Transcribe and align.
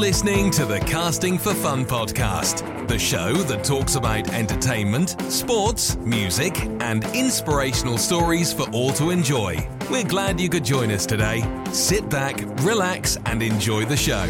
listening 0.00 0.50
to 0.50 0.64
the 0.64 0.80
Casting 0.80 1.36
for 1.36 1.52
Fun 1.52 1.84
podcast, 1.84 2.88
the 2.88 2.98
show 2.98 3.34
that 3.34 3.62
talks 3.62 3.96
about 3.96 4.32
entertainment, 4.32 5.10
sports, 5.30 5.96
music, 5.96 6.58
and 6.80 7.04
inspirational 7.14 7.98
stories 7.98 8.50
for 8.50 8.62
all 8.70 8.92
to 8.92 9.10
enjoy. 9.10 9.68
We're 9.90 10.04
glad 10.04 10.40
you 10.40 10.48
could 10.48 10.64
join 10.64 10.90
us 10.90 11.04
today. 11.04 11.42
Sit 11.72 12.08
back, 12.08 12.40
relax, 12.62 13.18
and 13.26 13.42
enjoy 13.42 13.84
the 13.84 13.96
show. 13.96 14.24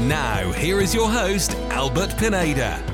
Now, 0.00 0.50
here 0.50 0.80
is 0.80 0.92
your 0.92 1.08
host, 1.08 1.54
Albert 1.70 2.16
Pineda. 2.18 2.91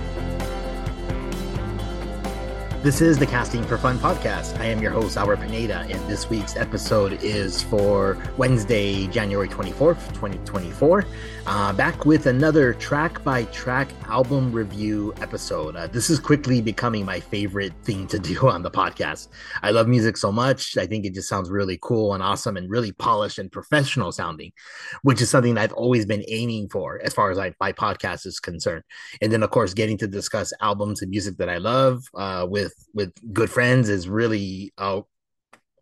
This 2.81 3.01
is 3.01 3.19
the 3.19 3.27
Casting 3.27 3.65
for 3.65 3.77
Fun 3.77 3.99
podcast. 3.99 4.57
I 4.61 4.67
am 4.67 4.81
your 4.81 4.93
host, 4.93 5.17
Albert 5.17 5.41
Pineda, 5.41 5.81
and 5.91 6.01
this 6.09 6.31
week's 6.31 6.57
episode 6.57 7.25
is 7.25 7.61
for 7.61 8.17
Wednesday, 8.37 9.09
January 9.09 9.49
24th, 9.49 10.07
2024. 10.15 11.05
Uh, 11.49 11.73
back 11.73 12.07
with 12.07 12.27
another 12.27 12.75
track 12.75 13.25
by 13.25 13.45
track 13.47 13.89
album 14.07 14.53
review 14.53 15.13
episode. 15.21 15.75
Uh, 15.75 15.89
this 15.89 16.09
is 16.09 16.21
quickly 16.21 16.61
becoming 16.61 17.05
my 17.05 17.19
favorite 17.19 17.73
thing 17.83 18.07
to 18.07 18.19
do 18.21 18.49
on 18.49 18.63
the 18.63 18.71
podcast. 18.71 19.27
I 19.63 19.73
love 19.73 19.89
music 19.89 20.17
so 20.17 20.31
much. 20.31 20.77
I 20.77 20.87
think 20.87 21.05
it 21.05 21.15
just 21.15 21.29
sounds 21.29 21.51
really 21.51 21.81
cool 21.83 22.15
and 22.15 22.23
awesome 22.23 22.57
and 22.57 22.71
really 22.71 22.93
polished 22.93 23.41
and 23.41 23.51
professional 23.51 24.13
sounding, 24.13 24.53
which 25.03 25.21
is 25.21 25.29
something 25.31 25.59
I've 25.59 25.73
always 25.73 26.07
been 26.07 26.25
aiming 26.29 26.69
for 26.69 27.01
as 27.03 27.13
far 27.13 27.33
as 27.33 27.39
I, 27.39 27.55
my 27.59 27.73
podcast 27.73 28.25
is 28.25 28.39
concerned. 28.39 28.85
And 29.21 29.33
then, 29.33 29.43
of 29.43 29.51
course, 29.51 29.75
getting 29.75 29.99
to 29.99 30.07
discuss 30.07 30.53
albums 30.61 31.03
and 31.03 31.11
music 31.11 31.39
that 31.39 31.49
I 31.49 31.59
love 31.59 32.05
uh, 32.15 32.47
with 32.49 32.68
with 32.95 33.13
good 33.33 33.51
friends 33.51 33.89
is 33.89 34.09
really 34.09 34.73
uh, 34.79 35.03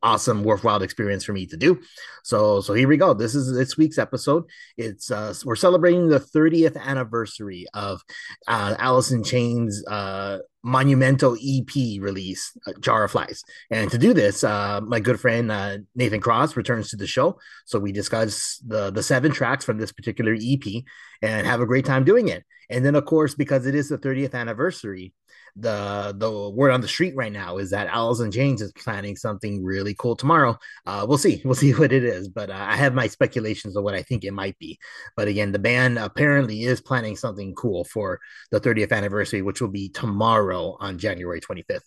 awesome, 0.02 0.44
worthwhile 0.44 0.82
experience 0.82 1.24
for 1.24 1.32
me 1.32 1.46
to 1.46 1.56
do. 1.56 1.80
So, 2.22 2.60
so 2.60 2.74
here 2.74 2.88
we 2.88 2.96
go. 2.96 3.14
This 3.14 3.34
is 3.34 3.52
this 3.52 3.76
week's 3.76 3.98
episode. 3.98 4.44
It's 4.76 5.10
uh, 5.10 5.34
we're 5.44 5.56
celebrating 5.56 6.08
the 6.08 6.20
30th 6.20 6.76
anniversary 6.76 7.66
of 7.74 8.02
uh, 8.46 9.02
in 9.10 9.24
Chains' 9.24 9.84
uh, 9.86 10.38
monumental 10.62 11.34
EP 11.34 12.00
release, 12.00 12.56
uh, 12.66 12.72
Jar 12.80 13.04
of 13.04 13.10
Flies. 13.10 13.42
And 13.70 13.90
to 13.90 13.98
do 13.98 14.14
this, 14.14 14.44
uh, 14.44 14.80
my 14.80 15.00
good 15.00 15.20
friend 15.20 15.50
uh, 15.50 15.78
Nathan 15.94 16.20
Cross 16.20 16.56
returns 16.56 16.90
to 16.90 16.96
the 16.96 17.06
show. 17.06 17.38
So 17.64 17.78
we 17.78 17.92
discuss 17.92 18.62
the 18.66 18.90
the 18.90 19.02
seven 19.02 19.32
tracks 19.32 19.64
from 19.64 19.78
this 19.78 19.92
particular 19.92 20.36
EP 20.40 20.84
and 21.22 21.46
have 21.46 21.60
a 21.60 21.66
great 21.66 21.84
time 21.84 22.04
doing 22.04 22.28
it. 22.28 22.44
And 22.68 22.84
then, 22.84 22.96
of 22.96 23.04
course, 23.04 23.34
because 23.34 23.66
it 23.66 23.74
is 23.74 23.88
the 23.88 23.98
30th 23.98 24.34
anniversary, 24.34 25.12
the 25.58 26.14
the 26.16 26.50
word 26.50 26.70
on 26.70 26.82
the 26.82 26.88
street 26.88 27.16
right 27.16 27.32
now 27.32 27.56
is 27.56 27.70
that 27.70 27.86
Alice 27.86 28.20
in 28.20 28.30
Chains 28.30 28.60
is 28.60 28.72
planning 28.72 29.16
something 29.16 29.64
really 29.64 29.94
cool 29.94 30.14
tomorrow. 30.14 30.58
Uh, 30.84 31.06
we'll 31.08 31.18
see, 31.18 31.40
we'll 31.44 31.54
see 31.54 31.72
what 31.72 31.92
it 31.92 32.04
is, 32.04 32.28
but 32.28 32.50
uh, 32.50 32.54
I 32.54 32.76
have 32.76 32.94
my 32.94 33.06
speculations 33.06 33.76
of 33.76 33.82
what 33.82 33.94
I 33.94 34.02
think 34.02 34.24
it 34.24 34.32
might 34.32 34.58
be. 34.58 34.78
But 35.16 35.28
again, 35.28 35.52
the 35.52 35.58
band 35.58 35.98
apparently 35.98 36.64
is 36.64 36.80
planning 36.80 37.16
something 37.16 37.54
cool 37.54 37.84
for 37.84 38.20
the 38.50 38.60
30th 38.60 38.92
anniversary, 38.92 39.42
which 39.42 39.60
will 39.60 39.68
be 39.68 39.88
tomorrow 39.88 40.76
on 40.78 40.98
January 40.98 41.40
25th. 41.40 41.80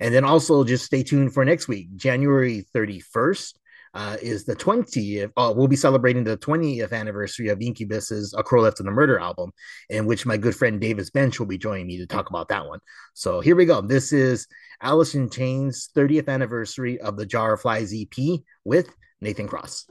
And 0.00 0.14
then 0.14 0.24
also 0.24 0.62
just 0.64 0.84
stay 0.84 1.02
tuned 1.02 1.34
for 1.34 1.44
next 1.44 1.68
week, 1.68 1.94
January 1.96 2.64
31st 2.74 3.54
uh, 3.96 4.18
is 4.20 4.44
the 4.44 4.54
20th. 4.54 5.32
Uh, 5.38 5.52
we'll 5.56 5.66
be 5.66 5.74
celebrating 5.74 6.22
the 6.22 6.36
20th 6.36 6.92
anniversary 6.92 7.48
of 7.48 7.60
Incubus's 7.60 8.34
A 8.36 8.42
Crow 8.42 8.60
Left 8.60 8.78
in 8.78 8.84
the 8.84 8.92
Murder 8.92 9.18
album, 9.18 9.50
in 9.88 10.04
which 10.04 10.26
my 10.26 10.36
good 10.36 10.54
friend 10.54 10.78
Davis 10.78 11.08
Bench 11.08 11.40
will 11.40 11.46
be 11.46 11.56
joining 11.56 11.86
me 11.86 11.96
to 11.96 12.06
talk 12.06 12.28
about 12.28 12.48
that 12.48 12.66
one. 12.66 12.78
So 13.14 13.40
here 13.40 13.56
we 13.56 13.64
go. 13.64 13.80
This 13.80 14.12
is 14.12 14.46
in 14.82 15.30
Chains' 15.30 15.88
30th 15.96 16.28
anniversary 16.28 17.00
of 17.00 17.16
the 17.16 17.24
Jar 17.24 17.54
of 17.54 17.62
Flies 17.62 17.94
EP 17.94 18.40
with 18.64 18.94
Nathan 19.22 19.48
Cross. 19.48 19.86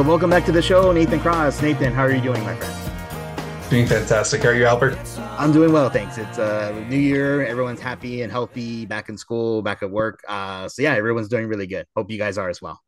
So 0.00 0.06
welcome 0.06 0.30
back 0.30 0.46
to 0.46 0.52
the 0.52 0.62
show, 0.62 0.92
Nathan 0.92 1.20
Cross. 1.20 1.60
Nathan, 1.60 1.92
how 1.92 2.04
are 2.04 2.10
you 2.10 2.22
doing, 2.22 2.42
my 2.42 2.56
friend? 2.56 3.68
Doing 3.68 3.86
fantastic. 3.86 4.42
How 4.42 4.48
are 4.48 4.54
you, 4.54 4.64
Albert? 4.64 4.98
I'm 5.38 5.52
doing 5.52 5.74
well, 5.74 5.90
thanks. 5.90 6.16
It's 6.16 6.38
uh 6.38 6.72
New 6.88 6.96
Year. 6.96 7.44
Everyone's 7.44 7.82
happy 7.82 8.22
and 8.22 8.32
healthy, 8.32 8.86
back 8.86 9.10
in 9.10 9.18
school, 9.18 9.60
back 9.60 9.82
at 9.82 9.90
work. 9.90 10.22
Uh, 10.26 10.70
so 10.70 10.80
yeah, 10.80 10.94
everyone's 10.94 11.28
doing 11.28 11.48
really 11.48 11.66
good. 11.66 11.84
Hope 11.94 12.10
you 12.10 12.16
guys 12.16 12.38
are 12.38 12.48
as 12.48 12.62
well. 12.62 12.80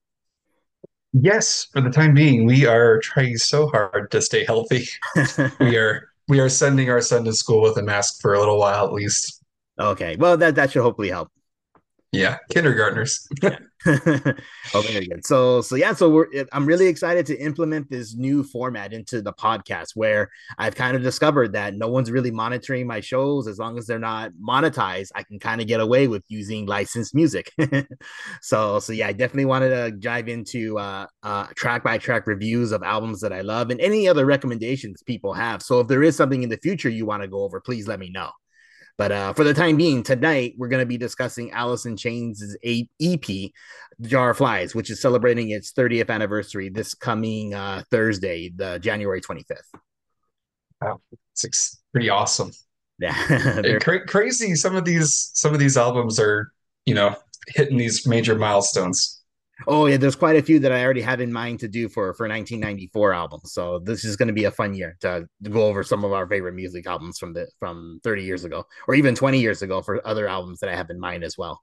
Yes, 1.13 1.67
for 1.71 1.83
the 1.83 1.91
time 1.91 2.15
being, 2.15 2.47
we 2.47 2.65
are 2.65 2.99
trying 3.01 3.37
so 3.37 3.69
hard 3.69 4.11
to 4.11 4.23
stay 4.23 4.47
healthy. 4.47 4.89
we 5.61 5.77
are 5.77 6.09
we 6.29 6.41
are 6.41 6.49
sending 6.49 6.89
our 6.89 7.03
son 7.03 7.25
to 7.25 7.35
school 7.35 7.61
with 7.61 7.77
a 7.77 7.83
mask 7.83 8.23
for 8.23 8.33
a 8.33 8.39
little 8.39 8.59
while 8.59 8.87
at 8.87 8.93
least. 8.95 9.45
Okay, 9.79 10.17
well 10.17 10.39
that 10.39 10.55
that 10.55 10.71
should 10.71 10.81
hopefully 10.81 11.11
help. 11.11 11.29
Yeah, 12.13 12.37
kindergartners. 12.51 13.27
oh, 13.43 13.55
very 13.87 15.07
good. 15.07 15.25
So, 15.25 15.63
so 15.63 15.77
yeah, 15.77 15.95
so 15.95 16.11
we're 16.11 16.27
I'm 16.53 16.67
really 16.67 16.87
excited 16.87 17.25
to 17.27 17.39
implement 17.39 17.89
this 17.89 18.15
new 18.15 18.45
format 18.45 18.93
into 18.93 19.23
the 19.23 19.33
podcast 19.33 19.93
where 19.95 20.29
I've 20.59 20.75
kind 20.75 20.95
of 20.95 21.03
discovered 21.03 21.55
that 21.55 21.75
no 21.75 21.89
one's 21.89 22.11
really 22.11 22.31
monitoring 22.31 22.87
my 22.87 23.01
shows 23.01 23.49
as 23.49 23.59
long 23.59 23.79
as 23.79 23.87
they're 23.87 23.99
not 23.99 24.33
monetized. 24.33 25.09
I 25.15 25.23
can 25.23 25.39
kind 25.39 25.63
of 25.63 25.67
get 25.67 25.81
away 25.81 26.07
with 26.07 26.23
using 26.29 26.67
licensed 26.67 27.15
music. 27.15 27.51
so, 28.43 28.79
so 28.79 28.93
yeah, 28.93 29.07
I 29.07 29.13
definitely 29.13 29.47
wanted 29.47 29.71
to 29.71 29.93
dive 29.93 30.29
into 30.29 30.79
uh, 30.79 31.07
uh, 31.23 31.47
track 31.57 31.83
by 31.83 31.97
track 31.97 32.27
reviews 32.27 32.73
of 32.73 32.83
albums 32.83 33.23
that 33.23 33.33
I 33.33 33.41
love 33.41 33.71
and 33.71 33.81
any 33.81 34.07
other 34.07 34.27
recommendations 34.27 35.03
people 35.03 35.33
have. 35.33 35.63
So, 35.63 35.81
if 35.81 35.89
there 35.89 36.03
is 36.03 36.15
something 36.15 36.43
in 36.43 36.51
the 36.51 36.59
future 36.59 36.91
you 36.91 37.07
want 37.07 37.23
to 37.23 37.29
go 37.29 37.43
over, 37.43 37.59
please 37.59 37.89
let 37.89 37.99
me 37.99 38.11
know. 38.11 38.29
But 38.99 39.13
uh, 39.13 39.33
for 39.33 39.45
the 39.45 39.55
time 39.55 39.77
being, 39.77 40.03
tonight 40.03 40.55
we're 40.57 40.69
going 40.69 40.83
to 40.83 40.87
be 40.87 40.99
discussing 40.99 41.51
Alice 41.53 41.87
in 41.87 41.97
Chains' 41.97 42.57
EP, 42.65 43.51
Jar 44.03 44.31
of 44.31 44.37
Flies, 44.37 44.75
which 44.75 44.91
is 44.91 45.01
celebrating 45.01 45.51
its 45.51 45.73
30th 45.73 46.11
anniversary 46.11 46.69
this 46.69 46.95
coming 46.95 47.55
uh, 47.55 47.83
Thursday, 47.91 48.51
the 48.55 48.79
January 48.79 49.21
25th. 49.21 49.57
Wow, 50.81 51.01
it's 51.33 51.83
pretty 51.93 52.11
awesome. 52.11 52.51
Yeah, 52.99 53.79
Cra- 53.81 54.07
crazy. 54.07 54.55
Some 54.55 54.77
of 54.77 54.85
these, 54.85 55.31
some 55.35 55.53
of 55.55 55.59
these 55.59 55.77
albums 55.77 56.21
are, 56.21 56.53
you 56.87 56.95
know, 56.95 57.17
hitting 57.49 57.79
these 57.79 58.07
major 58.07 58.35
milestones. 58.35 59.22
Oh 59.67 59.87
yeah, 59.87 59.97
there's 59.97 60.17
quite 60.17 60.37
a 60.37 60.43
few 60.43 60.59
that 60.61 60.73
I 60.73 60.83
already 60.83 61.03
have 61.03 61.21
in 61.21 61.33
mind 61.33 61.61
to 61.61 61.69
do 61.69 61.89
for 61.89 62.15
for 62.15 62.27
1994 62.27 63.15
albums. 63.15 63.53
So 63.53 63.79
this 63.79 64.05
is 64.05 64.17
going 64.17 64.29
to 64.29 64.33
be 64.35 64.45
a 64.45 64.51
fun 64.51 64.75
year 64.75 64.97
to, 65.01 65.29
to, 65.45 65.51
go 65.51 65.67
over 65.67 65.83
some 65.83 66.05
of 66.05 66.13
our 66.13 66.27
favorite 66.27 66.55
music 66.55 66.87
albums 66.87 67.19
from 67.19 67.33
the 67.35 67.47
from 67.59 68.01
30 68.03 68.25
years 68.25 68.45
ago, 68.45 68.65
or 68.89 68.95
even 68.95 69.15
20 69.15 69.39
years 69.39 69.63
ago 69.63 69.83
for 69.83 70.05
other 70.07 70.27
albums 70.29 70.61
that 70.61 70.71
I 70.71 70.77
have 70.77 70.91
in 70.91 70.99
mind 70.99 71.23
as 71.23 71.37
well. 71.39 71.63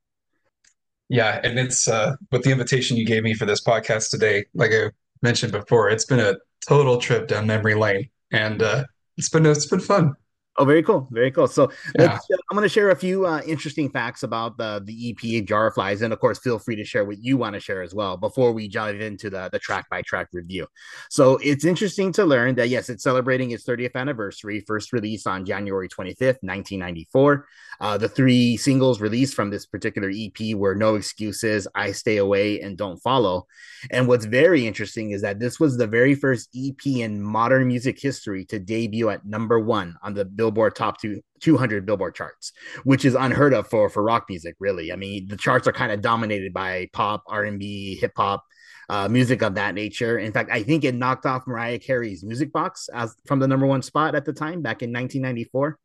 Yeah, 1.10 1.42
and 1.44 1.58
it's 1.58 1.88
uh, 1.88 2.16
with 2.32 2.44
the 2.44 2.52
invitation 2.52 2.96
you 2.96 3.06
gave 3.06 3.24
me 3.24 3.34
for 3.34 3.46
this 3.46 3.64
podcast 3.64 4.12
today. 4.12 4.46
Like 4.54 4.72
I 4.72 4.92
mentioned 5.22 5.52
before, 5.52 5.90
it's 5.90 6.06
been 6.06 6.20
a 6.20 6.36
total 6.68 7.00
trip 7.00 7.28
down 7.28 7.48
memory 7.48 7.76
lane, 7.76 8.10
and 8.32 8.62
uh, 8.62 8.84
it's 9.18 9.30
been 9.30 9.46
it's 9.46 9.66
been 9.66 9.80
fun. 9.80 10.14
Oh, 10.60 10.66
very 10.66 10.84
cool, 10.84 11.08
very 11.10 11.32
cool. 11.32 11.48
So 11.48 11.72
yeah. 11.98 12.16
uh, 12.16 12.20
I'm 12.52 12.56
going 12.58 12.64
to 12.64 12.70
share 12.70 12.90
a 12.90 12.96
few 12.96 13.26
uh, 13.26 13.42
interesting 13.48 13.90
facts 13.90 14.24
about 14.24 14.58
the 14.58 14.84
the 14.84 15.10
EP 15.12 15.46
Jar 15.46 15.72
Flies, 15.72 16.02
and 16.02 16.12
of 16.12 16.20
course, 16.20 16.38
feel 16.38 16.60
free 16.60 16.76
to 16.76 16.84
share 16.84 17.06
what 17.06 17.24
you 17.24 17.38
want 17.38 17.54
to 17.54 17.62
share 17.62 17.82
as 17.82 17.96
well 17.96 18.18
before 18.18 18.52
we 18.52 18.68
dive 18.68 19.00
into 19.00 19.30
the 19.30 19.50
the 19.54 19.60
track 19.60 19.90
by 19.90 20.02
track 20.02 20.28
review. 20.34 20.68
So 21.10 21.40
it's 21.42 21.64
interesting 21.64 22.12
to 22.14 22.26
learn 22.26 22.56
that 22.56 22.68
yes, 22.68 22.90
it's 22.90 23.04
celebrating 23.04 23.52
its 23.52 23.64
30th 23.64 23.96
anniversary, 23.96 24.60
first 24.60 24.92
released 24.92 25.28
on 25.28 25.46
January 25.46 25.88
25th, 25.88 26.44
1994. 26.44 27.48
Uh, 27.80 27.98
the 27.98 28.10
three 28.10 28.58
singles 28.58 29.00
released 29.00 29.34
from 29.34 29.50
this 29.50 29.66
particular 29.66 30.12
EP 30.14 30.56
were 30.56 30.76
No 30.76 30.96
Excuses, 30.96 31.68
I 31.76 31.92
Stay 31.92 32.18
Away, 32.18 32.60
and 32.60 32.78
Don't 32.78 32.98
Follow. 32.98 33.48
And 33.92 34.08
what's 34.08 34.26
very 34.26 34.68
interesting 34.68 35.12
is 35.12 35.22
that 35.22 35.40
this 35.40 35.60
was 35.60 35.78
the 35.78 35.88
very 35.88 36.16
first 36.16 36.50
EP 36.56 36.86
in 36.86 37.22
modern 37.22 37.68
music 37.68 38.00
history 38.00 38.46
to 38.46 38.60
debut 38.60 39.10
at 39.10 39.26
number 39.26 39.60
one 39.60 39.96
on 40.04 40.14
the 40.14 40.26
Billboard 40.26 40.76
Top 40.76 41.00
two, 41.00 41.22
200 41.40 41.86
Billboard 41.86 42.16
charts, 42.16 42.52
which 42.84 43.06
is 43.06 43.16
unheard 43.16 43.54
of 43.54 43.68
for, 43.70 43.90
for 43.90 44.04
rock 44.04 44.26
music, 44.30 44.56
really. 44.60 44.92
I 44.92 44.96
mean, 44.96 45.28
the 45.28 45.38
charts 45.38 45.68
are 45.68 45.74
kind 45.74 45.92
of 45.92 46.02
dominated 46.02 46.54
by 46.54 46.90
pop, 46.94 47.24
R&B, 47.28 47.96
hip 47.96 48.14
hop, 48.18 48.44
uh, 48.90 49.08
music 49.08 49.42
of 49.42 49.56
that 49.56 49.76
nature. 49.76 50.18
In 50.18 50.32
fact, 50.32 50.50
I 50.52 50.64
think 50.64 50.84
it 50.84 50.96
knocked 50.96 51.26
off 51.26 51.48
Mariah 51.48 51.80
Carey's 51.80 52.24
Music 52.24 52.52
Box 52.52 52.90
as 52.94 53.16
from 53.26 53.40
the 53.40 53.48
number 53.48 53.68
one 53.68 53.82
spot 53.84 54.16
at 54.16 54.26
the 54.26 54.34
time 54.34 54.62
back 54.62 54.82
in 54.82 54.92
1994. 54.92 55.78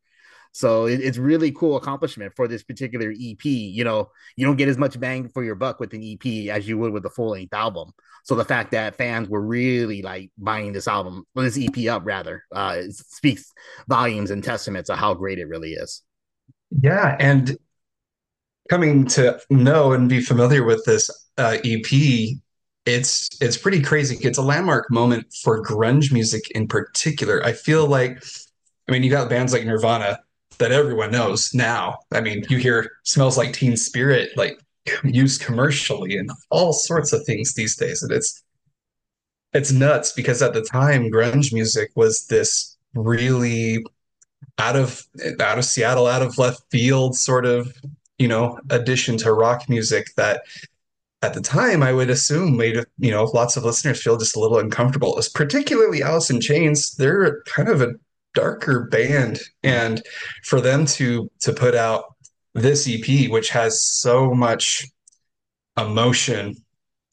So 0.55 0.85
it, 0.85 1.01
it's 1.01 1.17
really 1.17 1.51
cool 1.51 1.75
accomplishment 1.75 2.31
for 2.33 2.47
this 2.47 2.63
particular 2.63 3.11
EP. 3.11 3.43
You 3.43 3.83
know, 3.83 4.11
you 4.37 4.45
don't 4.45 4.55
get 4.55 4.69
as 4.69 4.77
much 4.77 4.97
bang 4.97 5.27
for 5.27 5.43
your 5.43 5.55
buck 5.55 5.81
with 5.81 5.93
an 5.93 6.01
EP 6.01 6.49
as 6.49 6.65
you 6.65 6.77
would 6.77 6.93
with 6.93 7.05
a 7.05 7.09
full 7.09 7.31
length 7.31 7.53
album. 7.53 7.91
So 8.23 8.35
the 8.35 8.45
fact 8.45 8.71
that 8.71 8.95
fans 8.95 9.27
were 9.27 9.41
really 9.41 10.01
like 10.01 10.31
buying 10.37 10.71
this 10.71 10.87
album, 10.87 11.25
this 11.35 11.59
EP 11.61 11.89
up 11.89 12.03
rather, 12.05 12.45
uh, 12.53 12.83
speaks 12.89 13.51
volumes 13.89 14.31
and 14.31 14.41
testaments 14.41 14.89
of 14.89 14.97
how 14.97 15.13
great 15.13 15.39
it 15.39 15.49
really 15.49 15.73
is. 15.73 16.03
Yeah, 16.81 17.17
and 17.19 17.57
coming 18.69 19.07
to 19.07 19.37
know 19.49 19.91
and 19.91 20.07
be 20.07 20.21
familiar 20.21 20.63
with 20.63 20.85
this 20.85 21.09
uh, 21.37 21.57
EP, 21.65 22.37
it's 22.85 23.29
it's 23.41 23.57
pretty 23.57 23.81
crazy. 23.81 24.17
It's 24.25 24.37
a 24.37 24.41
landmark 24.41 24.89
moment 24.89 25.25
for 25.43 25.61
grunge 25.61 26.13
music 26.13 26.49
in 26.51 26.69
particular. 26.69 27.43
I 27.43 27.51
feel 27.51 27.87
like, 27.87 28.23
I 28.87 28.93
mean, 28.93 29.03
you 29.03 29.09
got 29.09 29.29
bands 29.29 29.51
like 29.51 29.65
Nirvana 29.65 30.19
that 30.57 30.71
everyone 30.71 31.11
knows 31.11 31.53
now. 31.53 31.99
I 32.11 32.21
mean, 32.21 32.45
you 32.49 32.57
hear 32.57 32.91
"Smells 33.03 33.37
Like 33.37 33.53
Teen 33.53 33.77
Spirit" 33.77 34.29
like 34.35 34.59
used 35.03 35.41
commercially 35.41 36.17
and 36.17 36.29
all 36.49 36.73
sorts 36.73 37.13
of 37.13 37.23
things 37.25 37.53
these 37.53 37.75
days, 37.75 38.03
and 38.03 38.11
it's 38.11 38.43
it's 39.53 39.71
nuts 39.71 40.11
because 40.11 40.41
at 40.41 40.53
the 40.53 40.61
time, 40.61 41.11
grunge 41.11 41.53
music 41.53 41.91
was 41.95 42.25
this 42.27 42.77
really 42.93 43.83
out 44.57 44.75
of 44.75 45.05
out 45.39 45.57
of 45.57 45.65
Seattle, 45.65 46.07
out 46.07 46.21
of 46.21 46.37
left 46.37 46.61
field 46.71 47.15
sort 47.15 47.45
of 47.45 47.73
you 48.17 48.27
know 48.27 48.59
addition 48.69 49.17
to 49.17 49.33
rock 49.33 49.67
music 49.69 50.07
that 50.17 50.41
at 51.21 51.33
the 51.33 51.41
time 51.41 51.81
I 51.81 51.91
would 51.91 52.09
assume 52.09 52.57
made 52.57 52.77
you 52.99 53.11
know 53.11 53.23
lots 53.33 53.57
of 53.57 53.63
listeners 53.63 54.01
feel 54.01 54.17
just 54.17 54.35
a 54.35 54.39
little 54.39 54.59
uncomfortable. 54.59 55.17
It's 55.17 55.29
particularly 55.29 56.03
Alice 56.03 56.29
in 56.29 56.41
Chains. 56.41 56.95
They're 56.95 57.41
kind 57.43 57.69
of 57.69 57.81
a 57.81 57.93
darker 58.35 58.87
band, 58.91 59.39
and 59.63 60.01
for 60.43 60.61
them 60.61 60.85
to 60.85 61.29
to 61.41 61.53
put 61.53 61.73
out 61.73 62.03
this 62.53 62.87
EP, 62.87 63.29
which 63.31 63.49
has 63.49 63.83
so 63.83 64.33
much 64.33 64.85
emotion 65.77 66.55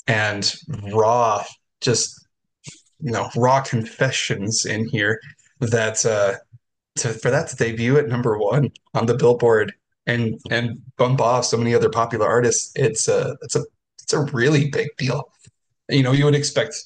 and 0.07 0.55
raw, 0.93 1.43
just 1.81 2.27
you 3.01 3.11
know, 3.11 3.29
raw 3.37 3.61
confessions 3.63 4.67
in 4.67 4.87
here 4.89 5.19
that 5.61 6.05
uh 6.05 6.35
to 6.97 7.09
for 7.09 7.31
that 7.31 7.49
to 7.49 7.57
debut 7.57 7.97
at 7.97 8.09
number 8.09 8.39
one 8.39 8.71
on 8.95 9.07
the 9.07 9.17
Billboard 9.17 9.73
and 10.07 10.39
and 10.51 10.81
bump 10.97 11.21
off 11.21 11.45
so 11.47 11.57
many 11.57 11.75
other 11.75 11.89
popular 11.89 12.27
artists, 12.27 12.73
it's 12.75 13.09
a 13.09 13.37
it's 13.43 13.57
a 13.57 13.65
it's 14.03 14.13
a 14.13 14.25
really 14.33 14.71
big 14.71 14.89
deal. 14.99 15.31
You 15.89 16.03
know, 16.03 16.13
you 16.13 16.25
would 16.25 16.35
expect 16.35 16.77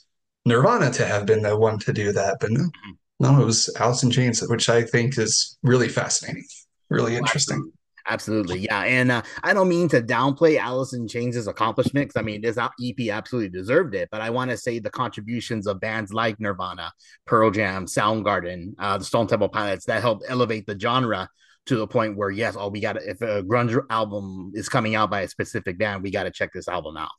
Nirvana 0.45 0.91
to 0.93 1.07
have 1.07 1.27
been 1.27 1.43
the 1.43 1.57
one 1.57 1.79
to 1.81 1.93
do 1.93 2.13
that, 2.13 2.39
but 2.41 2.51
no, 2.51 2.61
mm-hmm. 2.61 2.91
No, 3.19 3.41
it 3.41 3.45
was 3.45 3.75
Alice 3.79 4.03
in 4.03 4.11
Chains, 4.11 4.43
which 4.49 4.69
I 4.69 4.83
think 4.83 5.19
is 5.19 5.59
really 5.63 5.89
fascinating, 5.89 6.45
really 6.91 7.17
interesting. 7.17 7.73
Absolutely, 8.09 8.61
yeah, 8.61 8.83
and 8.83 9.11
uh, 9.11 9.23
I 9.43 9.53
don't 9.53 9.69
mean 9.69 9.89
to 9.89 10.01
downplay 10.01 10.59
Alice 10.59 10.93
in 10.93 11.09
Chains' 11.09 11.49
accomplishments. 11.49 12.17
I 12.17 12.23
mean, 12.23 12.41
this 12.41 12.57
EP 12.57 13.11
absolutely 13.11 13.49
deserved 13.49 13.97
it, 13.97 14.09
but 14.13 14.21
I 14.21 14.31
want 14.31 14.53
to 14.53 14.57
say 14.57 14.79
the 14.79 14.91
contributions 14.91 15.67
of 15.67 15.81
bands 15.81 16.13
like 16.13 16.39
Nirvana, 16.39 16.93
Pearl 17.27 17.51
Jam, 17.51 17.87
Soundgarden, 17.87 18.75
uh, 18.79 18.99
the 18.99 19.05
Stone 19.05 19.27
Temple 19.27 19.49
Pilots 19.49 19.87
that 19.87 20.03
helped 20.03 20.25
elevate 20.29 20.67
the 20.67 20.79
genre 20.79 21.29
to 21.67 21.77
the 21.77 21.87
point 21.87 22.17
where 22.17 22.31
yes, 22.31 22.55
oh, 22.57 22.69
we 22.69 22.81
got 22.81 22.97
if 23.03 23.21
a 23.23 23.43
grunge 23.43 23.79
album 23.91 24.53
is 24.55 24.69
coming 24.69 24.95
out 24.95 25.11
by 25.11 25.23
a 25.23 25.29
specific 25.29 25.79
band, 25.79 26.03
we 26.03 26.11
got 26.11 26.25
to 26.25 26.31
check 26.31 26.51
this 26.53 26.69
album 26.69 26.97
out. 26.97 27.11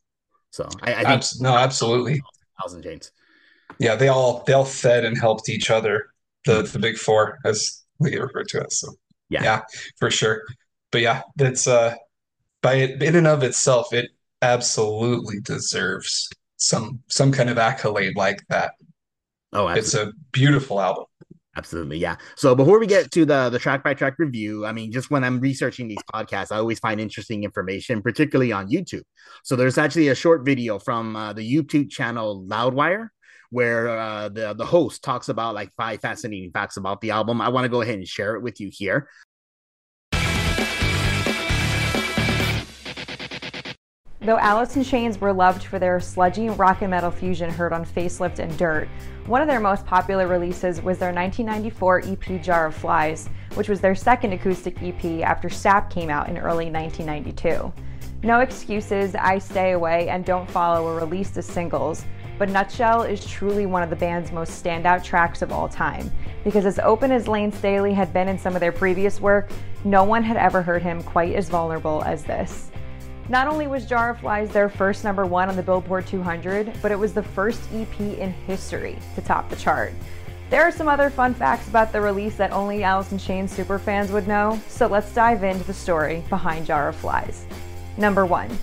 So 0.51 0.69
I, 0.81 0.95
I 0.95 1.03
think 1.03 1.23
no, 1.41 1.57
absolutely, 1.57 2.21
Alice 2.61 2.75
in 2.75 2.81
Chains. 2.81 3.11
Yeah, 3.80 3.96
they 3.96 4.08
all 4.08 4.44
they 4.48 4.54
all 4.54 4.66
fed 4.66 5.06
and 5.06 5.18
helped 5.18 5.50
each 5.50 5.69
other. 5.69 6.08
The 6.46 6.64
the 6.64 6.80
big 6.80 6.98
four, 6.98 7.38
as 7.46 7.84
we 8.00 8.12
get 8.12 8.22
referred 8.22 8.48
to 8.50 8.66
as. 8.66 8.80
So 8.80 8.94
yeah, 9.30 9.44
yeah, 9.44 9.62
for 10.00 10.10
sure 10.10 10.44
but 10.92 11.02
yeah, 11.02 11.22
that's 11.36 11.68
uh 11.68 11.96
by 12.62 12.75
it 12.75 13.02
in 13.04 13.16
and 13.16 13.28
of 13.28 13.44
itself, 13.44 13.94
it 13.94 14.10
absolutely 14.42 15.40
deserves 15.42 16.30
some 16.58 17.02
some 17.08 17.31
kind 17.31 17.50
of 17.50 17.58
accolade 17.58 18.16
like 18.16 18.40
that. 18.50 18.74
Oh, 19.54 19.68
absolutely. 19.68 19.80
it's 19.80 19.94
a 19.94 20.14
beautiful 20.31 20.81
album. 20.81 21.06
Absolutely, 21.56 21.98
yeah. 21.98 22.18
So 22.36 22.54
before 22.54 22.80
we 22.80 22.88
get 22.88 23.12
to 23.12 23.25
the 23.25 23.50
the 23.50 23.60
track 23.60 23.84
by 23.84 23.94
track 23.94 24.16
review, 24.18 24.66
I 24.66 24.72
mean, 24.72 24.92
just 24.92 25.10
when 25.10 25.24
I'm 25.24 25.40
researching 25.40 25.88
these 25.88 26.04
podcasts, 26.14 26.52
I 26.52 26.58
always 26.58 26.80
find 26.80 27.00
interesting 27.00 27.44
information, 27.44 28.02
particularly 28.02 28.52
on 28.52 28.69
YouTube. 28.69 29.04
So 29.44 29.56
there's 29.56 29.78
actually 29.78 30.10
a 30.10 30.16
short 30.16 30.46
video 30.46 30.80
from 30.80 31.16
uh, 31.16 31.34
the 31.34 31.42
YouTube 31.42 31.90
channel 31.90 32.46
Loudwire 32.48 33.10
where 33.49 33.89
uh, 33.89 34.29
the 34.29 34.53
the 34.53 34.65
host 34.65 35.03
talks 35.03 35.29
about 35.29 35.55
like 35.55 35.73
five 35.75 36.01
fascinating 36.01 36.51
facts 36.51 36.77
about 36.77 37.01
the 37.01 37.11
album. 37.11 37.41
I 37.41 37.49
want 37.49 37.65
to 37.65 37.69
go 37.69 37.81
ahead 37.81 37.95
and 37.95 38.07
share 38.07 38.35
it 38.35 38.41
with 38.41 38.59
you 38.59 38.69
here. 38.71 39.07
Though 44.27 44.39
Alice 44.39 44.75
in 44.75 44.83
Chains 44.83 45.21
were 45.21 45.31
loved 45.31 45.63
for 45.63 45.79
their 45.79 46.01
sludgy 46.01 46.49
rock 46.49 46.81
and 46.81 46.91
metal 46.91 47.11
fusion 47.11 47.49
heard 47.49 47.71
on 47.71 47.85
Facelift 47.85 48.39
and 48.39 48.57
Dirt, 48.57 48.89
one 49.25 49.41
of 49.41 49.47
their 49.47 49.61
most 49.61 49.85
popular 49.85 50.27
releases 50.27 50.81
was 50.81 50.97
their 50.97 51.13
1994 51.13 52.01
EP 52.05 52.41
Jar 52.41 52.65
of 52.65 52.75
Flies, 52.75 53.29
which 53.53 53.69
was 53.69 53.79
their 53.79 53.95
second 53.95 54.33
acoustic 54.33 54.83
EP 54.83 55.21
after 55.21 55.49
Sap 55.49 55.89
came 55.89 56.09
out 56.09 56.27
in 56.27 56.38
early 56.38 56.69
1992. 56.69 57.71
No 58.23 58.41
Excuses, 58.41 59.15
I 59.15 59.38
Stay 59.38 59.71
Away, 59.71 60.09
and 60.09 60.25
Don't 60.25 60.49
Follow 60.51 60.83
were 60.83 60.99
released 60.99 61.38
as 61.38 61.45
singles, 61.45 62.03
but 62.38 62.50
Nutshell 62.50 63.04
is 63.04 63.25
truly 63.25 63.66
one 63.66 63.84
of 63.84 63.89
the 63.89 63.95
band's 63.95 64.31
most 64.31 64.63
standout 64.63 65.04
tracks 65.04 65.42
of 65.42 65.51
all 65.51 65.68
time, 65.68 66.12
because 66.44 66.66
as 66.66 66.80
open 66.80 67.12
as 67.12 67.28
Layne 67.28 67.51
Staley 67.51 67.94
had 67.94 68.13
been 68.13 68.28
in 68.28 68.38
some 68.38 68.56
of 68.56 68.60
their 68.60 68.72
previous 68.72 69.19
work, 69.19 69.50
no 69.84 70.04
one 70.04 70.24
had 70.24 70.38
ever 70.38 70.62
heard 70.62 70.81
him 70.81 71.04
quite 71.04 71.36
as 71.36 71.50
vulnerable 71.50 72.04
as 72.04 72.24
this. 72.24 72.72
Not 73.30 73.48
only 73.48 73.68
was 73.68 73.86
Jar 73.86 74.12
of 74.12 74.19
Flies 74.19 74.50
their 74.51 74.69
first 74.69 75.04
number 75.04 75.25
one 75.25 75.50
on 75.50 75.56
the 75.56 75.63
Billboard 75.63 76.07
200, 76.07 76.72
but 76.81 76.92
it 76.92 77.00
was 77.00 77.13
the 77.13 77.24
first 77.24 77.62
EP 77.74 78.00
in 78.00 78.31
history 78.31 78.98
to 79.16 79.22
top 79.22 79.50
the 79.50 79.56
chart. 79.57 79.94
There 80.50 80.63
are 80.63 80.72
some 80.72 80.88
other 80.88 81.10
fun 81.10 81.33
facts 81.33 81.68
about 81.68 81.92
the 81.92 82.00
release 82.00 82.38
that 82.38 82.54
only 82.54 82.83
Alice 82.83 83.12
in 83.12 83.18
Chains 83.18 83.54
superfans 83.54 84.12
would 84.12 84.30
know, 84.30 84.62
so 84.69 84.88
let's 84.88 85.13
dive 85.13 85.44
into 85.44 85.66
the 85.66 85.74
story 85.74 86.24
behind 86.30 86.66
Jar 86.66 86.88
of 86.88 86.95
Flies. 86.95 87.45
Number 87.98 88.25
one, 88.25 88.57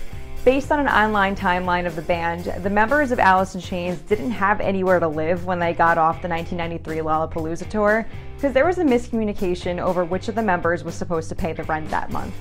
Based 0.44 0.70
on 0.70 0.78
an 0.78 0.88
online 0.88 1.34
timeline 1.34 1.86
of 1.86 1.96
the 1.96 2.02
band, 2.02 2.52
the 2.62 2.68
members 2.68 3.12
of 3.12 3.18
Alice 3.18 3.54
in 3.54 3.62
Chains 3.62 3.98
didn't 4.00 4.30
have 4.32 4.60
anywhere 4.60 5.00
to 5.00 5.08
live 5.08 5.46
when 5.46 5.58
they 5.58 5.72
got 5.72 5.96
off 5.96 6.20
the 6.20 6.28
1993 6.28 6.98
Lollapalooza 6.98 7.66
tour 7.70 8.06
because 8.36 8.52
there 8.52 8.66
was 8.66 8.76
a 8.76 8.84
miscommunication 8.84 9.80
over 9.80 10.04
which 10.04 10.28
of 10.28 10.34
the 10.34 10.42
members 10.42 10.84
was 10.84 10.94
supposed 10.94 11.30
to 11.30 11.34
pay 11.34 11.54
the 11.54 11.62
rent 11.62 11.88
that 11.88 12.10
month. 12.10 12.34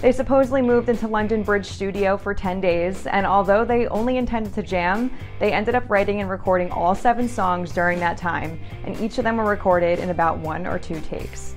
They 0.00 0.12
supposedly 0.12 0.62
moved 0.62 0.88
into 0.88 1.06
London 1.06 1.42
Bridge 1.42 1.66
Studio 1.66 2.16
for 2.16 2.32
10 2.32 2.62
days, 2.62 3.06
and 3.06 3.26
although 3.26 3.66
they 3.66 3.86
only 3.88 4.16
intended 4.16 4.54
to 4.54 4.62
jam, 4.62 5.10
they 5.38 5.52
ended 5.52 5.74
up 5.74 5.90
writing 5.90 6.22
and 6.22 6.30
recording 6.30 6.70
all 6.70 6.94
seven 6.94 7.28
songs 7.28 7.70
during 7.70 8.00
that 8.00 8.16
time, 8.16 8.58
and 8.84 8.98
each 8.98 9.18
of 9.18 9.24
them 9.24 9.36
were 9.36 9.44
recorded 9.44 9.98
in 9.98 10.08
about 10.08 10.38
one 10.38 10.66
or 10.66 10.78
two 10.78 10.98
takes. 11.02 11.54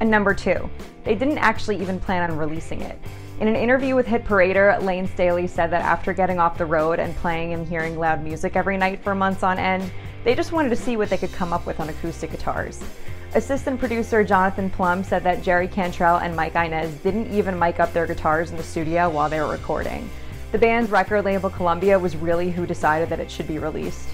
And 0.00 0.10
number 0.10 0.34
two, 0.34 0.68
they 1.04 1.14
didn't 1.14 1.38
actually 1.38 1.80
even 1.80 2.00
plan 2.00 2.28
on 2.28 2.36
releasing 2.36 2.80
it. 2.80 2.98
In 3.40 3.46
an 3.46 3.54
interview 3.54 3.94
with 3.94 4.08
Hit 4.08 4.24
Parader, 4.24 4.82
Layne 4.82 5.06
Staley 5.06 5.46
said 5.46 5.70
that 5.70 5.82
after 5.82 6.12
getting 6.12 6.40
off 6.40 6.58
the 6.58 6.66
road 6.66 6.98
and 6.98 7.14
playing 7.18 7.52
and 7.52 7.68
hearing 7.68 7.96
loud 7.96 8.20
music 8.20 8.56
every 8.56 8.76
night 8.76 9.00
for 9.04 9.14
months 9.14 9.44
on 9.44 9.60
end, 9.60 9.92
they 10.24 10.34
just 10.34 10.50
wanted 10.50 10.70
to 10.70 10.76
see 10.76 10.96
what 10.96 11.08
they 11.08 11.16
could 11.16 11.32
come 11.32 11.52
up 11.52 11.64
with 11.64 11.78
on 11.78 11.88
acoustic 11.88 12.32
guitars. 12.32 12.82
Assistant 13.34 13.78
producer 13.78 14.24
Jonathan 14.24 14.68
Plum 14.68 15.04
said 15.04 15.22
that 15.22 15.44
Jerry 15.44 15.68
Cantrell 15.68 16.16
and 16.16 16.34
Mike 16.34 16.56
Inez 16.56 16.92
didn't 16.96 17.32
even 17.32 17.56
mic 17.56 17.78
up 17.78 17.92
their 17.92 18.08
guitars 18.08 18.50
in 18.50 18.56
the 18.56 18.62
studio 18.64 19.08
while 19.08 19.28
they 19.28 19.38
were 19.38 19.52
recording. 19.52 20.10
The 20.50 20.58
band's 20.58 20.90
record 20.90 21.24
label 21.24 21.48
Columbia 21.48 21.96
was 21.96 22.16
really 22.16 22.50
who 22.50 22.66
decided 22.66 23.08
that 23.10 23.20
it 23.20 23.30
should 23.30 23.46
be 23.46 23.60
released. 23.60 24.08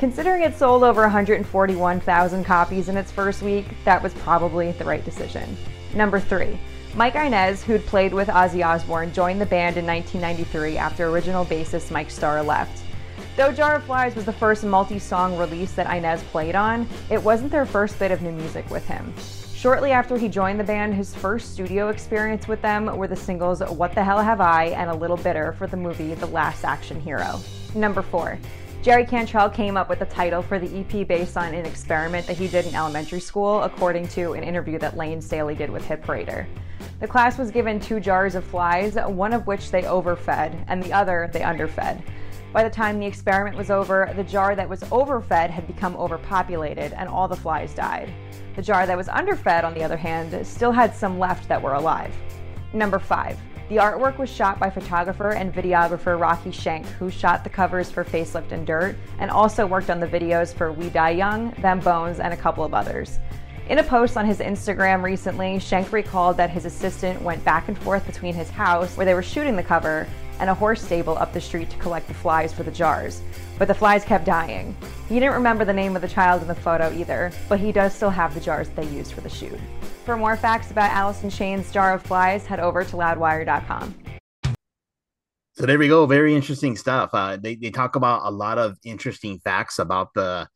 Considering 0.00 0.42
it 0.42 0.58
sold 0.58 0.82
over 0.82 1.02
141,000 1.02 2.42
copies 2.42 2.88
in 2.88 2.96
its 2.96 3.12
first 3.12 3.40
week, 3.40 3.66
that 3.84 4.02
was 4.02 4.12
probably 4.14 4.72
the 4.72 4.84
right 4.84 5.04
decision. 5.04 5.56
Number 5.94 6.18
3. 6.18 6.58
Mike 6.96 7.16
Inez, 7.16 7.64
who'd 7.64 7.84
played 7.86 8.14
with 8.14 8.28
Ozzy 8.28 8.64
Osbourne, 8.64 9.12
joined 9.12 9.40
the 9.40 9.46
band 9.46 9.76
in 9.76 9.84
1993 9.84 10.76
after 10.76 11.08
original 11.08 11.44
bassist 11.44 11.90
Mike 11.90 12.08
Starr 12.08 12.40
left. 12.40 12.84
Though 13.36 13.50
Jar 13.50 13.74
of 13.74 13.82
Flies 13.82 14.14
was 14.14 14.26
the 14.26 14.32
first 14.32 14.62
multi 14.62 15.00
song 15.00 15.36
release 15.36 15.72
that 15.72 15.92
Inez 15.92 16.22
played 16.24 16.54
on, 16.54 16.86
it 17.10 17.20
wasn't 17.20 17.50
their 17.50 17.66
first 17.66 17.98
bit 17.98 18.12
of 18.12 18.22
new 18.22 18.30
music 18.30 18.70
with 18.70 18.86
him. 18.86 19.12
Shortly 19.56 19.90
after 19.90 20.16
he 20.16 20.28
joined 20.28 20.60
the 20.60 20.64
band, 20.64 20.94
his 20.94 21.12
first 21.12 21.52
studio 21.52 21.88
experience 21.88 22.46
with 22.46 22.62
them 22.62 22.96
were 22.96 23.08
the 23.08 23.16
singles 23.16 23.60
What 23.60 23.96
the 23.96 24.04
Hell 24.04 24.22
Have 24.22 24.40
I 24.40 24.66
and 24.66 24.88
A 24.88 24.94
Little 24.94 25.16
Bitter 25.16 25.52
for 25.54 25.66
the 25.66 25.76
movie 25.76 26.14
The 26.14 26.26
Last 26.26 26.64
Action 26.64 27.00
Hero. 27.00 27.40
Number 27.74 28.02
4. 28.02 28.38
Jerry 28.84 29.06
Cantrell 29.06 29.48
came 29.48 29.78
up 29.78 29.88
with 29.88 30.00
the 30.00 30.04
title 30.04 30.42
for 30.42 30.58
the 30.58 30.80
EP 30.80 31.08
based 31.08 31.38
on 31.38 31.54
an 31.54 31.64
experiment 31.64 32.26
that 32.26 32.36
he 32.36 32.48
did 32.48 32.66
in 32.66 32.74
elementary 32.74 33.18
school, 33.18 33.62
according 33.62 34.06
to 34.08 34.34
an 34.34 34.44
interview 34.44 34.78
that 34.78 34.94
Layne 34.94 35.22
Staley 35.22 35.54
did 35.54 35.70
with 35.70 35.86
Hit 35.86 36.02
Parader. 36.02 36.46
The 37.00 37.08
class 37.08 37.38
was 37.38 37.50
given 37.50 37.80
two 37.80 37.98
jars 37.98 38.34
of 38.34 38.44
flies, 38.44 38.96
one 38.96 39.32
of 39.32 39.46
which 39.46 39.70
they 39.70 39.84
overfed, 39.84 40.62
and 40.68 40.82
the 40.82 40.92
other 40.92 41.30
they 41.32 41.42
underfed. 41.42 42.02
By 42.52 42.62
the 42.62 42.68
time 42.68 42.98
the 42.98 43.06
experiment 43.06 43.56
was 43.56 43.70
over, 43.70 44.12
the 44.16 44.22
jar 44.22 44.54
that 44.54 44.68
was 44.68 44.82
overfed 44.92 45.50
had 45.50 45.66
become 45.66 45.96
overpopulated 45.96 46.92
and 46.92 47.08
all 47.08 47.26
the 47.26 47.34
flies 47.34 47.72
died. 47.72 48.12
The 48.54 48.60
jar 48.60 48.84
that 48.86 48.98
was 48.98 49.08
underfed, 49.08 49.64
on 49.64 49.72
the 49.72 49.82
other 49.82 49.96
hand, 49.96 50.46
still 50.46 50.72
had 50.72 50.94
some 50.94 51.18
left 51.18 51.48
that 51.48 51.62
were 51.62 51.72
alive. 51.72 52.14
Number 52.74 52.98
5. 52.98 53.38
The 53.74 53.80
artwork 53.80 54.18
was 54.18 54.30
shot 54.30 54.60
by 54.60 54.70
photographer 54.70 55.32
and 55.32 55.52
videographer 55.52 56.16
Rocky 56.16 56.52
Schenck, 56.52 56.86
who 56.86 57.10
shot 57.10 57.42
the 57.42 57.50
covers 57.50 57.90
for 57.90 58.04
Facelift 58.04 58.52
and 58.52 58.64
Dirt, 58.64 58.94
and 59.18 59.32
also 59.32 59.66
worked 59.66 59.90
on 59.90 59.98
the 59.98 60.06
videos 60.06 60.54
for 60.54 60.70
We 60.70 60.90
Die 60.90 61.10
Young, 61.10 61.50
Them 61.58 61.80
Bones, 61.80 62.20
and 62.20 62.32
a 62.32 62.36
couple 62.36 62.62
of 62.62 62.72
others. 62.72 63.18
In 63.68 63.80
a 63.80 63.82
post 63.82 64.16
on 64.16 64.26
his 64.26 64.38
Instagram 64.38 65.02
recently, 65.02 65.58
Schenck 65.58 65.90
recalled 65.90 66.36
that 66.36 66.50
his 66.50 66.66
assistant 66.66 67.20
went 67.20 67.44
back 67.44 67.66
and 67.66 67.76
forth 67.76 68.06
between 68.06 68.32
his 68.32 68.48
house, 68.48 68.96
where 68.96 69.06
they 69.06 69.14
were 69.14 69.24
shooting 69.24 69.56
the 69.56 69.62
cover, 69.64 70.06
and 70.38 70.48
a 70.48 70.54
horse 70.54 70.80
stable 70.80 71.18
up 71.18 71.32
the 71.32 71.40
street 71.40 71.68
to 71.70 71.76
collect 71.78 72.06
the 72.06 72.14
flies 72.14 72.52
for 72.52 72.62
the 72.62 72.70
jars. 72.70 73.22
But 73.58 73.66
the 73.66 73.74
flies 73.74 74.04
kept 74.04 74.24
dying. 74.24 74.76
He 75.08 75.18
didn't 75.18 75.34
remember 75.34 75.64
the 75.64 75.72
name 75.72 75.96
of 75.96 76.02
the 76.02 76.06
child 76.06 76.42
in 76.42 76.46
the 76.46 76.54
photo 76.54 76.92
either, 76.92 77.32
but 77.48 77.58
he 77.58 77.72
does 77.72 77.92
still 77.92 78.10
have 78.10 78.34
the 78.34 78.40
jars 78.40 78.68
they 78.68 78.86
used 78.86 79.12
for 79.12 79.20
the 79.20 79.28
shoot. 79.28 79.58
For 80.04 80.18
more 80.18 80.36
facts 80.36 80.70
about 80.70 80.90
Alice 80.90 81.24
in 81.24 81.30
Chains' 81.30 81.72
Jar 81.72 81.94
of 81.94 82.02
Flies, 82.02 82.44
head 82.44 82.60
over 82.60 82.84
to 82.84 82.96
loudwire.com. 82.96 83.94
So 85.54 85.66
there 85.66 85.78
we 85.78 85.88
go. 85.88 86.04
Very 86.04 86.34
interesting 86.34 86.76
stuff. 86.76 87.10
Uh, 87.14 87.38
they, 87.38 87.54
they 87.54 87.70
talk 87.70 87.96
about 87.96 88.22
a 88.24 88.30
lot 88.30 88.58
of 88.58 88.76
interesting 88.84 89.38
facts 89.38 89.78
about 89.78 90.12
the 90.14 90.46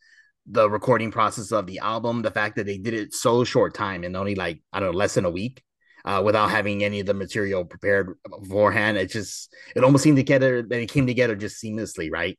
the 0.50 0.68
recording 0.68 1.10
process 1.10 1.52
of 1.52 1.66
the 1.66 1.78
album, 1.78 2.22
the 2.22 2.30
fact 2.30 2.56
that 2.56 2.64
they 2.64 2.78
did 2.78 2.94
it 2.94 3.12
so 3.14 3.44
short 3.44 3.74
time 3.74 4.02
and 4.02 4.16
only 4.16 4.34
like 4.34 4.60
I 4.72 4.80
don't 4.80 4.92
know 4.92 4.98
less 4.98 5.14
than 5.14 5.24
a 5.24 5.30
week, 5.30 5.62
uh, 6.04 6.22
without 6.24 6.50
having 6.50 6.84
any 6.84 7.00
of 7.00 7.06
the 7.06 7.14
material 7.14 7.64
prepared 7.64 8.14
beforehand. 8.28 8.98
It 8.98 9.10
just 9.10 9.54
it 9.74 9.84
almost 9.84 10.04
seemed 10.04 10.16
together 10.16 10.62
that 10.62 10.80
it 10.80 10.90
came 10.90 11.06
together 11.06 11.36
just 11.36 11.62
seamlessly, 11.62 12.10
right? 12.10 12.38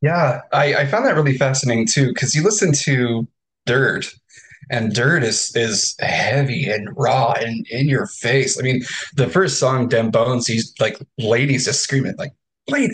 Yeah, 0.00 0.40
I, 0.52 0.74
I 0.74 0.86
found 0.86 1.06
that 1.06 1.14
really 1.14 1.36
fascinating 1.38 1.86
too 1.86 2.08
because 2.08 2.34
you 2.34 2.42
listen 2.42 2.72
to 2.84 3.28
Dirt, 3.66 4.12
and 4.70 4.94
Dirt 4.94 5.22
is 5.22 5.54
is 5.54 5.94
heavy 6.00 6.68
and 6.70 6.88
raw 6.96 7.32
and 7.32 7.66
in 7.68 7.88
your 7.88 8.06
face. 8.06 8.58
I 8.58 8.62
mean, 8.62 8.82
the 9.14 9.28
first 9.28 9.58
song, 9.58 9.88
"Dem 9.88 10.10
Bones," 10.10 10.46
he's 10.46 10.72
like 10.80 10.98
ladies 11.18 11.66
just 11.66 11.82
screaming 11.82 12.14
like, 12.18 12.32
"Blade!" 12.66 12.92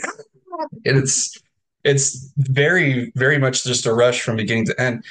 and 0.84 0.98
it's 0.98 1.38
it's 1.84 2.32
very, 2.36 3.12
very 3.16 3.38
much 3.38 3.64
just 3.64 3.86
a 3.86 3.94
rush 3.94 4.22
from 4.22 4.36
beginning 4.36 4.66
to 4.66 4.80
end. 4.80 5.04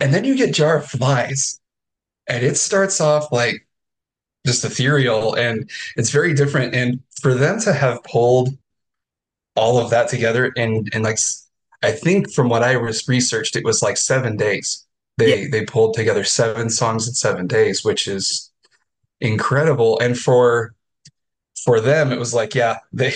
And 0.00 0.12
then 0.12 0.24
you 0.24 0.36
get 0.36 0.54
Jar 0.54 0.78
of 0.78 0.86
Flies, 0.86 1.60
and 2.28 2.44
it 2.44 2.56
starts 2.56 3.00
off 3.00 3.30
like 3.32 3.66
just 4.46 4.64
ethereal 4.64 5.34
and 5.34 5.68
it's 5.96 6.10
very 6.10 6.32
different. 6.34 6.74
And 6.74 7.00
for 7.20 7.34
them 7.34 7.60
to 7.60 7.72
have 7.72 8.02
pulled 8.04 8.56
all 9.56 9.78
of 9.78 9.90
that 9.90 10.08
together 10.08 10.46
in 10.56 10.86
in 10.92 11.02
like 11.02 11.18
I 11.82 11.92
think 11.92 12.32
from 12.32 12.48
what 12.48 12.62
I 12.62 12.76
was 12.76 13.08
researched, 13.08 13.56
it 13.56 13.64
was 13.64 13.82
like 13.82 13.96
seven 13.96 14.36
days. 14.36 14.86
They 15.20 15.42
yeah. 15.42 15.48
they 15.50 15.64
pulled 15.64 15.94
together 15.94 16.24
seven 16.24 16.70
songs 16.70 17.06
in 17.06 17.14
seven 17.14 17.46
days, 17.46 17.84
which 17.84 18.08
is 18.08 18.50
incredible. 19.20 19.98
And 20.00 20.18
for 20.18 20.74
for 21.64 21.80
them, 21.80 22.10
it 22.10 22.18
was 22.18 22.32
like, 22.32 22.54
yeah, 22.54 22.78
they 22.92 23.12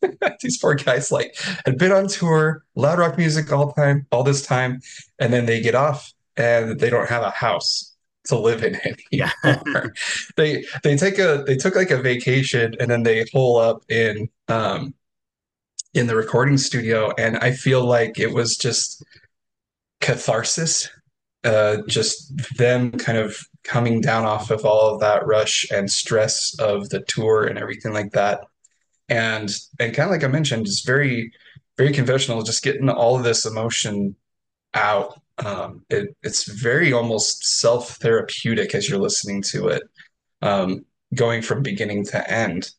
these 0.42 0.58
four 0.58 0.74
guys 0.74 1.10
like 1.10 1.34
had 1.64 1.78
been 1.78 1.92
on 1.92 2.08
tour, 2.08 2.62
loud 2.74 2.98
rock 2.98 3.16
music 3.16 3.50
all 3.50 3.72
time, 3.72 4.06
all 4.12 4.22
this 4.22 4.42
time, 4.42 4.80
and 5.18 5.32
then 5.32 5.46
they 5.46 5.60
get 5.60 5.74
off 5.74 6.12
and 6.36 6.78
they 6.78 6.90
don't 6.90 7.08
have 7.08 7.22
a 7.22 7.30
house 7.30 7.96
to 8.26 8.38
live 8.38 8.62
in 8.62 8.74
anymore. 8.84 8.96
Yeah. 9.10 9.86
they 10.36 10.64
they 10.82 10.96
take 10.96 11.18
a 11.18 11.44
they 11.46 11.56
took 11.56 11.74
like 11.74 11.90
a 11.90 12.02
vacation 12.02 12.74
and 12.78 12.90
then 12.90 13.02
they 13.02 13.24
hole 13.32 13.56
up 13.56 13.82
in 13.88 14.28
um 14.48 14.94
in 15.94 16.06
the 16.06 16.16
recording 16.16 16.58
studio 16.58 17.12
and 17.16 17.38
I 17.38 17.52
feel 17.52 17.84
like 17.84 18.18
it 18.18 18.32
was 18.34 18.56
just 18.56 19.02
catharsis. 20.00 20.90
Uh 21.46 21.78
just 21.86 22.56
them 22.56 22.92
kind 22.92 23.18
of 23.18 23.38
coming 23.62 24.00
down 24.00 24.24
off 24.24 24.50
of 24.50 24.64
all 24.64 24.94
of 24.94 25.00
that 25.00 25.26
rush 25.26 25.66
and 25.70 25.90
stress 25.90 26.58
of 26.58 26.88
the 26.90 27.00
tour 27.02 27.46
and 27.46 27.58
everything 27.58 27.92
like 27.92 28.12
that. 28.12 28.40
And 29.08 29.50
and 29.78 29.94
kind 29.94 30.08
of 30.08 30.12
like 30.12 30.24
I 30.24 30.28
mentioned, 30.28 30.66
it's 30.66 30.84
very 30.84 31.32
very 31.76 31.92
conventional, 31.92 32.42
just 32.42 32.62
getting 32.62 32.88
all 32.88 33.16
of 33.16 33.24
this 33.24 33.44
emotion 33.46 34.16
out. 34.74 35.20
Um, 35.38 35.84
it, 35.90 36.16
it's 36.22 36.50
very 36.50 36.92
almost 36.92 37.44
self 37.44 37.96
therapeutic 37.96 38.74
as 38.74 38.88
you're 38.88 38.98
listening 38.98 39.42
to 39.42 39.68
it, 39.68 39.82
um, 40.42 40.84
going 41.14 41.42
from 41.42 41.62
beginning 41.62 42.04
to 42.06 42.30
end, 42.30 42.70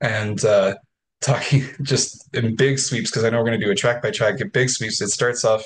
and 0.00 0.42
uh, 0.44 0.76
talking 1.20 1.64
just 1.82 2.34
in 2.34 2.56
big 2.56 2.78
sweeps 2.78 3.10
because 3.10 3.24
I 3.24 3.30
know 3.30 3.38
we're 3.38 3.46
going 3.46 3.60
to 3.60 3.66
do 3.66 3.70
a 3.70 3.76
track 3.76 4.02
by 4.02 4.10
track. 4.10 4.40
In 4.40 4.48
big 4.48 4.70
sweeps, 4.70 5.00
it 5.00 5.08
starts 5.08 5.44
off, 5.44 5.64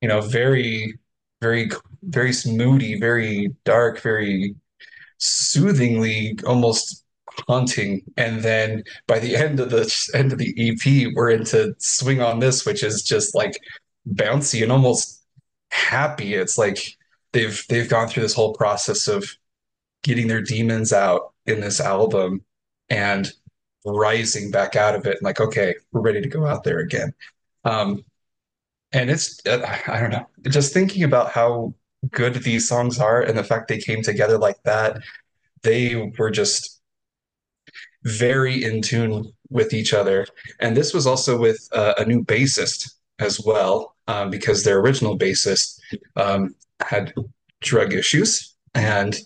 you 0.00 0.08
know, 0.08 0.20
very 0.20 0.98
very 1.42 1.68
very 2.04 2.32
moody, 2.46 2.98
very 2.98 3.54
dark, 3.64 4.00
very 4.00 4.54
soothingly 5.18 6.38
almost 6.46 7.04
haunting. 7.46 8.02
And 8.16 8.42
then 8.42 8.84
by 9.06 9.18
the 9.18 9.36
end 9.36 9.60
of 9.60 9.70
the 9.70 9.92
end 10.14 10.32
of 10.32 10.38
the 10.38 10.54
EP, 10.56 11.12
we're 11.14 11.30
into 11.30 11.74
Swing 11.78 12.20
on 12.20 12.40
This, 12.40 12.66
which 12.66 12.82
is 12.82 13.02
just 13.02 13.34
like 13.34 13.58
bouncy 14.08 14.62
and 14.62 14.72
almost 14.72 15.22
happy. 15.70 16.34
It's 16.34 16.58
like 16.58 16.78
they've 17.32 17.64
they've 17.68 17.88
gone 17.88 18.08
through 18.08 18.22
this 18.22 18.34
whole 18.34 18.54
process 18.54 19.08
of 19.08 19.24
getting 20.02 20.26
their 20.26 20.42
demons 20.42 20.92
out 20.92 21.32
in 21.46 21.60
this 21.60 21.80
album 21.80 22.44
and 22.90 23.32
rising 23.84 24.50
back 24.50 24.76
out 24.76 24.94
of 24.94 25.06
it 25.06 25.16
and 25.16 25.22
like 25.22 25.40
okay 25.40 25.74
we're 25.90 26.00
ready 26.00 26.20
to 26.20 26.28
go 26.28 26.46
out 26.46 26.62
there 26.62 26.78
again 26.78 27.12
um 27.64 28.04
and 28.92 29.10
it's 29.10 29.44
uh, 29.46 29.78
i 29.88 30.00
don't 30.00 30.10
know. 30.10 30.26
Just 30.48 30.72
thinking 30.72 31.04
about 31.04 31.30
how 31.30 31.74
good 32.10 32.34
these 32.34 32.68
songs 32.68 32.98
are 32.98 33.22
and 33.22 33.38
the 33.38 33.44
fact 33.44 33.68
they 33.68 33.78
came 33.78 34.02
together 34.02 34.38
like 34.38 34.60
that 34.64 35.00
they 35.62 36.12
were 36.18 36.30
just 36.30 36.80
very 38.04 38.64
in 38.64 38.82
tune 38.82 39.32
with 39.50 39.72
each 39.72 39.92
other. 39.92 40.26
And 40.60 40.76
this 40.76 40.92
was 40.92 41.06
also 41.06 41.38
with 41.38 41.68
uh, 41.72 41.94
a 41.98 42.04
new 42.04 42.24
bassist 42.24 42.94
as 43.18 43.40
well 43.40 43.94
um, 44.08 44.30
because 44.30 44.64
their 44.64 44.80
original 44.80 45.18
bassist 45.18 45.78
um, 46.16 46.54
had 46.80 47.12
drug 47.60 47.92
issues 47.92 48.56
and 48.74 49.16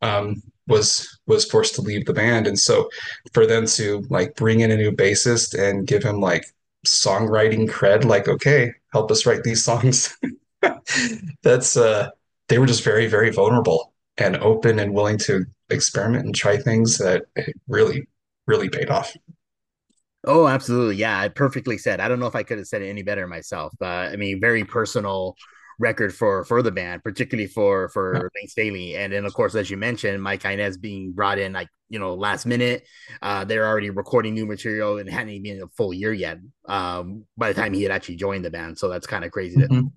um, 0.00 0.42
was 0.68 1.18
was 1.26 1.44
forced 1.44 1.74
to 1.74 1.82
leave 1.82 2.06
the 2.06 2.14
band. 2.14 2.46
And 2.46 2.58
so 2.58 2.88
for 3.32 3.46
them 3.46 3.66
to 3.66 4.04
like 4.08 4.34
bring 4.36 4.60
in 4.60 4.70
a 4.70 4.76
new 4.76 4.92
bassist 4.92 5.58
and 5.58 5.86
give 5.86 6.02
him 6.02 6.20
like 6.20 6.46
songwriting 6.86 7.68
cred 7.68 8.04
like 8.04 8.26
okay 8.26 8.72
help 8.92 9.10
us 9.10 9.26
write 9.26 9.42
these 9.42 9.64
songs. 9.64 10.16
That's 11.42 11.76
uh 11.76 12.10
they 12.48 12.58
were 12.58 12.66
just 12.66 12.84
very 12.84 13.06
very 13.06 13.30
vulnerable 13.30 13.92
and 14.18 14.36
open 14.36 14.78
and 14.78 14.92
willing 14.92 15.18
to 15.18 15.44
experiment 15.70 16.26
and 16.26 16.34
try 16.34 16.56
things 16.56 16.98
that 16.98 17.22
really 17.68 18.06
really 18.46 18.68
paid 18.68 18.90
off. 18.90 19.16
Oh 20.24 20.46
absolutely. 20.46 20.96
Yeah 20.96 21.18
i 21.18 21.28
perfectly 21.28 21.78
said 21.78 22.00
i 22.00 22.08
don't 22.08 22.20
know 22.20 22.26
if 22.26 22.36
i 22.36 22.42
could 22.42 22.58
have 22.58 22.66
said 22.66 22.82
it 22.82 22.88
any 22.88 23.02
better 23.02 23.26
myself 23.26 23.72
uh, 23.80 23.86
i 24.12 24.16
mean 24.16 24.40
very 24.40 24.64
personal 24.64 25.36
record 25.78 26.14
for 26.14 26.44
for 26.44 26.62
the 26.62 26.70
band, 26.70 27.02
particularly 27.02 27.48
for 27.48 27.88
for 27.88 28.14
yeah. 28.14 28.20
Layne 28.20 28.48
Staley. 28.48 28.96
And 28.96 29.12
then 29.12 29.24
of 29.24 29.34
course, 29.34 29.54
as 29.54 29.70
you 29.70 29.76
mentioned, 29.76 30.22
Mike 30.22 30.44
Inez 30.44 30.78
being 30.78 31.12
brought 31.12 31.38
in 31.38 31.52
like 31.52 31.68
you 31.88 31.98
know 31.98 32.14
last 32.14 32.46
minute. 32.46 32.84
Uh, 33.20 33.44
they're 33.44 33.66
already 33.66 33.90
recording 33.90 34.34
new 34.34 34.46
material 34.46 34.98
and 34.98 35.08
hadn't 35.08 35.30
even 35.30 35.42
been 35.42 35.62
a 35.62 35.68
full 35.76 35.92
year 35.92 36.12
yet. 36.12 36.38
Um, 36.66 37.24
by 37.36 37.52
the 37.52 37.60
time 37.60 37.72
he 37.74 37.82
had 37.82 37.92
actually 37.92 38.16
joined 38.16 38.44
the 38.44 38.50
band, 38.50 38.78
so 38.78 38.88
that's 38.88 39.06
kind 39.06 39.24
of 39.24 39.30
crazy 39.30 39.56
mm-hmm. 39.56 39.74
to 39.74 39.90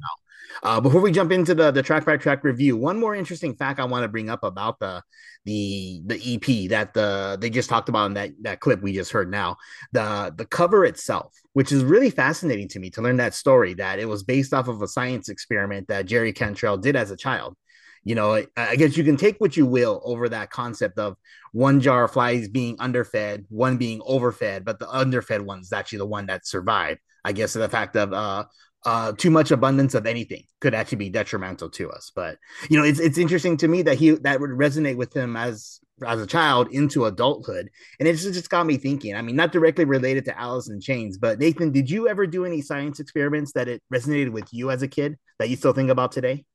uh, 0.63 0.79
before 0.81 1.01
we 1.01 1.11
jump 1.11 1.31
into 1.31 1.53
the 1.53 1.71
the 1.71 1.83
track 1.83 2.05
by 2.05 2.17
track 2.17 2.43
review, 2.43 2.77
one 2.77 2.99
more 2.99 3.15
interesting 3.15 3.55
fact 3.55 3.79
I 3.79 3.85
want 3.85 4.03
to 4.03 4.07
bring 4.07 4.29
up 4.29 4.43
about 4.43 4.79
the 4.79 5.01
the 5.45 6.01
the 6.05 6.35
EP 6.35 6.69
that 6.69 6.93
the 6.93 7.37
they 7.39 7.49
just 7.49 7.69
talked 7.69 7.89
about 7.89 8.07
in 8.07 8.13
that 8.15 8.31
that 8.41 8.59
clip 8.59 8.81
we 8.81 8.93
just 8.93 9.11
heard 9.11 9.29
now. 9.29 9.57
The 9.91 10.33
the 10.35 10.45
cover 10.45 10.85
itself, 10.85 11.33
which 11.53 11.71
is 11.71 11.83
really 11.83 12.09
fascinating 12.09 12.67
to 12.69 12.79
me 12.79 12.89
to 12.91 13.01
learn 13.01 13.17
that 13.17 13.33
story 13.33 13.73
that 13.75 13.99
it 13.99 14.05
was 14.05 14.23
based 14.23 14.53
off 14.53 14.67
of 14.67 14.81
a 14.81 14.87
science 14.87 15.29
experiment 15.29 15.87
that 15.87 16.05
Jerry 16.05 16.33
Cantrell 16.33 16.77
did 16.77 16.95
as 16.95 17.11
a 17.11 17.17
child. 17.17 17.55
You 18.03 18.13
know, 18.13 18.45
I 18.55 18.75
guess 18.75 18.97
you 18.97 19.03
can 19.03 19.17
take 19.17 19.37
what 19.39 19.57
you 19.57 19.65
will 19.65 19.99
over 20.05 20.29
that 20.29 20.51
concept 20.51 20.99
of 20.99 21.17
one 21.53 21.81
jar 21.81 22.03
of 22.03 22.11
flies 22.11 22.47
being 22.47 22.75
underfed, 22.79 23.45
one 23.49 23.77
being 23.77 23.99
overfed, 24.01 24.63
but 24.63 24.77
the 24.77 24.87
underfed 24.87 25.41
one 25.41 25.61
is 25.61 25.73
actually 25.73 25.97
the 25.99 26.05
one 26.05 26.27
that 26.27 26.45
survived. 26.45 26.99
I 27.23 27.31
guess 27.31 27.53
the 27.53 27.67
fact 27.67 27.95
of 27.95 28.13
uh, 28.13 28.45
uh, 28.85 29.11
too 29.13 29.31
much 29.31 29.51
abundance 29.51 29.95
of 29.95 30.05
anything 30.05 30.43
could 30.61 30.73
actually 30.73 30.97
be 30.97 31.09
detrimental 31.09 31.69
to 31.71 31.89
us. 31.91 32.11
But 32.15 32.37
you 32.69 32.77
know, 32.77 32.85
it's 32.85 32.99
it's 32.99 33.17
interesting 33.17 33.57
to 33.57 33.67
me 33.67 33.81
that 33.83 33.97
he 33.97 34.11
that 34.11 34.39
would 34.39 34.51
resonate 34.51 34.95
with 34.97 35.15
him 35.15 35.35
as 35.35 35.79
as 36.05 36.21
a 36.21 36.27
child 36.27 36.67
into 36.71 37.05
adulthood, 37.05 37.69
and 37.99 38.07
it's 38.07 38.23
just 38.23 38.49
got 38.49 38.65
me 38.65 38.77
thinking. 38.77 39.15
I 39.15 39.21
mean, 39.21 39.35
not 39.35 39.51
directly 39.51 39.85
related 39.85 40.25
to 40.25 40.39
Alice 40.39 40.69
in 40.69 40.79
Chains, 40.81 41.17
but 41.17 41.39
Nathan, 41.39 41.71
did 41.71 41.89
you 41.89 42.07
ever 42.07 42.27
do 42.27 42.45
any 42.45 42.61
science 42.61 42.99
experiments 42.99 43.53
that 43.53 43.67
it 43.67 43.81
resonated 43.93 44.31
with 44.31 44.53
you 44.53 44.71
as 44.71 44.81
a 44.81 44.87
kid 44.87 45.17
that 45.39 45.49
you 45.49 45.55
still 45.55 45.73
think 45.73 45.89
about 45.89 46.11
today? 46.11 46.45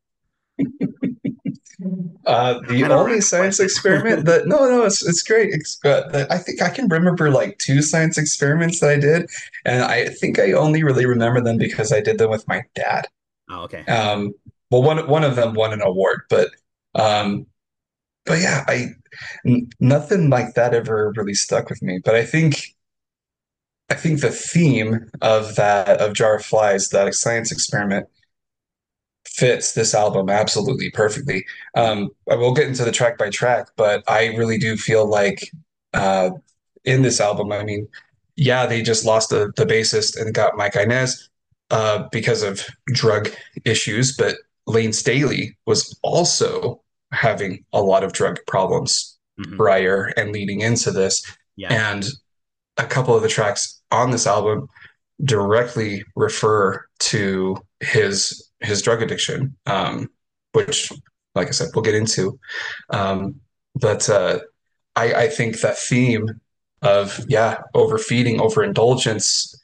Uh, 2.26 2.60
the 2.68 2.84
only 2.84 3.20
science 3.20 3.58
experiment 3.58 4.26
that 4.26 4.46
no, 4.46 4.56
no, 4.68 4.84
it's 4.84 5.06
it's 5.06 5.22
great. 5.22 5.52
It's, 5.52 5.82
uh, 5.84 6.26
I 6.30 6.38
think 6.38 6.60
I 6.62 6.68
can 6.68 6.88
remember 6.88 7.30
like 7.30 7.58
two 7.58 7.80
science 7.82 8.18
experiments 8.18 8.80
that 8.80 8.90
I 8.90 8.98
did, 8.98 9.30
and 9.64 9.82
I 9.82 10.08
think 10.08 10.38
I 10.38 10.52
only 10.52 10.84
really 10.84 11.06
remember 11.06 11.40
them 11.40 11.56
because 11.56 11.92
I 11.92 12.00
did 12.00 12.18
them 12.18 12.30
with 12.30 12.46
my 12.46 12.62
dad. 12.74 13.06
Oh, 13.48 13.62
okay. 13.62 13.84
Um, 13.86 14.34
well, 14.70 14.82
one 14.82 15.08
one 15.08 15.24
of 15.24 15.36
them 15.36 15.54
won 15.54 15.72
an 15.72 15.82
award, 15.82 16.22
but 16.28 16.50
um, 16.94 17.46
but 18.26 18.40
yeah, 18.40 18.64
I 18.68 18.88
n- 19.46 19.70
nothing 19.80 20.30
like 20.30 20.54
that 20.54 20.74
ever 20.74 21.12
really 21.16 21.34
stuck 21.34 21.70
with 21.70 21.82
me. 21.82 22.00
But 22.04 22.14
I 22.14 22.24
think 22.24 22.74
I 23.88 23.94
think 23.94 24.20
the 24.20 24.30
theme 24.30 25.10
of 25.20 25.56
that 25.56 26.00
of 26.00 26.14
Jar 26.14 26.36
of 26.36 26.44
Flies, 26.44 26.90
that 26.90 27.12
science 27.14 27.50
experiment, 27.50 28.06
fits 29.26 29.72
this 29.72 29.94
album 29.94 30.28
absolutely 30.28 30.90
perfectly. 30.90 31.44
Um, 31.74 32.10
I 32.30 32.36
will 32.36 32.54
get 32.54 32.68
into 32.68 32.84
the 32.84 32.92
track 32.92 33.18
by 33.18 33.30
track, 33.30 33.68
but 33.76 34.02
I 34.08 34.28
really 34.36 34.58
do 34.58 34.76
feel 34.76 35.08
like 35.08 35.50
uh, 35.94 36.30
in 36.84 37.02
this 37.02 37.20
album, 37.20 37.52
I 37.52 37.64
mean, 37.64 37.86
yeah, 38.36 38.66
they 38.66 38.82
just 38.82 39.04
lost 39.04 39.30
the, 39.30 39.52
the 39.56 39.66
bassist 39.66 40.20
and 40.20 40.34
got 40.34 40.56
Mike 40.56 40.76
Inez 40.76 41.28
uh, 41.70 42.04
because 42.10 42.42
of 42.42 42.66
drug 42.86 43.30
issues, 43.64 44.16
but 44.16 44.36
Layne 44.66 44.92
Staley 44.92 45.56
was 45.66 45.98
also 46.02 46.82
having 47.12 47.64
a 47.72 47.82
lot 47.82 48.04
of 48.04 48.12
drug 48.12 48.38
problems 48.46 49.18
mm-hmm. 49.38 49.56
prior 49.56 50.12
and 50.16 50.32
leading 50.32 50.60
into 50.60 50.90
this. 50.90 51.24
Yeah. 51.56 51.72
And 51.72 52.06
a 52.76 52.84
couple 52.86 53.14
of 53.14 53.22
the 53.22 53.28
tracks 53.28 53.80
on 53.90 54.10
this 54.10 54.26
album 54.26 54.68
directly 55.24 56.04
refer 56.16 56.86
to 57.00 57.56
his 57.80 58.49
his 58.60 58.82
drug 58.82 59.02
addiction, 59.02 59.56
um, 59.66 60.10
which, 60.52 60.92
like 61.34 61.48
I 61.48 61.52
said, 61.52 61.68
we'll 61.74 61.84
get 61.84 61.94
into. 61.94 62.38
Um, 62.90 63.40
but 63.74 64.08
uh, 64.08 64.40
I, 64.96 65.14
I 65.14 65.28
think 65.28 65.60
that 65.60 65.78
theme 65.78 66.28
of 66.82 67.20
yeah, 67.28 67.62
overfeeding, 67.74 68.40
overindulgence, 68.40 69.54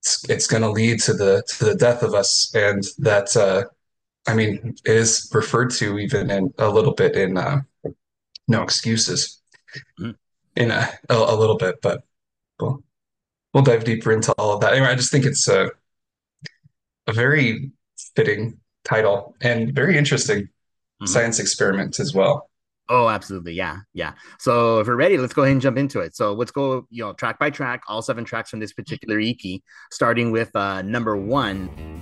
it's, 0.00 0.28
it's 0.28 0.46
going 0.46 0.62
to 0.62 0.70
lead 0.70 1.00
to 1.00 1.14
the 1.14 1.42
to 1.48 1.64
the 1.64 1.74
death 1.74 2.02
of 2.02 2.14
us, 2.14 2.54
and 2.54 2.82
that 2.98 3.36
uh, 3.36 3.64
I 4.26 4.34
mean 4.34 4.74
is 4.84 5.30
referred 5.32 5.70
to 5.72 5.98
even 5.98 6.30
in 6.30 6.52
a 6.58 6.68
little 6.68 6.94
bit 6.94 7.16
in 7.16 7.36
uh, 7.36 7.60
No 8.48 8.62
Excuses, 8.62 9.40
mm-hmm. 10.00 10.12
in 10.56 10.70
a, 10.70 10.90
a, 11.08 11.14
a 11.14 11.36
little 11.36 11.56
bit, 11.56 11.80
but 11.80 12.02
we'll 12.60 12.82
we'll 13.52 13.64
dive 13.64 13.84
deeper 13.84 14.12
into 14.12 14.32
all 14.32 14.52
of 14.52 14.60
that. 14.60 14.74
Anyway, 14.74 14.88
I 14.88 14.94
just 14.94 15.10
think 15.10 15.24
it's 15.24 15.48
a 15.48 15.70
a 17.06 17.12
very 17.12 17.70
fitting 18.16 18.58
title 18.84 19.36
and 19.42 19.72
very 19.74 19.96
interesting 19.96 20.42
mm-hmm. 20.42 21.06
science 21.06 21.38
experiment 21.38 22.00
as 22.00 22.14
well. 22.14 22.50
Oh, 22.88 23.08
absolutely. 23.08 23.54
Yeah. 23.54 23.78
Yeah. 23.94 24.12
So 24.38 24.78
if 24.80 24.86
we're 24.86 24.94
ready, 24.96 25.18
let's 25.18 25.34
go 25.34 25.42
ahead 25.42 25.52
and 25.52 25.60
jump 25.60 25.76
into 25.76 26.00
it. 26.00 26.14
So 26.14 26.32
let's 26.34 26.52
go, 26.52 26.86
you 26.88 27.02
know, 27.02 27.12
track 27.14 27.38
by 27.38 27.50
track, 27.50 27.82
all 27.88 28.00
seven 28.00 28.24
tracks 28.24 28.50
from 28.50 28.60
this 28.60 28.72
particular 28.72 29.18
EP, 29.18 29.60
starting 29.90 30.30
with 30.30 30.54
uh, 30.54 30.82
number 30.82 31.16
one. 31.16 31.95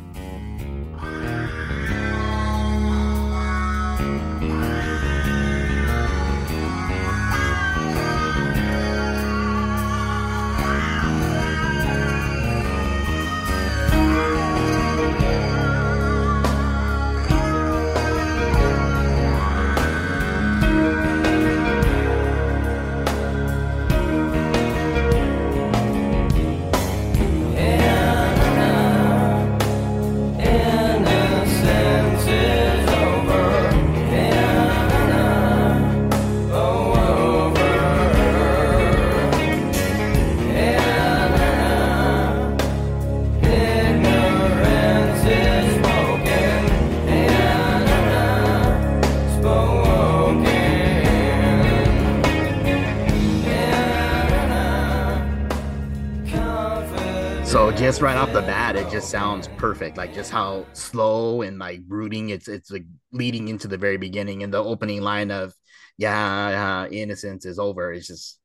Right 58.04 58.18
off 58.18 58.34
the 58.34 58.42
bat, 58.42 58.76
it 58.76 58.90
just 58.90 59.08
sounds 59.08 59.48
perfect. 59.56 59.96
Like 59.96 60.12
just 60.12 60.30
how 60.30 60.66
slow 60.74 61.40
and 61.40 61.58
like 61.58 61.80
brooding 61.80 62.28
it's 62.28 62.48
it's 62.48 62.70
like 62.70 62.84
leading 63.12 63.48
into 63.48 63.66
the 63.66 63.78
very 63.78 63.96
beginning 63.96 64.42
and 64.42 64.52
the 64.52 64.62
opening 64.62 65.00
line 65.00 65.30
of 65.30 65.54
yeah, 65.96 66.86
innocence 66.88 67.46
is 67.46 67.58
over. 67.58 67.94
It's 67.94 68.08
just 68.08 68.38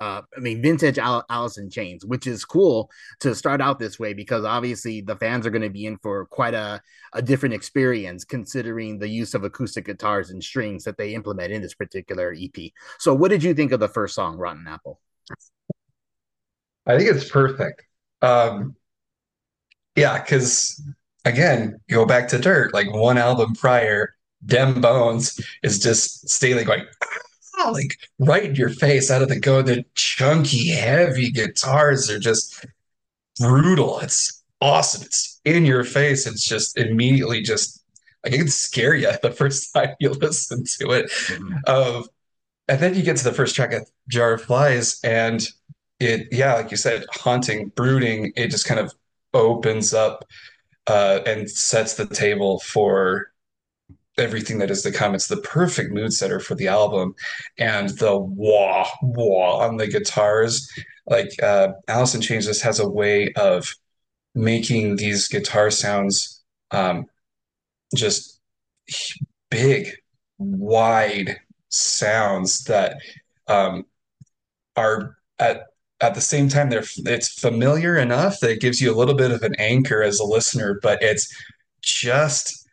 uh, 0.00 0.20
I 0.36 0.40
mean, 0.40 0.60
vintage 0.60 0.98
Al- 0.98 1.24
Alice 1.30 1.56
in 1.56 1.70
Chains, 1.70 2.04
which 2.04 2.26
is 2.26 2.44
cool 2.44 2.90
to 3.20 3.34
start 3.34 3.62
out 3.62 3.78
this 3.78 3.98
way 3.98 4.12
because 4.12 4.44
obviously 4.44 5.00
the 5.00 5.16
fans 5.16 5.46
are 5.46 5.50
going 5.50 5.62
to 5.62 5.70
be 5.70 5.86
in 5.86 5.96
for 5.96 6.26
quite 6.26 6.52
a, 6.52 6.82
a 7.14 7.22
different 7.22 7.54
experience 7.54 8.22
considering 8.22 8.98
the 8.98 9.08
use 9.08 9.32
of 9.32 9.44
acoustic 9.44 9.86
guitars 9.86 10.28
and 10.28 10.44
strings 10.44 10.84
that 10.84 10.98
they 10.98 11.14
implement 11.14 11.54
in 11.54 11.62
this 11.62 11.72
particular 11.72 12.36
EP. 12.38 12.70
So, 12.98 13.14
what 13.14 13.30
did 13.30 13.42
you 13.42 13.54
think 13.54 13.72
of 13.72 13.80
the 13.80 13.88
first 13.88 14.14
song, 14.14 14.36
Rotten 14.36 14.66
Apple? 14.68 15.00
I 16.84 16.98
think 16.98 17.08
it's 17.08 17.30
perfect. 17.30 17.82
Um, 18.20 18.76
yeah, 19.96 20.20
because 20.20 20.80
again, 21.24 21.80
go 21.90 22.06
back 22.06 22.28
to 22.28 22.38
Dirt, 22.38 22.72
like 22.72 22.92
one 22.92 23.18
album 23.18 23.54
prior, 23.54 24.14
Dem 24.44 24.80
Bones 24.80 25.40
is 25.62 25.78
just 25.78 26.28
Staley 26.28 26.64
going, 26.64 26.84
ah, 27.58 27.70
like 27.70 27.98
right 28.18 28.44
in 28.44 28.54
your 28.54 28.68
face 28.68 29.10
out 29.10 29.22
of 29.22 29.28
the 29.28 29.40
go. 29.40 29.62
The 29.62 29.84
chunky, 29.94 30.68
heavy 30.68 31.30
guitars 31.30 32.10
are 32.10 32.18
just 32.18 32.64
brutal. 33.38 33.98
It's 34.00 34.42
awesome. 34.60 35.02
It's 35.02 35.40
in 35.44 35.64
your 35.64 35.84
face. 35.84 36.26
It's 36.26 36.44
just 36.44 36.78
immediately 36.78 37.42
just 37.42 37.82
like 38.24 38.34
it 38.34 38.38
can 38.38 38.48
scare 38.48 38.94
you 38.94 39.10
the 39.22 39.32
first 39.32 39.72
time 39.72 39.94
you 40.00 40.10
listen 40.10 40.64
to 40.78 40.90
it. 40.92 41.10
Mm-hmm. 41.10 41.54
Um, 41.66 42.04
and 42.68 42.80
then 42.80 42.94
you 42.94 43.02
get 43.02 43.16
to 43.18 43.24
the 43.24 43.32
first 43.32 43.54
track 43.54 43.72
of 43.72 43.88
Jar 44.08 44.34
of 44.34 44.42
Flies, 44.42 44.98
and 45.04 45.46
it, 46.00 46.28
yeah, 46.32 46.54
like 46.54 46.72
you 46.72 46.76
said, 46.76 47.06
haunting, 47.12 47.68
brooding. 47.76 48.32
It 48.36 48.48
just 48.48 48.66
kind 48.66 48.80
of 48.80 48.92
opens 49.34 49.92
up 49.94 50.24
uh, 50.86 51.20
and 51.26 51.50
sets 51.50 51.94
the 51.94 52.06
table 52.06 52.60
for 52.60 53.32
everything 54.18 54.58
that 54.58 54.70
is 54.70 54.82
to 54.82 54.92
come. 54.92 55.14
It's 55.14 55.28
the 55.28 55.36
perfect 55.38 55.92
mood 55.92 56.12
setter 56.12 56.40
for 56.40 56.54
the 56.54 56.68
album, 56.68 57.14
and 57.58 57.90
the 57.90 58.16
wah 58.16 58.88
wah 59.02 59.58
on 59.58 59.76
the 59.76 59.86
guitars. 59.86 60.68
Like 61.06 61.30
uh, 61.42 61.72
Chains 62.20 62.46
just 62.46 62.62
has 62.62 62.80
a 62.80 62.88
way 62.88 63.32
of 63.34 63.72
making 64.34 64.96
these 64.96 65.28
guitar 65.28 65.70
sounds 65.70 66.42
um, 66.70 67.06
just 67.94 68.40
big, 69.50 69.90
wide 70.38 71.38
sounds 71.68 72.64
that 72.64 72.98
um, 73.48 73.84
are 74.76 75.16
at 75.38 75.64
at 76.00 76.14
the 76.14 76.20
same 76.20 76.48
time 76.48 76.68
they're 76.68 76.84
it's 76.98 77.40
familiar 77.40 77.96
enough 77.96 78.38
that 78.40 78.50
it 78.50 78.60
gives 78.60 78.80
you 78.80 78.92
a 78.92 78.96
little 78.96 79.14
bit 79.14 79.30
of 79.30 79.42
an 79.42 79.54
anchor 79.58 80.02
as 80.02 80.18
a 80.20 80.24
listener 80.24 80.78
but 80.82 81.02
it's 81.02 81.34
just 81.82 82.66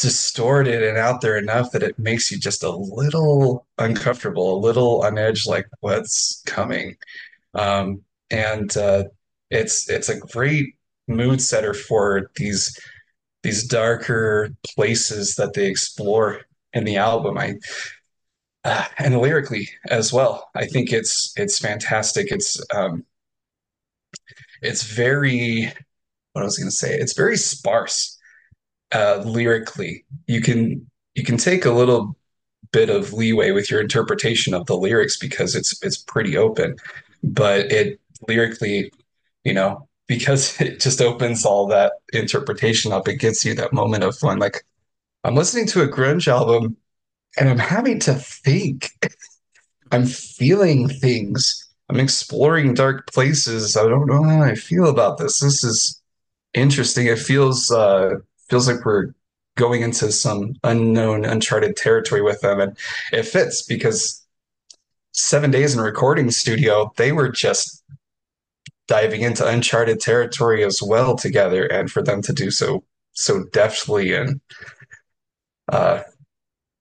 distorted 0.00 0.82
and 0.82 0.96
out 0.96 1.20
there 1.20 1.36
enough 1.36 1.70
that 1.72 1.82
it 1.82 1.98
makes 1.98 2.30
you 2.30 2.38
just 2.38 2.62
a 2.62 2.70
little 2.70 3.66
uncomfortable 3.78 4.56
a 4.56 4.64
little 4.64 5.02
on 5.02 5.18
edge 5.18 5.46
like 5.46 5.66
what's 5.80 6.42
coming? 6.46 6.96
Um, 7.54 8.02
and 8.30 8.74
uh, 8.76 9.04
it's 9.50 9.90
it's 9.90 10.08
a 10.08 10.18
great 10.18 10.76
mood 11.06 11.42
setter 11.42 11.74
for 11.74 12.30
these 12.36 12.78
these 13.42 13.66
darker 13.66 14.50
places 14.74 15.34
that 15.34 15.52
they 15.52 15.66
explore 15.66 16.40
in 16.72 16.84
the 16.84 16.96
album. 16.96 17.36
I 17.36 17.56
uh, 18.64 18.86
and 18.98 19.18
lyrically 19.18 19.68
as 19.88 20.12
well. 20.12 20.48
I 20.54 20.66
think 20.66 20.92
it's 20.92 21.32
it's 21.36 21.58
fantastic. 21.58 22.30
It's 22.30 22.60
um, 22.74 23.04
it's 24.62 24.82
very 24.82 25.72
what 26.32 26.42
I 26.42 26.44
was 26.44 26.58
going 26.58 26.70
to 26.70 26.76
say. 26.76 26.94
It's 26.94 27.16
very 27.16 27.36
sparse 27.36 28.18
uh, 28.92 29.22
lyrically. 29.24 30.04
You 30.26 30.40
can 30.40 30.86
you 31.14 31.24
can 31.24 31.36
take 31.36 31.64
a 31.64 31.72
little 31.72 32.16
bit 32.72 32.88
of 32.88 33.12
leeway 33.12 33.50
with 33.50 33.70
your 33.70 33.80
interpretation 33.80 34.54
of 34.54 34.66
the 34.66 34.76
lyrics 34.76 35.16
because 35.16 35.54
it's 35.54 35.82
it's 35.82 35.98
pretty 35.98 36.36
open, 36.36 36.76
but 37.22 37.72
it 37.72 38.00
lyrically, 38.28 38.92
you 39.44 39.52
know, 39.52 39.88
because 40.06 40.60
it 40.60 40.80
just 40.80 41.00
opens 41.00 41.44
all 41.44 41.66
that 41.68 41.94
interpretation 42.12 42.92
up. 42.92 43.08
It 43.08 43.16
gives 43.16 43.44
you 43.44 43.54
that 43.54 43.72
moment 43.72 44.04
of 44.04 44.16
fun. 44.16 44.38
Like 44.38 44.64
I'm 45.24 45.34
listening 45.34 45.66
to 45.68 45.82
a 45.82 45.88
grunge 45.88 46.28
album 46.28 46.76
and 47.38 47.48
I'm 47.48 47.58
having 47.58 47.98
to 48.00 48.14
think. 48.14 48.90
I'm 49.92 50.06
feeling 50.06 50.88
things. 50.88 51.68
I'm 51.88 51.98
exploring 51.98 52.74
dark 52.74 53.10
places. 53.12 53.76
I 53.76 53.88
don't 53.88 54.06
know 54.06 54.22
how 54.22 54.42
I 54.42 54.54
feel 54.54 54.88
about 54.88 55.18
this. 55.18 55.40
This 55.40 55.64
is 55.64 56.00
interesting. 56.54 57.06
It 57.06 57.18
feels 57.18 57.70
uh, 57.70 58.16
feels 58.48 58.68
like 58.68 58.84
we're 58.84 59.12
going 59.56 59.82
into 59.82 60.12
some 60.12 60.54
unknown, 60.62 61.24
uncharted 61.24 61.76
territory 61.76 62.22
with 62.22 62.40
them, 62.40 62.60
and 62.60 62.76
it 63.12 63.24
fits 63.24 63.62
because 63.62 64.24
seven 65.12 65.50
days 65.50 65.74
in 65.74 65.80
recording 65.80 66.30
studio, 66.30 66.92
they 66.96 67.10
were 67.10 67.28
just 67.28 67.82
diving 68.86 69.22
into 69.22 69.46
uncharted 69.46 70.00
territory 70.00 70.64
as 70.64 70.80
well 70.80 71.16
together, 71.16 71.66
and 71.66 71.90
for 71.90 72.02
them 72.02 72.22
to 72.22 72.32
do 72.32 72.50
so 72.50 72.84
so 73.12 73.44
deftly 73.52 74.14
and 74.14 74.40
uh, 75.68 76.02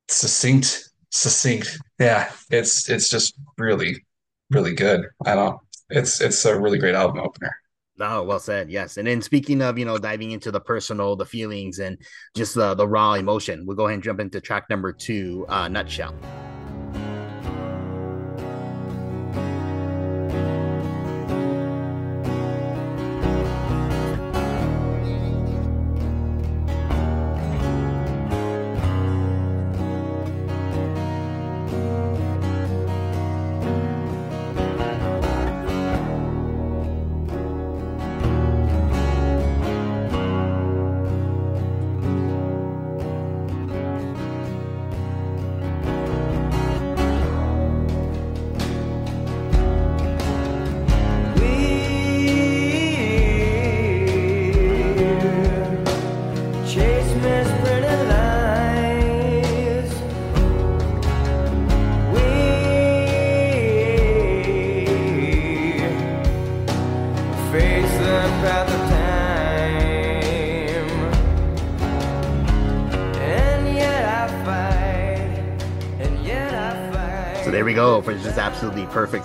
succinct. 0.09 0.85
Succinct, 1.11 1.79
yeah. 1.99 2.31
It's 2.51 2.87
it's 2.89 3.09
just 3.09 3.39
really, 3.57 4.05
really 4.51 4.73
good. 4.73 5.05
I 5.25 5.35
don't. 5.35 5.59
It's 5.89 6.21
it's 6.21 6.45
a 6.45 6.59
really 6.59 6.77
great 6.77 6.95
album 6.95 7.19
opener. 7.19 7.55
Oh, 8.01 8.23
well 8.23 8.39
said. 8.39 8.69
Yes. 8.69 8.97
And 8.97 9.07
then 9.07 9.21
speaking 9.21 9.61
of, 9.61 9.77
you 9.77 9.85
know, 9.85 9.97
diving 9.97 10.31
into 10.31 10.51
the 10.51 10.61
personal, 10.61 11.15
the 11.15 11.25
feelings, 11.25 11.79
and 11.79 11.97
just 12.35 12.55
the, 12.55 12.73
the 12.73 12.87
raw 12.87 13.15
emotion, 13.15 13.65
we'll 13.65 13.75
go 13.75 13.87
ahead 13.87 13.95
and 13.95 14.03
jump 14.03 14.21
into 14.21 14.39
track 14.39 14.69
number 14.69 14.93
two, 14.93 15.45
uh, 15.49 15.67
Nutshell. 15.67 16.15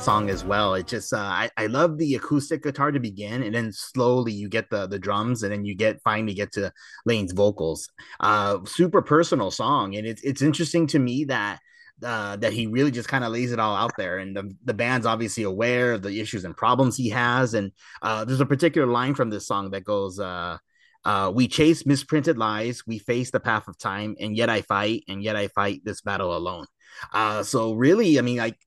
Song 0.05 0.29
as 0.29 0.45
well. 0.45 0.75
It 0.75 0.87
just 0.87 1.15
uh, 1.15 1.17
I, 1.17 1.51
I 1.57 1.67
love 1.67 1.97
the 1.97 2.15
acoustic 2.15 2.63
guitar 2.63 2.93
to 2.93 3.01
begin, 3.01 3.43
and 3.43 3.55
then 3.55 3.73
slowly 3.73 4.33
you 4.33 4.51
get 4.51 4.69
the 4.69 4.87
the 4.87 4.99
drums, 4.99 5.43
and 5.43 5.51
then 5.51 5.65
you 5.65 5.75
get 5.75 6.03
finally 6.03 6.35
get 6.35 6.53
to 6.53 6.71
Layne's 7.07 7.33
vocals. 7.33 7.89
Uh, 8.21 8.59
super 8.67 9.01
personal 9.01 9.51
song, 9.51 9.97
and 9.97 10.07
it's 10.07 10.23
it's 10.23 10.43
interesting 10.43 10.87
to 10.89 10.99
me 10.99 11.25
that 11.25 11.59
uh, 12.03 12.37
that 12.37 12.53
he 12.53 12.67
really 12.67 12.91
just 12.91 13.09
kind 13.09 13.25
of 13.25 13.33
lays 13.33 13.53
it 13.53 13.59
all 13.59 13.77
out 13.77 13.93
there. 13.97 14.19
And 14.19 14.37
the, 14.37 14.55
the 14.65 14.75
band's 14.75 15.07
obviously 15.07 15.45
aware 15.45 15.93
of 15.93 16.03
the 16.03 16.21
issues 16.21 16.45
and 16.45 16.57
problems 16.57 16.97
he 16.97 17.09
has. 17.11 17.55
And 17.55 17.73
uh, 18.03 18.25
there's 18.25 18.41
a 18.41 18.47
particular 18.47 18.87
line 18.87 19.15
from 19.15 19.31
this 19.31 19.47
song 19.47 19.71
that 19.71 19.85
goes, 19.85 20.19
uh, 20.19 20.59
uh, 21.05 21.33
We 21.35 21.49
chase 21.49 21.87
misprinted 21.87 22.37
lies, 22.37 22.83
we 22.87 22.99
face 22.99 23.31
the 23.31 23.41
path 23.41 23.69
of 23.69 23.79
time, 23.79 24.17
and 24.21 24.37
yet 24.37 24.51
I 24.51 24.63
fight, 24.63 25.05
and 25.09 25.23
yet 25.23 25.37
I 25.37 25.49
fight 25.49 25.83
this 25.85 26.03
battle 26.03 26.37
alone. 26.37 26.67
Uh, 27.13 27.43
so 27.43 27.73
really, 27.73 28.19
I 28.19 28.23
mean, 28.23 28.39
like 28.39 28.59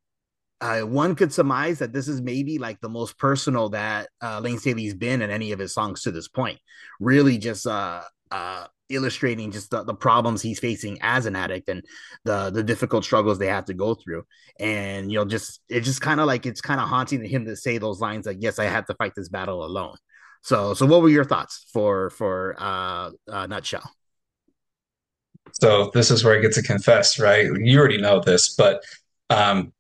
uh, 0.60 0.82
one 0.82 1.16
could 1.16 1.32
surmise 1.32 1.80
that 1.80 1.94
this 1.94 2.08
is 2.08 2.22
maybe 2.22 2.58
like 2.58 2.80
the 2.82 2.90
most 2.90 3.18
personal 3.18 3.70
that 3.70 4.10
uh, 4.22 4.40
Layne 4.40 4.58
Staley's 4.58 4.96
been 4.96 5.22
in 5.22 5.30
any 5.30 5.52
of 5.52 5.60
his 5.60 5.74
songs 5.74 6.02
to 6.04 6.12
this 6.12 6.28
point. 6.28 6.60
Really, 7.00 7.38
just 7.38 7.68
uh, 7.68 8.02
uh, 8.32 8.66
illustrating 8.90 9.52
just 9.52 9.70
the, 9.70 9.84
the 9.84 9.94
problems 9.94 10.42
he's 10.42 10.60
facing 10.60 10.98
as 11.02 11.26
an 11.26 11.36
addict 11.36 11.70
and 11.70 11.84
the 12.24 12.50
the 12.50 12.64
difficult 12.64 13.04
struggles 13.04 13.38
they 13.38 13.48
have 13.48 13.66
to 13.66 13.76
go 13.76 13.94
through. 13.94 14.24
And 14.60 15.12
you 15.12 15.20
know, 15.20 15.26
just 15.26 15.62
it's 15.70 15.86
just 15.86 16.02
kind 16.02 16.20
of 16.20 16.26
like 16.26 16.46
it's 16.46 16.62
kind 16.62 16.82
of 16.82 16.90
haunting 16.90 17.22
to 17.22 17.28
him 17.28 17.46
to 17.46 17.56
say 17.56 17.78
those 17.78 18.02
lines 18.02 18.26
like, 18.26 18.38
"Yes, 18.40 18.58
I 18.58 18.66
had 18.66 18.88
to 18.88 18.96
fight 18.96 19.14
this 19.16 19.30
battle 19.30 19.64
alone." 19.64 19.98
So, 20.42 20.74
so 20.74 20.86
what 20.86 21.02
were 21.02 21.10
your 21.10 21.26
thoughts 21.26 21.68
for 21.72 22.10
for 22.10 22.56
uh, 22.58 23.12
uh 23.30 23.46
nutshell? 23.46 23.92
So 25.62 25.92
this 25.94 26.10
is 26.10 26.24
where 26.24 26.38
I 26.38 26.42
get 26.42 26.54
to 26.54 26.64
confess, 26.64 27.20
right? 27.20 27.48
You 27.56 27.80
already 27.80 28.02
know 28.02 28.20
this, 28.20 28.56
but 28.56 28.84
um, 29.30 29.74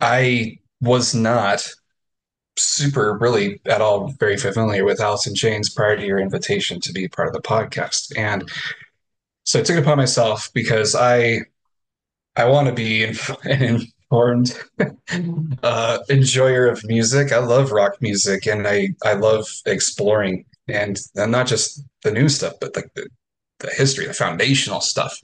I 0.00 0.58
was 0.80 1.14
not 1.14 1.68
super 2.58 3.16
really 3.18 3.60
at 3.66 3.80
all 3.80 4.08
very 4.18 4.36
familiar 4.36 4.84
with 4.84 5.00
Alice 5.00 5.26
in 5.26 5.34
Chains 5.34 5.68
prior 5.68 5.96
to 5.96 6.04
your 6.04 6.18
invitation 6.18 6.80
to 6.80 6.92
be 6.92 7.08
part 7.08 7.28
of 7.28 7.34
the 7.34 7.42
podcast. 7.42 8.16
And 8.16 8.48
so 9.44 9.60
I 9.60 9.62
took 9.62 9.76
it 9.76 9.82
upon 9.82 9.98
myself 9.98 10.50
because 10.54 10.94
I 10.94 11.40
I 12.34 12.44
want 12.46 12.68
to 12.68 12.74
be 12.74 13.04
an 13.44 13.62
informed 13.62 14.58
uh, 15.62 15.98
enjoyer 16.10 16.66
of 16.66 16.84
music. 16.84 17.32
I 17.32 17.38
love 17.38 17.72
rock 17.72 18.00
music 18.00 18.46
and 18.46 18.66
I 18.66 18.90
I 19.04 19.14
love 19.14 19.46
exploring 19.66 20.44
and, 20.68 20.98
and 21.14 21.32
not 21.32 21.46
just 21.46 21.82
the 22.02 22.10
new 22.10 22.28
stuff, 22.28 22.54
but 22.60 22.74
like 22.74 22.92
the, 22.94 23.08
the 23.60 23.70
history, 23.70 24.06
the 24.06 24.14
foundational 24.14 24.80
stuff. 24.80 25.18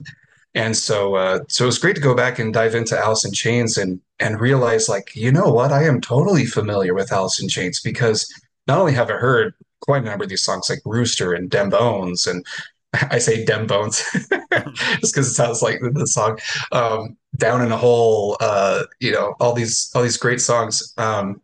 And 0.55 0.77
so, 0.77 1.15
uh, 1.15 1.39
so 1.47 1.65
it 1.65 1.67
was 1.67 1.79
great 1.79 1.95
to 1.95 2.01
go 2.01 2.13
back 2.13 2.37
and 2.37 2.53
dive 2.53 2.75
into 2.75 2.97
Alice 2.97 3.25
in 3.25 3.33
Chains 3.33 3.77
and 3.77 3.99
and 4.19 4.39
realize, 4.39 4.87
like, 4.87 5.15
you 5.15 5.31
know 5.31 5.47
what, 5.47 5.71
I 5.71 5.83
am 5.85 5.99
totally 5.99 6.45
familiar 6.45 6.93
with 6.93 7.11
Alice 7.11 7.41
in 7.41 7.49
Chains 7.49 7.79
because 7.79 8.31
not 8.67 8.77
only 8.77 8.93
have 8.93 9.09
I 9.09 9.13
heard 9.13 9.55
quite 9.81 10.03
a 10.03 10.05
number 10.05 10.23
of 10.23 10.29
these 10.29 10.43
songs, 10.43 10.69
like 10.69 10.79
Rooster 10.85 11.33
and 11.33 11.49
Dem 11.49 11.69
Bones, 11.69 12.27
and 12.27 12.45
I 12.93 13.17
say 13.17 13.43
Dem 13.43 13.65
Bones 13.65 14.03
just 14.13 15.13
because 15.13 15.27
it 15.27 15.33
sounds 15.33 15.61
like 15.63 15.79
the 15.81 16.07
song, 16.07 16.39
um, 16.71 17.17
Down 17.35 17.65
in 17.65 17.71
a 17.71 17.77
Hole, 17.77 18.37
uh, 18.39 18.83
you 18.99 19.11
know, 19.11 19.35
all 19.39 19.53
these 19.53 19.91
all 19.95 20.03
these 20.03 20.17
great 20.17 20.39
songs, 20.39 20.93
um, 20.97 21.41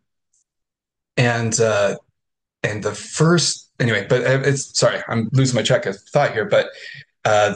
and 1.18 1.60
uh, 1.60 1.98
and 2.62 2.84
the 2.84 2.94
first 2.94 3.72
anyway, 3.80 4.06
but 4.08 4.22
uh, 4.22 4.42
it's 4.46 4.80
sorry, 4.80 5.02
I'm 5.08 5.30
losing 5.32 5.56
my 5.56 5.64
track 5.64 5.88
of 5.88 6.00
thought 6.00 6.34
here, 6.34 6.46
but. 6.46 6.68
Uh, 7.26 7.56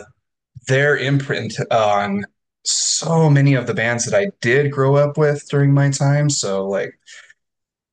their 0.68 0.98
imprint 0.98 1.56
on 1.72 2.26
so 2.64 3.30
many 3.30 3.56
of 3.56 3.68
the 3.68 3.74
bands 3.74 4.06
that 4.06 4.18
I 4.18 4.32
did 4.42 4.72
grow 4.72 4.96
up 4.96 5.18
with 5.18 5.48
during 5.50 5.74
my 5.74 5.90
time. 5.90 6.30
So 6.30 6.68
like 6.68 6.98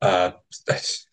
uh 0.02 0.32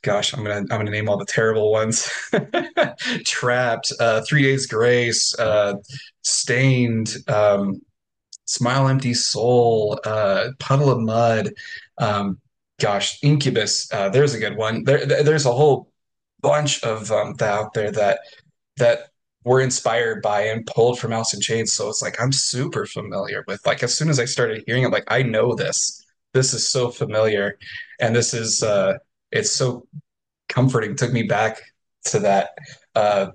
gosh, 0.01 0.33
I'm 0.33 0.43
gonna 0.43 0.59
I'm 0.59 0.65
gonna 0.65 0.91
name 0.91 1.09
all 1.09 1.17
the 1.17 1.25
terrible 1.25 1.71
ones. 1.71 2.03
Trapt, 2.31 3.91
uh 3.99 4.21
Three 4.27 4.43
Days 4.43 4.67
Grace, 4.67 5.37
uh 5.39 5.75
Staind, 6.21 7.15
um 7.27 7.81
Smile 8.45 8.87
Empty 8.87 9.13
Soul, 9.13 9.99
uh 10.05 10.49
Puddle 10.59 10.89
of 10.89 11.01
Mudd, 11.01 11.53
um 11.97 12.39
gosh, 12.79 13.19
Incubus, 13.23 13.91
uh 13.91 14.09
there's 14.09 14.35
a 14.35 14.39
good 14.39 14.55
one. 14.55 14.83
There 14.83 15.05
there's 15.05 15.45
a 15.45 15.51
whole 15.51 15.91
bunch 16.41 16.83
of 16.83 17.11
um 17.11 17.35
out 17.41 17.73
there 17.73 17.91
that 17.91 18.19
that 18.77 19.09
were 19.47 19.61
inspired 19.61 20.21
by 20.21 20.41
and 20.41 20.65
pulled 20.65 20.99
from 20.99 21.13
Alice 21.13 21.33
in 21.33 21.39
Chains. 21.39 21.71
So 21.71 21.87
it's 21.87 22.01
like 22.01 22.21
I'm 22.21 22.33
super 22.33 22.85
familiar 22.85 23.45
with. 23.47 23.65
Like 23.65 23.81
as 23.81 23.97
soon 23.97 24.09
as 24.09 24.19
I 24.19 24.25
started 24.25 24.61
hearing 24.67 24.83
it, 24.83 24.91
like 24.91 25.05
I 25.07 25.23
know 25.23 25.55
this. 25.55 26.03
This 26.33 26.53
is 26.53 26.67
so 26.67 26.91
familiar, 26.91 27.57
and 28.01 28.13
this 28.13 28.33
is 28.33 28.61
uh, 28.61 28.95
it's 29.31 29.53
so 29.53 29.87
comforting. 30.49 30.97
Took 30.97 31.13
me 31.13 31.23
back 31.23 31.61
to 32.07 32.19
that, 32.19 32.49
uh, 32.93 33.27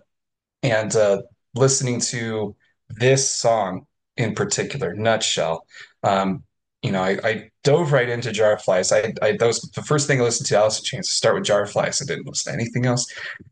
and 0.62 0.94
uh, 0.94 1.22
listening 1.54 1.98
to 2.00 2.54
this 2.90 3.28
song 3.30 3.86
in 4.18 4.34
particular, 4.34 4.94
Nutshell. 4.94 5.66
Um, 6.02 6.44
you 6.82 6.92
know, 6.92 7.02
I, 7.02 7.18
I, 7.24 7.50
dove 7.64 7.92
right 7.92 8.08
into 8.08 8.32
Jar 8.32 8.54
of 8.54 8.62
Flies. 8.62 8.92
I, 8.92 9.14
I 9.22 9.32
that 9.32 9.46
was 9.46 9.62
the 9.74 9.82
first 9.82 10.06
thing 10.06 10.20
I 10.20 10.24
listened 10.24 10.48
to 10.48 10.58
Alice 10.58 10.78
in 10.80 10.84
Chains. 10.84 11.10
Start 11.10 11.36
with 11.36 11.44
Jar 11.44 11.62
of 11.62 11.70
Flies. 11.70 12.02
I 12.02 12.04
didn't 12.04 12.26
listen 12.26 12.52
to 12.52 12.60
anything 12.60 12.86
else. 12.86 13.06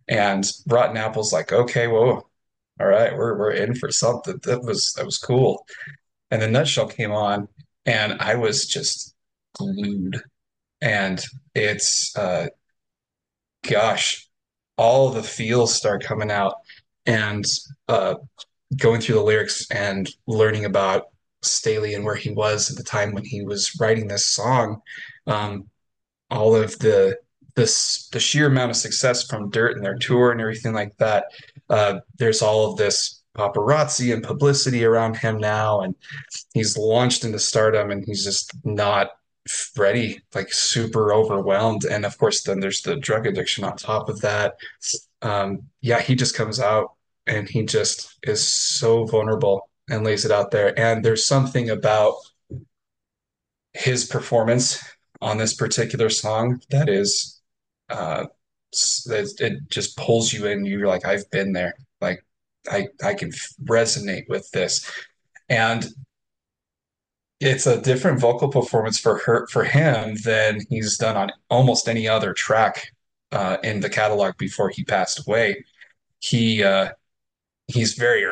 And 0.08 0.44
Rotten 0.66 0.96
Apple's 0.98 1.32
like, 1.32 1.52
okay, 1.52 1.86
whoa, 1.86 2.28
all 2.80 2.86
right, 2.86 3.14
we're 3.14 3.38
we're 3.38 3.52
in 3.52 3.74
for 3.74 3.90
something. 3.90 4.38
That 4.44 4.62
was 4.62 4.92
that 4.94 5.04
was 5.04 5.18
cool. 5.18 5.66
And 6.30 6.40
the 6.40 6.48
nutshell 6.48 6.88
came 6.88 7.12
on, 7.12 7.48
and 7.84 8.14
I 8.20 8.36
was 8.36 8.66
just 8.66 9.14
glued. 9.54 10.20
And 10.80 11.22
it's 11.54 12.16
uh, 12.16 12.48
gosh, 13.68 14.28
all 14.76 15.10
the 15.10 15.22
feels 15.22 15.74
start 15.74 16.02
coming 16.02 16.30
out, 16.30 16.54
and 17.04 17.44
uh, 17.88 18.14
going 18.76 19.00
through 19.00 19.16
the 19.16 19.22
lyrics 19.22 19.70
and 19.70 20.08
learning 20.26 20.64
about 20.64 21.04
Staley 21.42 21.94
and 21.94 22.04
where 22.04 22.16
he 22.16 22.30
was 22.30 22.70
at 22.70 22.76
the 22.76 22.82
time 22.82 23.12
when 23.12 23.24
he 23.24 23.42
was 23.42 23.78
writing 23.78 24.08
this 24.08 24.26
song. 24.26 24.80
Um, 25.26 25.68
all 26.30 26.54
of 26.54 26.78
the 26.78 27.18
the 27.66 28.20
sheer 28.20 28.46
amount 28.46 28.70
of 28.70 28.76
success 28.76 29.24
from 29.24 29.50
Dirt 29.50 29.76
and 29.76 29.84
their 29.84 29.98
tour 29.98 30.32
and 30.32 30.40
everything 30.40 30.72
like 30.72 30.96
that. 30.98 31.26
Uh, 31.68 32.00
there's 32.18 32.42
all 32.42 32.70
of 32.70 32.76
this 32.76 33.22
paparazzi 33.36 34.12
and 34.12 34.22
publicity 34.22 34.84
around 34.84 35.16
him 35.16 35.38
now, 35.38 35.80
and 35.80 35.94
he's 36.52 36.76
launched 36.76 37.24
into 37.24 37.38
stardom, 37.38 37.90
and 37.90 38.04
he's 38.04 38.24
just 38.24 38.52
not 38.64 39.10
ready, 39.76 40.20
like 40.34 40.52
super 40.52 41.12
overwhelmed. 41.12 41.84
And 41.84 42.04
of 42.04 42.18
course, 42.18 42.42
then 42.42 42.60
there's 42.60 42.82
the 42.82 42.96
drug 42.96 43.26
addiction 43.26 43.64
on 43.64 43.76
top 43.76 44.08
of 44.08 44.20
that. 44.20 44.54
Um, 45.22 45.62
yeah, 45.80 46.00
he 46.00 46.14
just 46.14 46.36
comes 46.36 46.60
out 46.60 46.92
and 47.26 47.48
he 47.48 47.64
just 47.64 48.18
is 48.22 48.46
so 48.46 49.04
vulnerable 49.04 49.68
and 49.88 50.04
lays 50.04 50.24
it 50.24 50.30
out 50.30 50.50
there. 50.50 50.78
And 50.78 51.04
there's 51.04 51.26
something 51.26 51.70
about 51.70 52.14
his 53.72 54.04
performance 54.04 54.82
on 55.20 55.38
this 55.38 55.54
particular 55.54 56.10
song 56.10 56.60
that 56.70 56.88
is 56.88 57.39
uh 57.90 58.24
that 59.07 59.35
it 59.40 59.68
just 59.68 59.96
pulls 59.96 60.33
you 60.33 60.46
in 60.46 60.64
you're 60.64 60.87
like 60.87 61.05
I've 61.05 61.29
been 61.31 61.53
there 61.53 61.74
like 62.00 62.24
I 62.70 62.88
I 63.03 63.14
can 63.14 63.31
resonate 63.64 64.29
with 64.29 64.50
this 64.53 64.90
and 65.48 65.87
it's 67.40 67.66
a 67.66 67.81
different 67.81 68.20
vocal 68.20 68.48
performance 68.48 68.98
for 68.98 69.18
her 69.18 69.46
for 69.48 69.64
him 69.64 70.16
than 70.24 70.61
he's 70.68 70.98
done 70.98 71.16
on 71.16 71.33
almost 71.48 71.88
any 71.88 72.07
other 72.07 72.35
track 72.35 72.92
uh, 73.33 73.57
in 73.62 73.81
the 73.81 73.88
catalog 73.88 74.37
before 74.37 74.68
he 74.68 74.85
passed 74.85 75.26
away. 75.26 75.64
He 76.20 76.62
uh, 76.62 76.90
he's 77.68 77.94
very 77.94 78.24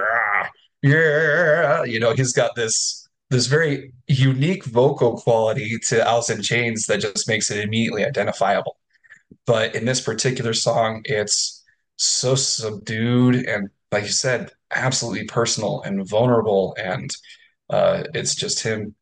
yeah, 0.83 1.85
you 1.85 2.01
know, 2.01 2.13
he's 2.15 2.33
got 2.33 2.55
this 2.55 3.09
this 3.31 3.47
very 3.47 3.93
unique 4.07 4.65
vocal 4.65 5.19
quality 5.19 5.79
to 5.89 6.07
Alice 6.07 6.31
in 6.31 6.43
Chains 6.43 6.87
that 6.87 7.01
just 7.01 7.29
makes 7.29 7.51
it 7.51 7.63
immediately 7.63 8.05
identifiable. 8.05 8.78
But 9.47 9.75
in 9.75 9.85
this 9.85 10.01
particular 10.01 10.55
song, 10.55 11.03
it's 11.05 11.65
so 11.97 12.35
subdued 12.35 13.47
and, 13.47 13.71
like 13.91 14.05
you 14.05 14.11
said, 14.11 14.51
absolutely 14.75 15.25
personal 15.27 15.83
and 15.83 16.07
vulnerable 16.09 16.77
and 16.79 17.11
uh, 17.71 18.05
it's 18.15 18.35
just 18.35 18.63
him 18.63 18.95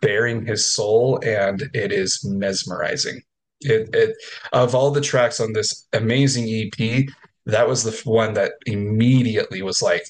bearing 0.00 0.44
his 0.44 0.64
soul, 0.64 1.18
and 1.24 1.62
it 1.74 1.92
is 1.92 2.24
mesmerizing. 2.24 3.22
It, 3.60 3.94
it 3.94 4.16
of 4.52 4.74
all 4.74 4.90
the 4.90 5.00
tracks 5.00 5.40
on 5.40 5.52
this 5.52 5.86
amazing 5.92 6.48
EP, 6.48 7.06
that 7.46 7.68
was 7.68 7.84
the 7.84 8.00
one 8.04 8.34
that 8.34 8.52
immediately 8.66 9.62
was 9.62 9.82
like, 9.82 10.04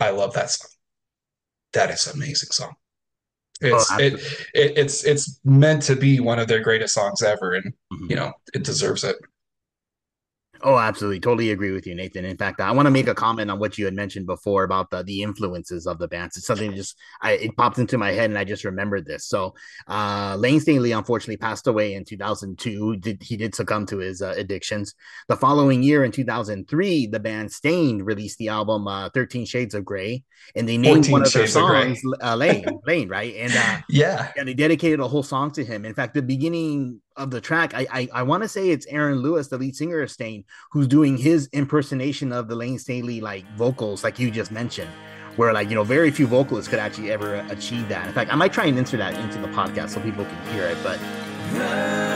I 0.00 0.10
love 0.10 0.34
that 0.34 0.50
song. 0.50 0.70
That 1.72 1.90
is 1.90 2.06
an 2.06 2.14
amazing 2.16 2.50
song. 2.52 2.74
It's 3.60 3.90
oh, 3.90 3.98
it, 3.98 4.14
it 4.54 4.78
it's 4.78 5.04
it's 5.04 5.40
meant 5.44 5.82
to 5.84 5.96
be 5.96 6.20
one 6.20 6.38
of 6.38 6.46
their 6.48 6.60
greatest 6.60 6.94
songs 6.94 7.22
ever, 7.22 7.54
and 7.54 7.72
mm-hmm. 7.92 8.06
you 8.08 8.16
know 8.16 8.32
it 8.54 8.64
deserves 8.64 9.04
it. 9.04 9.16
Oh, 10.62 10.78
absolutely. 10.78 11.20
Totally 11.20 11.50
agree 11.50 11.72
with 11.72 11.86
you, 11.86 11.94
Nathan. 11.94 12.24
In 12.24 12.36
fact, 12.36 12.60
I 12.60 12.72
want 12.72 12.86
to 12.86 12.90
make 12.90 13.06
a 13.06 13.14
comment 13.14 13.50
on 13.50 13.58
what 13.58 13.78
you 13.78 13.84
had 13.84 13.94
mentioned 13.94 14.26
before 14.26 14.64
about 14.64 14.90
the, 14.90 15.02
the 15.02 15.22
influences 15.22 15.86
of 15.86 15.98
the 15.98 16.08
bands. 16.08 16.36
It's 16.36 16.46
something 16.46 16.74
just 16.74 16.96
I, 17.20 17.32
it 17.32 17.56
popped 17.56 17.78
into 17.78 17.98
my 17.98 18.10
head 18.10 18.30
and 18.30 18.38
I 18.38 18.44
just 18.44 18.64
remembered 18.64 19.06
this. 19.06 19.26
So, 19.26 19.54
uh, 19.86 20.36
Layne 20.38 20.60
Staley 20.60 20.92
unfortunately 20.92 21.36
passed 21.36 21.66
away 21.66 21.94
in 21.94 22.04
2002. 22.04 22.96
Did, 22.96 23.22
he 23.22 23.36
did 23.36 23.54
succumb 23.54 23.86
to 23.86 23.98
his 23.98 24.20
uh, 24.20 24.34
addictions. 24.36 24.94
The 25.28 25.36
following 25.36 25.82
year 25.82 26.04
in 26.04 26.12
2003, 26.12 27.06
the 27.06 27.20
band 27.20 27.52
Staind 27.52 28.04
released 28.04 28.38
the 28.38 28.48
album 28.48 28.88
uh, 28.88 29.10
13 29.10 29.46
Shades 29.46 29.74
of 29.74 29.84
Grey 29.84 30.24
and 30.54 30.68
they 30.68 30.76
named 30.76 31.08
one 31.08 31.22
of 31.22 31.32
their 31.32 31.46
songs 31.46 32.00
uh, 32.22 32.34
Lane, 32.34 32.64
Layne, 32.86 33.08
right? 33.08 33.34
And 33.36 33.54
uh, 33.54 33.78
yeah, 33.88 34.32
and 34.36 34.48
they 34.48 34.54
dedicated 34.54 35.00
a 35.00 35.08
whole 35.08 35.22
song 35.22 35.50
to 35.52 35.64
him. 35.64 35.84
In 35.84 35.94
fact, 35.94 36.14
the 36.14 36.22
beginning 36.22 37.00
of 37.18 37.30
the 37.30 37.40
track, 37.40 37.74
I 37.74 37.86
I, 37.90 38.08
I 38.14 38.22
want 38.22 38.42
to 38.44 38.48
say 38.48 38.70
it's 38.70 38.86
Aaron 38.86 39.18
Lewis, 39.18 39.48
the 39.48 39.58
lead 39.58 39.76
singer 39.76 40.00
of 40.00 40.10
Staind, 40.10 40.44
who's 40.70 40.86
doing 40.86 41.18
his 41.18 41.48
impersonation 41.52 42.32
of 42.32 42.48
the 42.48 42.54
Layne 42.54 42.78
Staley 42.78 43.20
like 43.20 43.44
vocals, 43.56 44.02
like 44.02 44.18
you 44.18 44.30
just 44.30 44.50
mentioned, 44.50 44.90
where 45.36 45.52
like 45.52 45.68
you 45.68 45.74
know 45.74 45.84
very 45.84 46.10
few 46.10 46.26
vocalists 46.26 46.68
could 46.70 46.78
actually 46.78 47.10
ever 47.10 47.34
achieve 47.50 47.88
that. 47.88 48.06
In 48.06 48.14
fact, 48.14 48.32
I 48.32 48.36
might 48.36 48.52
try 48.52 48.64
and 48.64 48.78
insert 48.78 48.98
that 48.98 49.14
into 49.16 49.38
the 49.38 49.48
podcast 49.48 49.90
so 49.90 50.00
people 50.00 50.24
can 50.24 50.54
hear 50.54 50.64
it, 50.64 50.78
but. 50.82 52.07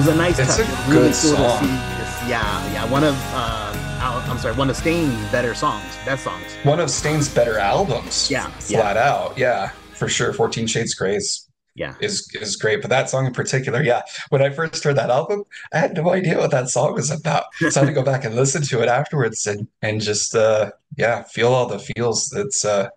Was 0.00 0.08
a 0.08 0.16
nice 0.16 0.38
it's 0.38 0.56
touch. 0.56 0.66
A 0.66 0.90
really 0.90 1.08
good 1.08 1.16
cool 1.20 1.36
song. 1.36 1.60
This, 1.60 2.28
yeah, 2.28 2.72
yeah. 2.72 2.90
One 2.90 3.04
of 3.04 3.14
uh, 3.34 4.24
I'm 4.30 4.38
sorry, 4.38 4.54
one 4.56 4.70
of 4.70 4.76
Staind's 4.76 5.30
better 5.30 5.54
songs, 5.54 5.84
best 6.06 6.24
songs. 6.24 6.46
One 6.62 6.80
of 6.80 6.88
Staind's 6.88 7.28
better 7.28 7.58
albums. 7.58 8.30
Yeah, 8.30 8.46
flat 8.46 8.96
yeah. 8.96 9.12
out. 9.12 9.36
Yeah, 9.36 9.68
for 9.92 10.08
sure. 10.08 10.32
Fourteen 10.32 10.66
Shades 10.66 10.94
Grey 10.94 11.16
is 11.16 11.50
yeah 11.74 11.96
is 12.00 12.34
is 12.34 12.56
great, 12.56 12.80
but 12.80 12.88
that 12.88 13.10
song 13.10 13.26
in 13.26 13.34
particular, 13.34 13.82
yeah. 13.82 14.00
When 14.30 14.40
I 14.40 14.48
first 14.48 14.82
heard 14.82 14.96
that 14.96 15.10
album, 15.10 15.44
I 15.74 15.78
had 15.78 15.94
no 15.94 16.10
idea 16.14 16.38
what 16.38 16.50
that 16.52 16.70
song 16.70 16.94
was 16.94 17.10
about, 17.10 17.44
so 17.58 17.68
I 17.68 17.84
had 17.84 17.86
to 17.88 17.92
go 17.92 18.02
back 18.02 18.24
and 18.24 18.34
listen 18.34 18.62
to 18.62 18.82
it 18.82 18.88
afterwards 18.88 19.46
and 19.46 19.68
and 19.82 20.00
just 20.00 20.34
uh 20.34 20.70
yeah, 20.96 21.24
feel 21.24 21.48
all 21.52 21.66
the 21.66 21.78
feels. 21.78 22.32
It's 22.32 22.64
uh 22.64 22.88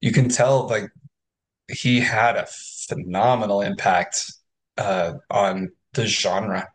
you 0.00 0.12
can 0.12 0.28
tell 0.28 0.68
like 0.68 0.92
he 1.68 1.98
had 1.98 2.36
a 2.36 2.46
phenomenal 2.88 3.62
impact 3.62 4.32
uh 4.78 5.14
on 5.28 5.72
the 5.94 6.06
genre. 6.06 6.68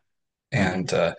And 0.52 0.92
uh, 0.94 1.16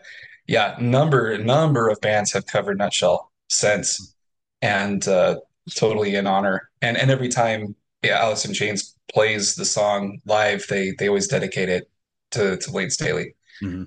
yeah, 0.46 0.76
number 0.80 1.36
number 1.38 1.88
of 1.88 2.00
bands 2.00 2.32
have 2.32 2.46
covered 2.46 2.78
Nutshell 2.78 3.30
since, 3.48 4.14
and 4.62 5.06
uh, 5.06 5.36
totally 5.74 6.14
in 6.14 6.26
honor. 6.26 6.70
And 6.82 6.96
and 6.96 7.10
every 7.10 7.28
time 7.28 7.74
yeah, 8.02 8.20
Alice 8.20 8.44
in 8.44 8.54
Chains 8.54 8.94
plays 9.12 9.54
the 9.54 9.64
song 9.64 10.20
live, 10.24 10.66
they 10.68 10.92
they 10.98 11.08
always 11.08 11.28
dedicate 11.28 11.68
it 11.68 11.90
to 12.32 12.56
to 12.56 12.70
Layne 12.70 12.90
Staley. 12.90 13.34
Mm-hmm. 13.62 13.84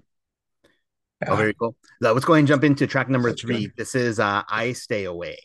Yeah. 1.21 1.31
Oh, 1.31 1.35
very 1.35 1.53
cool. 1.53 1.75
Now, 1.99 2.13
let's 2.13 2.25
go 2.25 2.33
ahead 2.33 2.39
and 2.39 2.47
jump 2.47 2.63
into 2.63 2.87
track 2.87 3.09
number 3.09 3.29
That's 3.29 3.41
three. 3.41 3.67
Good. 3.67 3.73
This 3.77 3.95
is 3.95 4.19
uh, 4.19 4.43
"I 4.47 4.73
Stay 4.73 5.05
Away." 5.05 5.37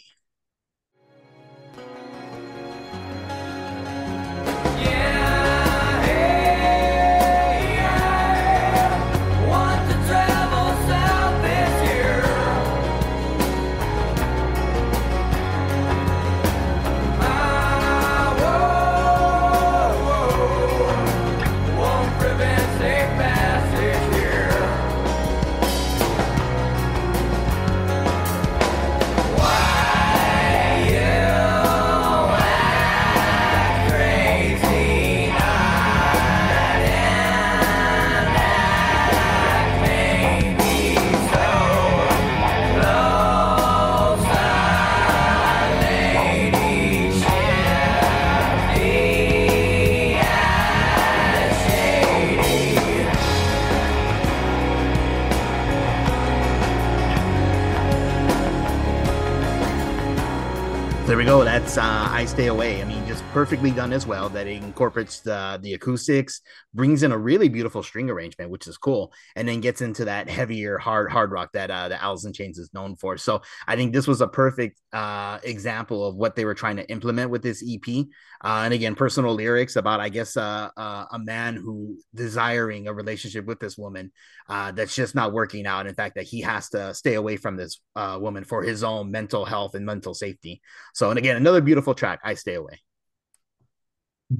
Stay 62.35 62.49
Away. 62.49 62.83
I 62.83 62.85
mean, 62.85 62.94
perfectly 63.35 63.73
done 63.73 63.93
as 63.93 64.07
well. 64.07 64.29
That 64.29 64.47
it 64.47 64.63
incorporates 64.63 65.19
the 65.19 65.59
the 65.61 65.75
acoustics, 65.75 66.41
brings 66.73 67.03
in 67.03 67.11
a 67.11 67.19
really 67.19 67.49
beautiful 67.49 67.83
string 67.83 68.09
arrangement, 68.09 68.49
which 68.49 68.69
is 68.69 68.79
cool, 68.79 69.13
and 69.35 69.49
then 69.49 69.61
gets 69.61 69.81
into 69.83 70.05
that 70.05 70.31
heavier 70.31 70.79
hard 70.79 71.11
hard 71.11 71.33
rock 71.33 71.51
that 71.53 71.69
uh, 71.69 71.89
that 71.89 72.33
Chains 72.33 72.59
is 72.59 72.73
known 72.73 72.95
for. 72.95 73.19
So 73.19 73.43
I 73.67 73.75
think 73.75 73.93
this 73.93 74.07
was 74.07 74.21
a 74.21 74.29
perfect 74.29 74.81
uh, 74.93 75.41
example 75.43 76.07
of 76.07 76.15
what 76.15 76.37
they 76.37 76.45
were 76.45 76.55
trying 76.55 76.77
to 76.77 76.89
implement 76.89 77.31
with 77.31 77.43
this 77.43 77.61
EP. 77.69 78.07
Uh, 78.45 78.63
and 78.65 78.73
again, 78.73 78.95
personal 78.95 79.35
lyrics 79.35 79.75
about 79.75 79.99
I 79.99 80.11
guess 80.11 80.37
uh, 80.37 80.71
uh, 80.77 81.07
a 81.11 81.19
man 81.19 81.57
who 81.57 81.99
desiring 82.15 82.87
a 82.87 82.95
relationship 82.95 83.47
with 83.47 83.59
this 83.59 83.77
woman 83.77 84.13
uh, 84.49 84.71
that's 84.71 84.95
just 84.95 85.17
not 85.17 85.33
working 85.33 85.67
out. 85.67 85.89
In 85.89 85.95
fact, 85.97 86.15
that 86.15 86.25
he 86.25 86.41
has 86.43 86.69
to 86.71 86.95
stay 86.95 87.15
away 87.15 87.37
from 87.37 87.57
this 87.57 87.81
woman 87.97 88.45
for 88.45 88.63
his 88.63 88.85
own 88.85 89.11
mental 89.11 89.45
health 89.45 89.75
and 89.75 89.85
mental 89.85 90.15
safety. 90.15 90.63
So, 90.95 91.11
and 91.11 91.19
again, 91.19 91.37
another 91.37 91.61
beautiful 91.61 91.95
track. 91.95 92.21
I 92.23 92.35
stay 92.35 92.55
away. 92.55 92.79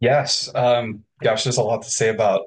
Yes. 0.01 0.51
Um, 0.55 1.05
gosh, 1.23 1.45
there's 1.45 1.57
a 1.57 1.63
lot 1.63 1.83
to 1.83 1.91
say 1.91 2.09
about 2.09 2.43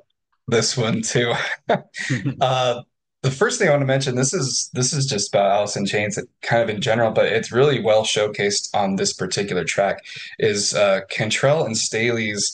this 0.47 0.77
one 0.77 1.01
too. 1.01 1.33
uh, 2.41 2.81
the 3.23 3.31
first 3.31 3.59
thing 3.59 3.67
I 3.67 3.71
want 3.71 3.81
to 3.81 3.87
mention 3.87 4.15
this 4.15 4.33
is 4.33 4.69
this 4.73 4.93
is 4.93 5.05
just 5.05 5.29
about 5.33 5.51
Alice 5.51 5.75
in 5.75 5.85
Chains, 5.85 6.19
kind 6.41 6.61
of 6.61 6.69
in 6.69 6.81
general, 6.81 7.11
but 7.11 7.25
it's 7.25 7.51
really 7.51 7.81
well 7.81 8.03
showcased 8.03 8.69
on 8.73 8.95
this 8.95 9.13
particular 9.13 9.63
track. 9.63 10.05
Is 10.39 10.73
uh, 10.73 11.01
Cantrell 11.09 11.65
and 11.65 11.75
Staley's 11.75 12.53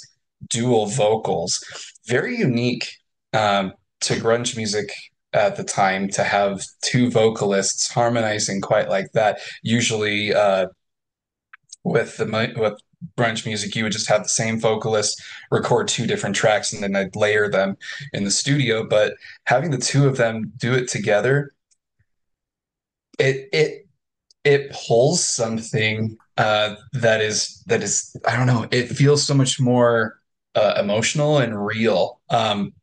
dual 0.49 0.87
vocals 0.87 1.63
very 2.05 2.37
unique 2.37 2.97
um, 3.33 3.73
to 4.01 4.15
grunge 4.15 4.57
music 4.57 4.91
at 5.33 5.55
the 5.55 5.63
time 5.63 6.07
to 6.09 6.23
have 6.23 6.63
two 6.81 7.09
vocalists 7.09 7.91
harmonizing 7.91 8.61
quite 8.61 8.89
like 8.89 9.11
that. 9.13 9.39
Usually, 9.63 10.33
uh, 10.33 10.67
with 11.83 12.17
the 12.17 12.53
with 12.57 12.79
grunge 13.17 13.45
music, 13.45 13.75
you 13.75 13.83
would 13.83 13.91
just 13.91 14.09
have 14.09 14.23
the 14.23 14.29
same 14.29 14.59
vocalist 14.59 15.21
record 15.51 15.87
two 15.87 16.07
different 16.07 16.35
tracks 16.35 16.73
and 16.73 16.83
then 16.83 16.95
I'd 16.95 17.15
layer 17.15 17.49
them 17.49 17.77
in 18.13 18.23
the 18.23 18.31
studio. 18.31 18.85
But 18.87 19.15
having 19.45 19.71
the 19.71 19.77
two 19.77 20.07
of 20.07 20.17
them 20.17 20.51
do 20.57 20.73
it 20.73 20.89
together, 20.89 21.51
it 23.19 23.49
it 23.53 23.87
it 24.43 24.71
pulls 24.71 25.25
something 25.25 26.17
uh, 26.37 26.75
that 26.93 27.21
is 27.21 27.63
that 27.67 27.83
is 27.83 28.15
I 28.27 28.35
don't 28.35 28.47
know. 28.47 28.67
It 28.71 28.87
feels 28.89 29.23
so 29.25 29.33
much 29.33 29.59
more 29.59 30.19
uh, 30.55 30.75
emotional 30.79 31.39
and 31.39 31.65
real. 31.65 32.19
Um, 32.29 32.73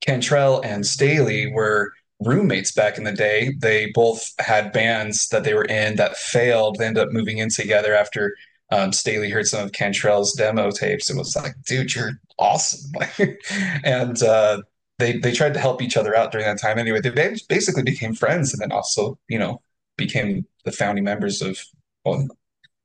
Cantrell 0.00 0.60
and 0.60 0.86
Staley 0.86 1.50
were 1.52 1.92
roommates 2.24 2.72
back 2.72 2.98
in 2.98 3.04
the 3.04 3.12
day. 3.12 3.54
They 3.60 3.90
both 3.94 4.32
had 4.38 4.72
bands 4.72 5.28
that 5.28 5.44
they 5.44 5.54
were 5.54 5.64
in 5.64 5.96
that 5.96 6.16
failed. 6.16 6.76
They 6.78 6.86
ended 6.86 7.06
up 7.06 7.12
moving 7.12 7.38
in 7.38 7.50
together 7.50 7.94
after 7.94 8.34
um, 8.70 8.92
Staley 8.92 9.30
heard 9.30 9.46
some 9.46 9.64
of 9.64 9.72
Cantrell's 9.72 10.32
demo 10.32 10.70
tapes 10.70 11.08
and 11.08 11.18
was 11.18 11.36
like, 11.36 11.54
"Dude, 11.66 11.94
you're 11.94 12.20
awesome!" 12.38 12.92
and 13.84 14.22
uh, 14.22 14.62
they 14.98 15.18
they 15.18 15.32
tried 15.32 15.54
to 15.54 15.60
help 15.60 15.82
each 15.82 15.96
other 15.96 16.16
out 16.16 16.32
during 16.32 16.46
that 16.46 16.60
time. 16.60 16.78
Anyway, 16.78 17.00
they 17.00 17.36
basically 17.48 17.82
became 17.82 18.14
friends, 18.14 18.52
and 18.52 18.60
then 18.60 18.72
also, 18.72 19.18
you 19.28 19.38
know, 19.38 19.60
became 19.96 20.46
the 20.64 20.72
founding 20.72 21.04
members 21.04 21.42
of 21.42 21.58
well, 22.04 22.26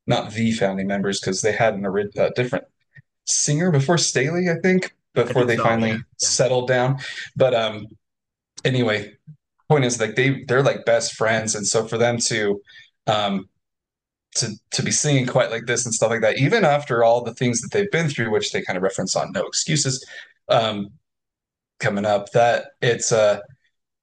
not 0.05 0.31
the 0.31 0.51
founding 0.51 0.87
members 0.87 1.19
because 1.19 1.41
they 1.41 1.53
had 1.53 1.75
an, 1.75 1.85
a 1.85 2.21
uh, 2.21 2.29
different 2.35 2.65
singer 3.25 3.71
before 3.71 3.97
Staley, 3.97 4.49
I 4.49 4.55
think, 4.61 4.95
before 5.13 5.43
I 5.43 5.45
think 5.45 5.47
they 5.47 5.57
so, 5.57 5.63
finally. 5.63 5.89
Yeah. 5.91 5.97
settled 6.17 6.67
down. 6.67 6.97
But 7.35 7.53
um, 7.53 7.87
anyway, 8.65 9.13
point 9.69 9.85
is 9.85 9.99
like 9.99 10.15
they 10.15 10.43
they're 10.45 10.63
like 10.63 10.85
best 10.85 11.15
friends, 11.15 11.55
and 11.55 11.65
so 11.65 11.85
for 11.85 11.97
them 11.97 12.17
to 12.17 12.61
um 13.07 13.47
to 14.35 14.51
to 14.71 14.83
be 14.83 14.91
singing 14.91 15.25
quite 15.25 15.51
like 15.51 15.65
this 15.65 15.85
and 15.85 15.93
stuff 15.93 16.09
like 16.09 16.21
that, 16.21 16.37
even 16.37 16.65
after 16.65 17.03
all 17.03 17.23
the 17.23 17.33
things 17.33 17.61
that 17.61 17.71
they've 17.71 17.91
been 17.91 18.09
through, 18.09 18.31
which 18.31 18.51
they 18.51 18.61
kind 18.61 18.77
of 18.77 18.83
reference 18.83 19.15
on 19.15 19.31
No 19.31 19.45
Excuses, 19.45 20.05
um, 20.49 20.91
coming 21.79 22.05
up, 22.05 22.31
that 22.31 22.71
it's 22.81 23.11
uh 23.11 23.39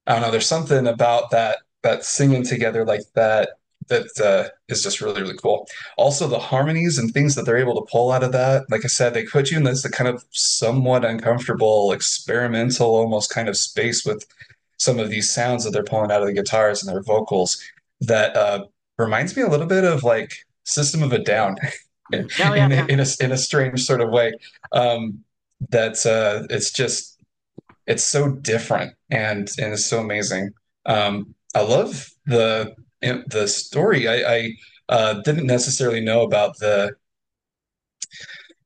I 0.06 0.12
don't 0.14 0.22
know, 0.22 0.30
there's 0.30 0.46
something 0.46 0.86
about 0.86 1.30
that 1.30 1.58
that 1.82 2.04
singing 2.04 2.44
together 2.44 2.84
like 2.84 3.02
that 3.14 3.50
that 3.88 4.20
uh, 4.20 4.50
is 4.68 4.82
just 4.82 5.00
really 5.00 5.22
really 5.22 5.36
cool. 5.36 5.66
Also, 5.96 6.26
the 6.26 6.38
harmonies 6.38 6.98
and 6.98 7.12
things 7.12 7.34
that 7.34 7.44
they're 7.44 7.58
able 7.58 7.74
to 7.74 7.90
pull 7.90 8.12
out 8.12 8.22
of 8.22 8.32
that. 8.32 8.70
Like 8.70 8.84
I 8.84 8.88
said, 8.88 9.14
they 9.14 9.24
put 9.24 9.50
you 9.50 9.56
in 9.56 9.64
this 9.64 9.86
kind 9.88 10.08
of 10.08 10.24
somewhat 10.30 11.04
uncomfortable, 11.04 11.92
experimental, 11.92 12.94
almost 12.94 13.30
kind 13.30 13.48
of 13.48 13.56
space 13.56 14.04
with 14.04 14.26
some 14.78 14.98
of 14.98 15.10
these 15.10 15.30
sounds 15.30 15.64
that 15.64 15.70
they're 15.70 15.84
pulling 15.84 16.10
out 16.10 16.20
of 16.20 16.26
the 16.26 16.34
guitars 16.34 16.82
and 16.82 16.94
their 16.94 17.02
vocals. 17.02 17.62
That 18.00 18.36
uh, 18.36 18.66
reminds 18.98 19.36
me 19.36 19.42
a 19.42 19.48
little 19.48 19.66
bit 19.66 19.84
of 19.84 20.02
like 20.02 20.32
System 20.64 21.02
of 21.02 21.12
a 21.12 21.18
Down. 21.18 21.56
in, 22.12 22.28
oh, 22.40 22.54
yeah, 22.54 22.64
in, 22.64 22.70
yeah. 22.70 22.86
in, 22.88 23.00
a, 23.00 23.06
in 23.20 23.32
a 23.32 23.36
strange 23.36 23.84
sort 23.84 24.00
of 24.00 24.10
way. 24.10 24.32
Um, 24.72 25.24
that 25.70 26.04
uh, 26.04 26.46
it's 26.50 26.70
just 26.70 27.18
it's 27.86 28.04
so 28.04 28.28
different 28.28 28.94
and 29.10 29.48
and 29.58 29.72
it's 29.72 29.86
so 29.86 30.00
amazing. 30.00 30.52
Um, 30.84 31.34
I 31.54 31.62
love 31.62 32.10
the 32.26 32.74
the 33.26 33.48
story. 33.48 34.08
I, 34.08 34.34
I 34.34 34.50
uh, 34.88 35.14
didn't 35.22 35.46
necessarily 35.46 36.00
know 36.00 36.22
about 36.22 36.58
the 36.58 36.92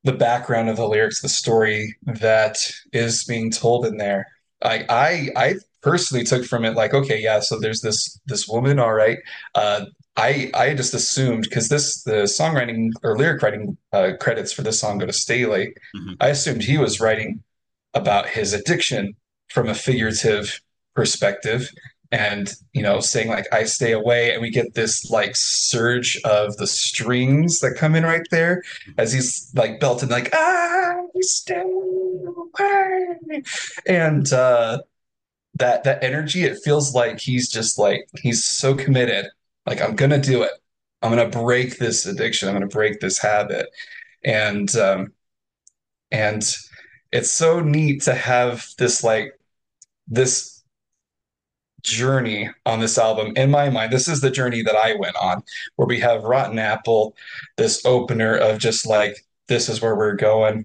the 0.03 0.12
background 0.12 0.70
of 0.70 0.76
the 0.76 0.88
lyrics, 0.88 1.20
the 1.20 1.29
story 1.29 1.94
that 2.07 2.57
is 2.92 3.24
being 3.24 3.50
told 3.50 3.87
in 3.87 3.96
there. 3.96 4.26
I 4.62 4.85
I 4.88 5.29
I 5.37 5.55
personally 5.83 6.24
took 6.24 6.44
from 6.44 6.64
it 6.64 6.74
like, 6.74 6.94
okay, 6.94 7.20
yeah, 7.20 7.40
so 7.40 7.59
there's 7.59 7.81
this 7.81 8.20
this 8.26 8.48
woman, 8.48 8.79
all 8.79 8.92
right. 8.94 9.18
Uh, 9.55 9.87
I 10.16 10.50
I 10.55 10.74
just 10.74 10.94
assumed 10.94 11.44
because 11.44 11.68
this 11.68 12.03
the 12.03 12.24
songwriting 12.24 12.90
or 13.03 13.16
lyric 13.16 13.42
writing 13.42 13.76
uh, 13.92 14.12
credits 14.20 14.53
for 14.53 14.62
this 14.62 14.81
song 14.81 14.98
go 14.98 15.07
to 15.07 15.12
Staley. 15.12 15.74
Mm-hmm. 15.96 16.14
I 16.20 16.29
assumed 16.29 16.62
he 16.62 16.79
was 16.79 17.00
writing 17.00 17.42
about 17.94 18.29
his 18.29 18.53
addiction 18.53 19.16
from 19.48 19.68
a 19.68 19.74
figurative 19.74 20.61
perspective, 20.94 21.70
and 22.12 22.54
you 22.72 22.82
know 22.82 22.98
saying 23.00 23.28
like 23.28 23.46
i 23.52 23.62
stay 23.62 23.92
away 23.92 24.32
and 24.32 24.42
we 24.42 24.50
get 24.50 24.74
this 24.74 25.10
like 25.10 25.36
surge 25.36 26.20
of 26.24 26.56
the 26.56 26.66
strings 26.66 27.60
that 27.60 27.76
come 27.76 27.94
in 27.94 28.04
right 28.04 28.26
there 28.30 28.62
as 28.98 29.12
he's 29.12 29.50
like 29.54 29.78
belting 29.78 30.08
like 30.08 30.28
i 30.32 30.96
stay 31.20 31.62
away 31.62 33.42
and 33.86 34.32
uh 34.32 34.80
that 35.54 35.84
that 35.84 36.02
energy 36.02 36.42
it 36.42 36.58
feels 36.64 36.94
like 36.94 37.20
he's 37.20 37.48
just 37.48 37.78
like 37.78 38.08
he's 38.22 38.44
so 38.44 38.74
committed 38.74 39.26
like 39.66 39.80
i'm 39.80 39.94
gonna 39.94 40.18
do 40.20 40.42
it. 40.42 40.50
I'm 41.02 41.10
gonna 41.10 41.28
break 41.28 41.78
this 41.78 42.06
addiction. 42.06 42.48
I'm 42.48 42.54
gonna 42.54 42.66
break 42.66 43.00
this 43.00 43.18
habit 43.18 43.68
and 44.24 44.74
um 44.76 45.12
and 46.10 46.42
it's 47.12 47.30
so 47.30 47.60
neat 47.60 48.02
to 48.02 48.14
have 48.14 48.66
this 48.78 49.02
like 49.02 49.32
this 50.08 50.49
journey 51.82 52.50
on 52.66 52.80
this 52.80 52.98
album. 52.98 53.32
In 53.36 53.50
my 53.50 53.70
mind 53.70 53.92
this 53.92 54.08
is 54.08 54.20
the 54.20 54.30
journey 54.30 54.62
that 54.62 54.76
i 54.76 54.94
went 54.94 55.16
on 55.16 55.42
where 55.76 55.86
we 55.86 56.00
have 56.00 56.24
rotten 56.24 56.58
apple 56.58 57.16
this 57.56 57.84
opener 57.84 58.36
of 58.36 58.58
just 58.58 58.86
like 58.86 59.24
this 59.50 59.68
is 59.68 59.82
where 59.82 59.96
we're 59.96 60.14
going. 60.14 60.64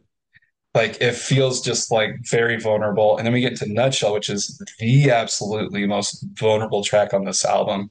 Like 0.73 1.01
it 1.01 1.15
feels 1.15 1.61
just 1.61 1.91
like 1.91 2.15
very 2.29 2.59
vulnerable. 2.59 3.17
And 3.17 3.25
then 3.25 3.33
we 3.33 3.41
get 3.41 3.57
to 3.57 3.73
nutshell 3.73 4.13
which 4.13 4.29
is 4.29 4.61
the 4.79 5.11
absolutely 5.11 5.85
most 5.85 6.23
vulnerable 6.33 6.83
track 6.83 7.13
on 7.13 7.25
this 7.25 7.43
album. 7.43 7.89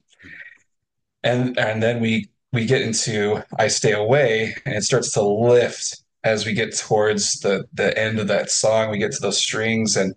And 1.23 1.57
and 1.59 1.83
then 1.83 2.01
we 2.01 2.29
we 2.53 2.65
get 2.65 2.81
into 2.81 3.43
i 3.59 3.67
stay 3.67 3.91
away 3.91 4.55
and 4.65 4.75
it 4.75 4.83
starts 4.83 5.11
to 5.11 5.21
lift 5.21 6.03
as 6.23 6.45
we 6.45 6.53
get 6.53 6.75
towards 6.75 7.39
the 7.41 7.65
the 7.73 7.95
end 7.97 8.19
of 8.19 8.27
that 8.29 8.49
song. 8.49 8.89
We 8.89 8.97
get 8.97 9.11
to 9.11 9.21
those 9.21 9.37
strings 9.37 9.95
and 9.97 10.15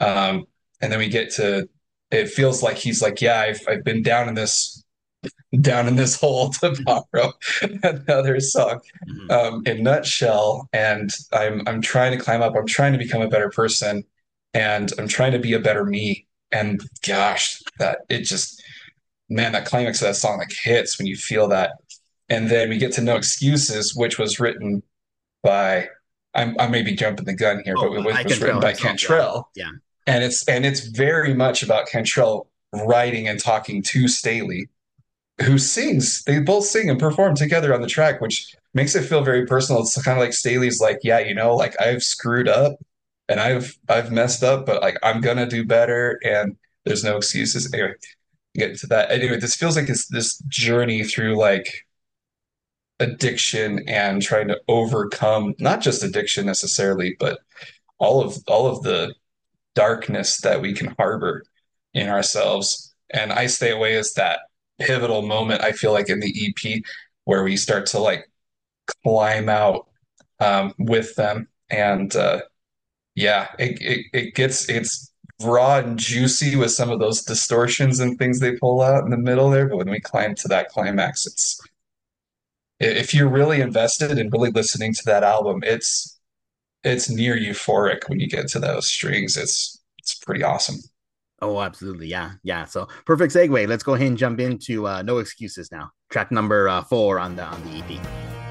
um 0.00 0.46
and 0.80 0.90
then 0.90 0.98
we 0.98 1.08
get 1.08 1.32
to 1.34 1.68
it 2.14 2.28
feels 2.28 2.62
like 2.62 2.76
he's 2.76 3.02
like, 3.02 3.20
yeah, 3.20 3.40
I've 3.40 3.60
I've 3.68 3.84
been 3.84 4.02
down 4.02 4.28
in 4.28 4.34
this 4.34 4.84
down 5.60 5.88
in 5.88 5.96
this 5.96 6.16
hole 6.20 6.50
to 6.50 6.76
borrow 6.84 7.32
another 7.82 8.40
song. 8.40 8.80
Mm-hmm. 9.08 9.30
um, 9.30 9.62
in 9.66 9.82
nutshell 9.82 10.68
and 10.72 11.10
i'm 11.32 11.62
i'm 11.66 11.80
trying 11.80 12.16
to 12.16 12.22
climb 12.22 12.42
up 12.42 12.54
i'm 12.56 12.66
trying 12.66 12.92
to 12.92 12.98
become 12.98 13.22
a 13.22 13.28
better 13.28 13.48
person 13.48 14.04
and 14.52 14.92
i'm 14.98 15.08
trying 15.08 15.32
to 15.32 15.38
be 15.38 15.52
a 15.54 15.58
better 15.58 15.84
me. 15.84 16.26
And 16.52 16.80
gosh 17.04 17.60
that 17.78 18.00
it 18.08 18.20
just 18.20 18.62
man 19.28 19.52
that 19.52 19.64
climax 19.64 20.00
of 20.00 20.08
that 20.08 20.14
song 20.14 20.38
like 20.38 20.52
hits 20.52 20.98
when 20.98 21.06
you 21.06 21.16
feel 21.16 21.48
that. 21.48 21.72
And 22.28 22.48
then 22.48 22.68
we 22.68 22.78
get 22.78 22.92
to 22.92 23.00
no 23.00 23.16
excuses 23.16 23.94
which 23.96 24.18
was 24.18 24.38
written 24.38 24.82
by 25.42 25.88
I'm, 26.34 26.54
i 26.60 26.68
may 26.68 26.82
be 26.82 26.94
jumping 26.94 27.24
the 27.24 27.34
gun 27.34 27.62
here, 27.64 27.74
oh, 27.76 27.88
but 27.88 27.98
it 27.98 28.04
was, 28.04 28.24
was 28.24 28.40
written 28.40 28.60
by 28.60 28.72
Cantrell. 28.72 29.50
Yeah 29.56 29.70
and 30.06 30.24
it's 30.24 30.46
and 30.48 30.66
it's 30.66 30.86
very 30.86 31.34
much 31.34 31.62
about 31.62 31.86
Cantrell 31.86 32.48
writing 32.72 33.28
and 33.28 33.40
talking 33.40 33.82
to 33.82 34.08
Staley, 34.08 34.68
who 35.42 35.58
sings. 35.58 36.24
They 36.24 36.40
both 36.40 36.64
sing 36.64 36.90
and 36.90 36.98
perform 36.98 37.34
together 37.34 37.74
on 37.74 37.80
the 37.80 37.86
track, 37.86 38.20
which 38.20 38.54
makes 38.74 38.94
it 38.94 39.04
feel 39.04 39.22
very 39.22 39.46
personal. 39.46 39.82
It's 39.82 40.00
kind 40.02 40.18
of 40.18 40.22
like 40.22 40.32
Staley's 40.32 40.80
like, 40.80 40.98
yeah, 41.02 41.20
you 41.20 41.34
know, 41.34 41.54
like 41.54 41.80
I've 41.80 42.02
screwed 42.02 42.48
up 42.48 42.78
and 43.28 43.40
I've 43.40 43.78
I've 43.88 44.12
messed 44.12 44.42
up, 44.42 44.66
but 44.66 44.82
like 44.82 44.98
I'm 45.02 45.20
gonna 45.20 45.46
do 45.46 45.64
better, 45.64 46.20
and 46.24 46.56
there's 46.84 47.04
no 47.04 47.16
excuses. 47.16 47.72
Anyway, 47.72 47.94
get 48.54 48.78
to 48.80 48.86
that. 48.88 49.10
Anyway, 49.10 49.38
this 49.38 49.54
feels 49.56 49.76
like 49.76 49.86
this 49.86 50.06
this 50.08 50.38
journey 50.48 51.04
through 51.04 51.36
like 51.38 51.86
addiction 53.00 53.86
and 53.88 54.22
trying 54.22 54.48
to 54.48 54.60
overcome 54.68 55.54
not 55.58 55.80
just 55.80 56.02
addiction 56.04 56.46
necessarily, 56.46 57.16
but 57.18 57.40
all 57.98 58.20
of 58.22 58.36
all 58.48 58.66
of 58.66 58.82
the 58.82 59.14
darkness 59.74 60.40
that 60.40 60.60
we 60.60 60.72
can 60.72 60.94
harbor 60.98 61.44
in 61.92 62.08
ourselves. 62.08 62.94
And 63.12 63.32
I 63.32 63.46
Stay 63.46 63.70
Away 63.70 63.94
is 63.94 64.14
that 64.14 64.40
pivotal 64.78 65.22
moment, 65.22 65.62
I 65.62 65.72
feel 65.72 65.92
like, 65.92 66.08
in 66.08 66.20
the 66.20 66.54
EP 66.66 66.82
where 67.24 67.42
we 67.42 67.56
start 67.56 67.86
to 67.86 67.98
like 67.98 68.30
climb 69.02 69.48
out 69.48 69.88
um, 70.40 70.74
with 70.78 71.14
them. 71.16 71.48
And 71.70 72.14
uh, 72.14 72.42
yeah, 73.14 73.48
it, 73.58 73.80
it, 73.80 74.06
it 74.12 74.34
gets, 74.34 74.68
it's 74.68 75.12
raw 75.42 75.78
and 75.78 75.98
juicy 75.98 76.56
with 76.56 76.70
some 76.70 76.90
of 76.90 76.98
those 76.98 77.22
distortions 77.22 78.00
and 78.00 78.18
things 78.18 78.40
they 78.40 78.56
pull 78.56 78.82
out 78.82 79.04
in 79.04 79.10
the 79.10 79.16
middle 79.16 79.50
there. 79.50 79.68
But 79.68 79.78
when 79.78 79.90
we 79.90 80.00
climb 80.00 80.34
to 80.36 80.48
that 80.48 80.68
climax, 80.68 81.26
it's, 81.26 81.60
if 82.80 83.14
you're 83.14 83.28
really 83.28 83.60
invested 83.60 84.18
in 84.18 84.30
really 84.30 84.50
listening 84.50 84.92
to 84.94 85.02
that 85.06 85.22
album, 85.22 85.60
it's, 85.62 86.13
it's 86.84 87.10
near 87.10 87.36
euphoric 87.36 88.08
when 88.08 88.20
you 88.20 88.28
get 88.28 88.48
to 88.48 88.58
those 88.58 88.86
strings. 88.86 89.36
It's, 89.36 89.80
it's 89.98 90.14
pretty 90.14 90.42
awesome. 90.42 90.76
Oh, 91.40 91.60
absolutely. 91.60 92.06
Yeah. 92.06 92.32
Yeah. 92.42 92.64
So 92.64 92.88
perfect 93.04 93.34
segue. 93.34 93.68
Let's 93.68 93.82
go 93.82 93.94
ahead 93.94 94.06
and 94.06 94.18
jump 94.18 94.40
into 94.40 94.86
uh, 94.86 95.02
No 95.02 95.18
Excuses 95.18 95.70
now. 95.70 95.90
Track 96.10 96.30
number 96.30 96.68
uh, 96.68 96.82
four 96.82 97.18
on 97.18 97.36
the 97.36 97.44
on 97.44 97.62
the 97.64 97.78
EP. 97.78 98.43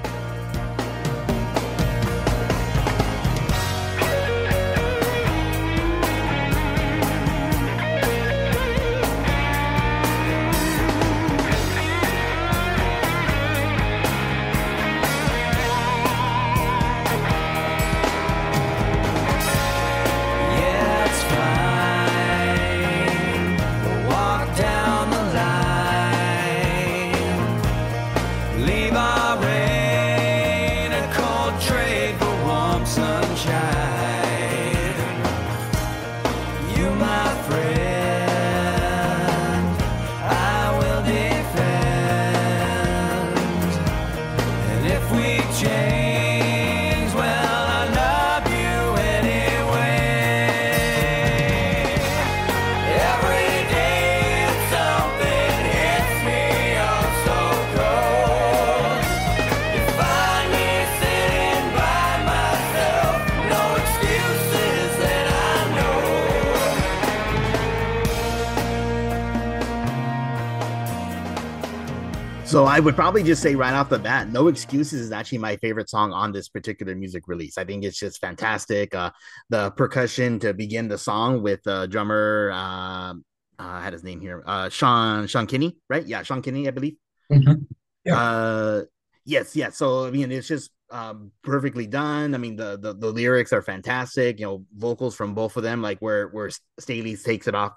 Would 72.83 72.95
probably 72.95 73.23
just 73.23 73.41
say 73.41 73.55
right 73.55 73.73
off 73.73 73.89
the 73.89 73.99
bat, 73.99 74.29
No 74.29 74.47
Excuses 74.47 74.99
is 74.99 75.11
actually 75.11 75.37
my 75.37 75.55
favorite 75.57 75.89
song 75.89 76.11
on 76.11 76.31
this 76.31 76.49
particular 76.49 76.95
music 76.95 77.27
release. 77.27 77.57
I 77.57 77.63
think 77.63 77.83
it's 77.83 77.97
just 77.97 78.19
fantastic. 78.19 78.93
Uh, 78.93 79.11
the 79.49 79.71
percussion 79.71 80.39
to 80.39 80.53
begin 80.53 80.87
the 80.87 80.97
song 80.97 81.41
with 81.41 81.65
uh, 81.65 81.87
drummer, 81.87 82.51
uh, 82.53 83.13
I 83.59 83.81
had 83.81 83.93
his 83.93 84.03
name 84.03 84.19
here, 84.19 84.43
uh, 84.45 84.69
Sean 84.69 85.27
Sean 85.27 85.47
Kinney, 85.47 85.77
right? 85.89 86.05
Yeah, 86.05 86.23
Sean 86.23 86.41
Kinney, 86.41 86.67
I 86.67 86.71
believe. 86.71 86.95
Mm-hmm. 87.31 87.63
Yeah. 88.05 88.19
Uh, 88.19 88.81
yes, 89.25 89.55
yes. 89.55 89.77
So 89.77 90.05
I 90.05 90.11
mean, 90.11 90.31
it's 90.31 90.47
just 90.47 90.71
um, 90.89 91.31
perfectly 91.43 91.87
done. 91.87 92.35
I 92.35 92.37
mean, 92.37 92.55
the, 92.55 92.77
the 92.77 92.93
the 92.93 93.07
lyrics 93.07 93.53
are 93.53 93.61
fantastic. 93.61 94.39
You 94.39 94.45
know, 94.45 94.65
vocals 94.75 95.15
from 95.15 95.33
both 95.33 95.55
of 95.55 95.63
them, 95.63 95.81
like 95.81 95.99
where 95.99 96.27
where 96.27 96.49
Staley 96.79 97.15
takes 97.15 97.47
it 97.47 97.55
off 97.55 97.73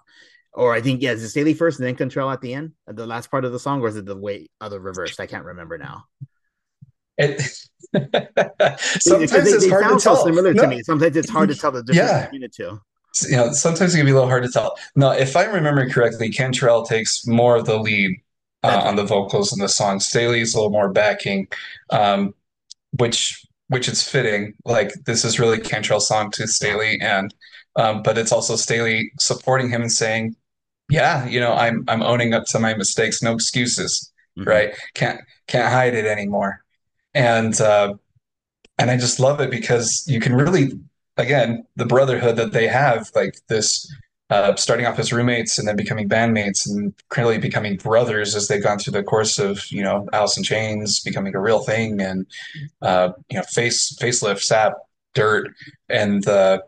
or 0.57 0.73
I 0.73 0.81
think 0.81 1.03
yeah, 1.03 1.13
is 1.13 1.23
it 1.23 1.29
Staley 1.29 1.55
first 1.55 1.79
and 1.79 1.87
then 1.87 1.95
Cantrell 1.95 2.31
at 2.31 2.41
the 2.41 2.55
end, 2.55 2.73
at 2.89 2.97
the 2.97 3.07
last 3.07 3.31
part 3.31 3.45
of 3.45 3.53
the 3.53 3.59
song, 3.59 3.83
or 3.83 3.89
is 3.89 3.97
it 3.97 4.07
the 4.07 4.17
way 4.17 4.49
other 4.61 4.81
reversed? 4.81 5.21
I 5.21 5.27
can't 5.27 5.45
remember 5.45 5.77
now. 5.79 6.07
It 7.19 7.41
sometimes 7.93 9.31
they, 9.31 9.51
it's 9.51 9.65
they 9.65 9.71
hard 9.71 9.85
to 9.85 9.99
tell. 9.99 10.17
so 10.17 10.25
similar 10.25 10.55
no. 10.55 10.63
to 10.63 10.69
me. 10.69 10.83
Sometimes 10.83 11.17
it's 11.17 11.31
hard 11.31 11.51
to 11.51 11.55
tell 11.55 11.71
the 11.71 11.83
difference 11.83 12.11
yeah. 12.11 12.25
between 12.25 12.41
the 12.41 12.49
two. 12.49 12.81
You 13.29 13.37
know, 13.37 13.53
sometimes 13.53 13.95
it 13.95 13.99
can 13.99 14.07
be 14.07 14.13
a 14.13 14.15
little 14.15 14.29
hard 14.29 14.43
to 14.43 14.51
tell. 14.51 14.77
Now, 14.95 15.13
if 15.13 15.37
I 15.37 15.45
remember 15.45 15.89
correctly, 15.89 16.31
Cantrell 16.31 16.85
takes 16.85 17.27
more 17.27 17.57
of 17.57 17.65
the 17.65 17.79
lead 17.79 18.21
uh, 18.63 18.83
on 18.85 18.97
the 18.97 19.05
vocals 19.05 19.53
in 19.53 19.59
the 19.59 19.69
song. 19.69 20.01
Staley's 20.01 20.55
a 20.55 20.59
little 20.59 20.73
more 20.73 20.91
backing, 20.91 21.49
um, 21.91 22.35
which 22.99 23.47
which 23.69 23.89
is 23.89 24.03
fitting. 24.03 24.55
Like 24.65 24.93
this 25.05 25.25
is 25.25 25.39
really 25.39 25.59
Cantrell's 25.59 26.09
song 26.09 26.31
to 26.33 26.47
Staley, 26.47 26.99
and 27.01 27.35
um, 27.77 28.03
but 28.03 28.19
it's 28.19 28.33
also 28.33 28.57
Staley 28.57 29.13
supporting 29.19 29.71
him 29.71 29.83
and 29.83 29.93
saying, 29.93 30.35
yeah, 30.89 31.27
you 31.27 31.41
know, 31.41 31.53
I'm 31.53 31.85
I'm 31.89 32.03
owning 32.03 32.35
up 32.35 32.45
to 32.47 32.59
my 32.59 32.75
mistakes, 32.75 33.23
no 33.23 33.33
excuses, 33.35 34.13
mm-hmm. 34.39 34.49
right? 34.49 34.75
Can't 34.95 35.21
can't 35.47 35.73
hide 35.73 35.95
it 35.95 36.07
anymore. 36.07 36.63
And 37.15 37.59
uh, 37.61 37.95
and 38.79 38.91
I 38.91 38.97
just 38.97 39.21
love 39.21 39.41
it 39.41 39.51
because 39.51 40.05
you 40.07 40.21
can 40.21 40.35
really 40.35 40.73
again, 41.17 41.67
the 41.77 41.87
brotherhood 41.87 42.37
that 42.37 42.53
they 42.53 42.67
have, 42.67 43.11
like 43.15 43.39
this 43.49 43.91
uh, 44.29 44.55
starting 44.57 44.87
off 44.87 44.99
as 44.99 45.13
roommates 45.13 45.59
and 45.59 45.69
then 45.69 45.77
becoming 45.77 46.09
bandmates 46.09 46.69
and 46.69 46.93
clearly 47.11 47.39
becoming 47.39 47.77
brothers 47.77 48.35
as 48.35 48.49
they've 48.49 48.63
gone 48.63 48.79
through 48.79 48.93
the 48.93 49.03
course 49.03 49.39
of 49.39 49.71
you 49.71 49.83
know 49.83 50.09
Alice 50.13 50.37
in 50.37 50.43
Chains 50.43 51.01
becoming 51.01 51.35
a 51.35 51.41
real 51.41 51.61
thing 51.61 52.01
and 52.01 52.27
uh, 52.83 53.11
you 53.31 53.39
know 53.39 53.45
face 53.45 53.97
facelift 54.01 54.43
sap 54.43 54.75
dirt 55.15 55.49
and 55.89 56.27
uh, 56.27 56.59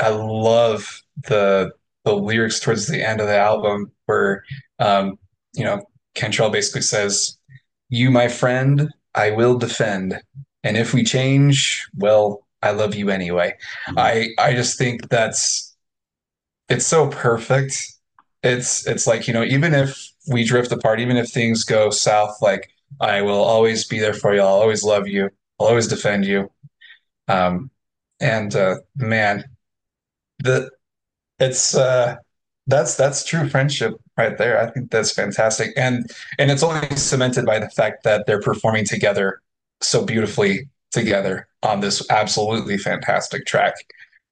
I 0.00 0.08
love 0.08 1.02
the 1.28 1.72
the 2.04 2.14
lyrics 2.14 2.60
towards 2.60 2.86
the 2.86 3.06
end 3.06 3.20
of 3.20 3.26
the 3.26 3.38
album 3.38 3.92
where 4.06 4.44
um, 4.78 5.18
you 5.54 5.64
know 5.64 5.82
Cantrell 6.14 6.50
basically 6.50 6.82
says, 6.82 7.38
"You, 7.88 8.10
my 8.10 8.28
friend, 8.28 8.88
I 9.14 9.30
will 9.30 9.58
defend, 9.58 10.20
and 10.64 10.76
if 10.76 10.92
we 10.92 11.04
change, 11.04 11.86
well, 11.96 12.46
I 12.62 12.72
love 12.72 12.94
you 12.94 13.10
anyway." 13.10 13.56
Mm-hmm. 13.88 13.98
I 13.98 14.28
I 14.38 14.54
just 14.54 14.78
think 14.78 15.08
that's 15.08 15.74
it's 16.68 16.86
so 16.86 17.08
perfect. 17.08 17.76
It's 18.42 18.86
it's 18.86 19.06
like 19.06 19.28
you 19.28 19.34
know 19.34 19.44
even 19.44 19.74
if 19.74 19.96
we 20.28 20.44
drift 20.44 20.72
apart, 20.72 21.00
even 21.00 21.16
if 21.16 21.30
things 21.30 21.64
go 21.64 21.90
south, 21.90 22.36
like 22.40 22.70
I 23.00 23.22
will 23.22 23.42
always 23.42 23.86
be 23.86 23.98
there 23.98 24.14
for 24.14 24.34
you. 24.34 24.40
I'll 24.40 24.46
always 24.46 24.84
love 24.84 25.08
you. 25.08 25.30
I'll 25.58 25.68
always 25.68 25.88
defend 25.88 26.24
you. 26.24 26.50
Um, 27.28 27.70
and 28.20 28.54
uh, 28.54 28.76
man, 28.96 29.44
the 30.40 30.70
it's 31.42 31.74
uh 31.74 32.16
that's 32.66 32.94
that's 32.94 33.24
true 33.24 33.48
friendship 33.48 33.94
right 34.16 34.38
there. 34.38 34.60
I 34.60 34.70
think 34.70 34.90
that's 34.90 35.12
fantastic, 35.12 35.72
and 35.76 36.08
and 36.38 36.50
it's 36.50 36.62
only 36.62 36.88
cemented 36.96 37.44
by 37.44 37.58
the 37.58 37.68
fact 37.70 38.04
that 38.04 38.26
they're 38.26 38.40
performing 38.40 38.84
together 38.84 39.40
so 39.80 40.04
beautifully 40.04 40.68
together 40.92 41.48
on 41.62 41.80
this 41.80 42.08
absolutely 42.10 42.78
fantastic 42.78 43.46
track. 43.46 43.74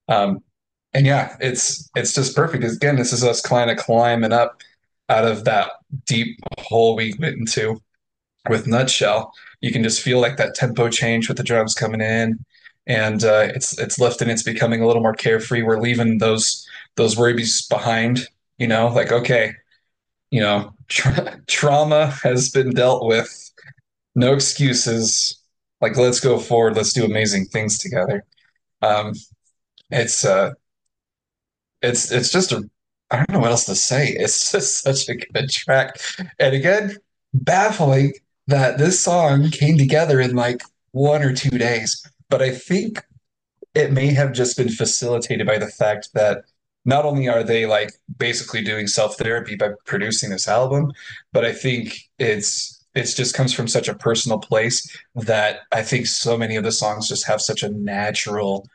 Um, 0.08 0.42
and 0.94 1.06
yeah, 1.06 1.36
it's 1.40 1.90
it's 1.96 2.14
just 2.14 2.36
perfect. 2.36 2.64
Again, 2.64 2.96
this 2.96 3.12
is 3.12 3.24
us 3.24 3.40
kind 3.40 3.70
of 3.70 3.78
climbing 3.78 4.32
up 4.32 4.62
out 5.08 5.24
of 5.24 5.44
that 5.44 5.70
deep 6.06 6.38
hole 6.58 6.94
we 6.94 7.14
went 7.18 7.36
into 7.36 7.82
with 8.48 8.66
Nutshell. 8.66 9.32
You 9.60 9.72
can 9.72 9.82
just 9.82 10.02
feel 10.02 10.20
like 10.20 10.36
that 10.36 10.54
tempo 10.54 10.88
change 10.88 11.28
with 11.28 11.36
the 11.36 11.42
drums 11.42 11.74
coming 11.74 12.00
in, 12.00 12.44
and 12.90 13.22
uh, 13.22 13.46
it's 13.54 13.78
it's 13.78 14.00
lifting. 14.00 14.28
It's 14.28 14.42
becoming 14.42 14.82
a 14.82 14.86
little 14.86 15.02
more 15.02 15.14
carefree. 15.14 15.62
We're 15.62 15.78
leaving 15.80 16.18
those 16.18 16.68
those 16.96 17.16
worries 17.16 17.64
behind. 17.68 18.26
You 18.58 18.66
know, 18.66 18.88
like 18.88 19.12
okay, 19.12 19.54
you 20.30 20.40
know, 20.40 20.74
tra- 20.88 21.40
trauma 21.48 22.08
has 22.24 22.50
been 22.50 22.70
dealt 22.70 23.06
with. 23.06 23.52
No 24.16 24.34
excuses. 24.34 25.38
Like 25.80 25.96
let's 25.96 26.18
go 26.20 26.38
forward. 26.38 26.76
Let's 26.76 26.92
do 26.92 27.04
amazing 27.04 27.46
things 27.46 27.78
together. 27.78 28.24
Um, 28.82 29.14
it's 29.90 30.24
uh, 30.24 30.54
it's 31.82 32.10
it's 32.10 32.32
just 32.32 32.52
a 32.52 32.68
I 33.12 33.18
don't 33.18 33.32
know 33.32 33.40
what 33.40 33.52
else 33.52 33.66
to 33.66 33.76
say. 33.76 34.16
It's 34.18 34.50
just 34.52 34.82
such 34.82 35.08
a 35.08 35.14
good 35.14 35.48
track. 35.50 36.00
And 36.40 36.54
again, 36.56 36.96
baffling 37.34 38.14
that 38.48 38.78
this 38.78 39.00
song 39.00 39.50
came 39.50 39.78
together 39.78 40.20
in 40.20 40.34
like 40.34 40.62
one 40.92 41.22
or 41.22 41.32
two 41.32 41.56
days. 41.56 42.04
But 42.30 42.40
I 42.40 42.50
think 42.52 43.04
it 43.74 43.92
may 43.92 44.12
have 44.14 44.32
just 44.32 44.56
been 44.56 44.70
facilitated 44.70 45.46
by 45.46 45.58
the 45.58 45.66
fact 45.66 46.10
that 46.14 46.44
not 46.84 47.04
only 47.04 47.28
are 47.28 47.44
they 47.44 47.66
like 47.66 47.92
basically 48.16 48.62
doing 48.62 48.86
self 48.86 49.16
therapy 49.18 49.56
by 49.56 49.70
producing 49.84 50.30
this 50.30 50.48
album, 50.48 50.92
but 51.32 51.44
I 51.44 51.52
think 51.52 52.08
it's 52.18 52.84
it 52.94 53.04
just 53.04 53.34
comes 53.34 53.52
from 53.52 53.68
such 53.68 53.88
a 53.88 53.94
personal 53.94 54.38
place 54.38 54.96
that 55.14 55.60
I 55.70 55.82
think 55.82 56.06
so 56.06 56.36
many 56.36 56.56
of 56.56 56.64
the 56.64 56.72
songs 56.72 57.08
just 57.08 57.26
have 57.26 57.40
such 57.40 57.62
a 57.62 57.68
natural 57.68 58.66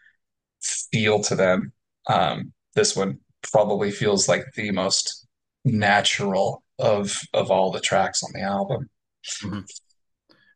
feel 0.61 1.21
to 1.23 1.35
them. 1.35 1.73
Um, 2.07 2.53
this 2.75 2.95
one 2.95 3.19
probably 3.51 3.91
feels 3.91 4.29
like 4.29 4.45
the 4.55 4.71
most 4.71 5.27
natural 5.63 6.63
of 6.77 7.19
of 7.33 7.49
all 7.49 7.71
the 7.71 7.79
tracks 7.79 8.23
on 8.23 8.31
the 8.33 8.41
album. 8.41 8.89
Mm-hmm. 9.43 9.61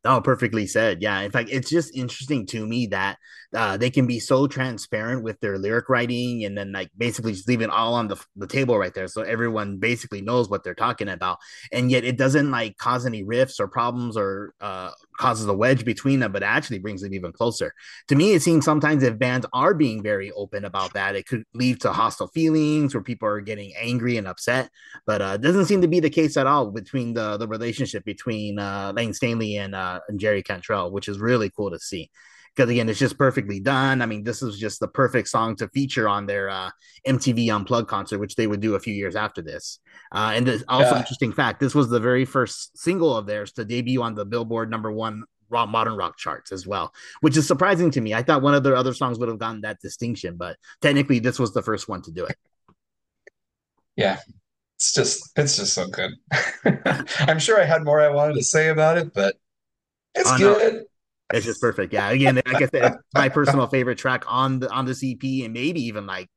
Oh, 0.05 0.21
perfectly 0.21 0.65
said. 0.65 1.01
Yeah. 1.01 1.19
In 1.21 1.31
fact, 1.31 1.49
it's 1.51 1.69
just 1.69 1.93
interesting 1.93 2.45
to 2.47 2.65
me 2.65 2.87
that 2.87 3.17
uh, 3.53 3.75
they 3.75 3.89
can 3.89 4.07
be 4.07 4.19
so 4.19 4.47
transparent 4.47 5.23
with 5.23 5.37
their 5.41 5.57
lyric 5.57 5.89
writing 5.89 6.45
and 6.45 6.57
then 6.57 6.71
like 6.71 6.89
basically 6.97 7.33
just 7.33 7.49
leave 7.49 7.61
it 7.61 7.69
all 7.69 7.95
on 7.95 8.07
the, 8.07 8.15
the 8.37 8.47
table 8.47 8.77
right 8.77 8.93
there. 8.93 9.09
So 9.09 9.23
everyone 9.23 9.77
basically 9.77 10.21
knows 10.21 10.49
what 10.49 10.63
they're 10.63 10.73
talking 10.73 11.09
about. 11.09 11.39
And 11.73 11.91
yet 11.91 12.05
it 12.05 12.17
doesn't 12.17 12.49
like 12.49 12.77
cause 12.77 13.05
any 13.05 13.23
rifts 13.23 13.59
or 13.59 13.67
problems 13.67 14.15
or 14.15 14.53
uh, 14.61 14.91
causes 15.19 15.45
a 15.45 15.53
wedge 15.53 15.85
between 15.85 16.19
them, 16.19 16.31
but 16.31 16.41
actually 16.41 16.79
brings 16.79 17.01
them 17.01 17.13
even 17.13 17.31
closer. 17.31 17.73
To 18.07 18.15
me, 18.15 18.33
it 18.33 18.41
seems 18.41 18.65
sometimes 18.65 19.03
if 19.03 19.19
bands 19.19 19.45
are 19.53 19.75
being 19.75 20.01
very 20.01 20.31
open 20.31 20.65
about 20.65 20.93
that, 20.93 21.15
it 21.15 21.27
could 21.27 21.43
lead 21.53 21.81
to 21.81 21.91
hostile 21.91 22.29
feelings 22.29 22.95
where 22.95 23.03
people 23.03 23.27
are 23.27 23.41
getting 23.41 23.73
angry 23.75 24.17
and 24.17 24.27
upset. 24.27 24.71
But 25.05 25.21
uh, 25.21 25.31
it 25.35 25.41
doesn't 25.41 25.65
seem 25.65 25.81
to 25.81 25.87
be 25.87 25.99
the 25.99 26.09
case 26.09 26.37
at 26.37 26.47
all 26.47 26.71
between 26.71 27.13
the 27.13 27.37
the 27.37 27.47
relationship 27.47 28.03
between 28.05 28.57
uh, 28.57 28.93
Layne 28.95 29.13
Staley 29.13 29.57
and 29.57 29.75
uh, 29.75 29.99
and 30.07 30.19
Jerry 30.19 30.41
Cantrell, 30.41 30.91
which 30.91 31.07
is 31.07 31.19
really 31.19 31.49
cool 31.49 31.69
to 31.69 31.79
see. 31.79 32.09
Because 32.59 32.71
again, 32.71 32.89
it's 32.89 32.99
just 32.99 33.17
perfectly 33.17 33.61
done. 33.61 34.01
I 34.01 34.05
mean, 34.05 34.25
this 34.25 34.43
is 34.43 34.59
just 34.59 34.81
the 34.81 34.89
perfect 34.89 35.29
song 35.29 35.55
to 35.55 35.69
feature 35.69 36.09
on 36.09 36.25
their 36.25 36.49
uh, 36.49 36.69
MTV 37.07 37.55
Unplugged 37.55 37.87
concert, 37.87 38.19
which 38.19 38.35
they 38.35 38.47
would 38.47 38.59
do 38.59 38.75
a 38.75 38.81
few 38.81 38.93
years 38.93 39.15
after 39.15 39.41
this. 39.41 39.79
Uh, 40.11 40.33
and 40.35 40.45
this, 40.45 40.61
also 40.67 40.91
yeah. 40.91 40.99
interesting 40.99 41.31
fact: 41.31 41.61
this 41.61 41.73
was 41.73 41.87
the 41.87 42.01
very 42.01 42.25
first 42.25 42.77
single 42.77 43.15
of 43.15 43.25
theirs 43.25 43.53
to 43.53 43.63
debut 43.63 44.01
on 44.01 44.13
the 44.13 44.25
Billboard 44.25 44.69
number 44.69 44.91
one 44.91 45.23
rock, 45.49 45.69
modern 45.69 45.95
rock 45.95 46.17
charts 46.17 46.51
as 46.51 46.67
well, 46.67 46.93
which 47.21 47.37
is 47.37 47.47
surprising 47.47 47.91
to 47.91 48.01
me. 48.01 48.13
I 48.13 48.23
thought 48.23 48.41
one 48.41 48.55
of 48.55 48.63
their 48.63 48.75
other 48.75 48.93
songs 48.93 49.17
would 49.19 49.29
have 49.29 49.39
gotten 49.39 49.61
that 49.61 49.79
distinction, 49.79 50.35
but 50.35 50.57
technically, 50.81 51.19
this 51.19 51.39
was 51.39 51.53
the 51.53 51.61
first 51.61 51.87
one 51.87 52.01
to 52.01 52.11
do 52.11 52.25
it. 52.25 52.35
Yeah, 53.95 54.17
it's 54.75 54.91
just 54.91 55.31
it's 55.37 55.55
just 55.55 55.73
so 55.73 55.87
good. 55.87 56.11
I'm 57.19 57.39
sure 57.39 57.57
I 57.57 57.63
had 57.63 57.85
more 57.85 58.01
I 58.01 58.09
wanted 58.09 58.33
to 58.33 58.43
say 58.43 58.67
about 58.67 58.97
it, 58.97 59.13
but 59.13 59.37
it's 60.13 60.29
oh, 60.29 60.37
good. 60.37 60.73
No. 60.73 60.83
It's 61.33 61.45
just 61.45 61.61
perfect. 61.61 61.93
Yeah. 61.93 62.09
Again, 62.09 62.35
like 62.35 62.63
I 62.63 62.67
said, 62.67 62.95
my 63.13 63.29
personal 63.29 63.67
favorite 63.67 63.97
track 63.97 64.23
on 64.27 64.59
the 64.59 64.69
on 64.71 64.85
the 64.85 64.91
EP 64.91 65.45
and 65.45 65.53
maybe 65.53 65.81
even 65.85 66.07
like 66.07 66.27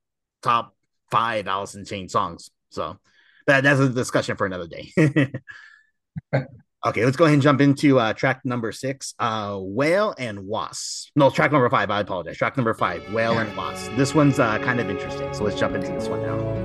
top 0.43 0.74
five 1.11 1.47
in 1.74 1.84
Chain 1.84 2.09
songs. 2.09 2.51
So 2.70 2.99
that, 3.47 3.62
that's 3.62 3.80
a 3.80 3.88
discussion 3.88 4.36
for 4.36 4.47
another 4.47 4.66
day. 4.66 4.93
okay, 6.86 7.05
let's 7.05 7.16
go 7.16 7.24
ahead 7.24 7.34
and 7.34 7.43
jump 7.43 7.61
into 7.61 7.99
uh, 7.99 8.12
track 8.12 8.40
number 8.45 8.72
six, 8.72 9.14
uh, 9.18 9.59
Whale 9.59 10.14
and 10.18 10.47
Wasp. 10.47 11.11
No, 11.16 11.30
track 11.30 11.53
number 11.53 11.70
five. 11.70 11.90
I 11.90 12.01
apologize. 12.01 12.36
Track 12.36 12.57
number 12.57 12.74
five, 12.74 13.03
Whale 13.12 13.38
and 13.38 13.55
Wasp. 13.57 13.90
This 13.97 14.14
one's 14.14 14.38
uh, 14.38 14.59
kind 14.59 14.80
of 14.80 14.90
interesting. 14.90 15.32
So 15.34 15.45
let's 15.45 15.59
jump 15.59 15.74
into 15.74 15.88
this 15.88 16.09
one 16.09 16.22
now. 16.22 16.61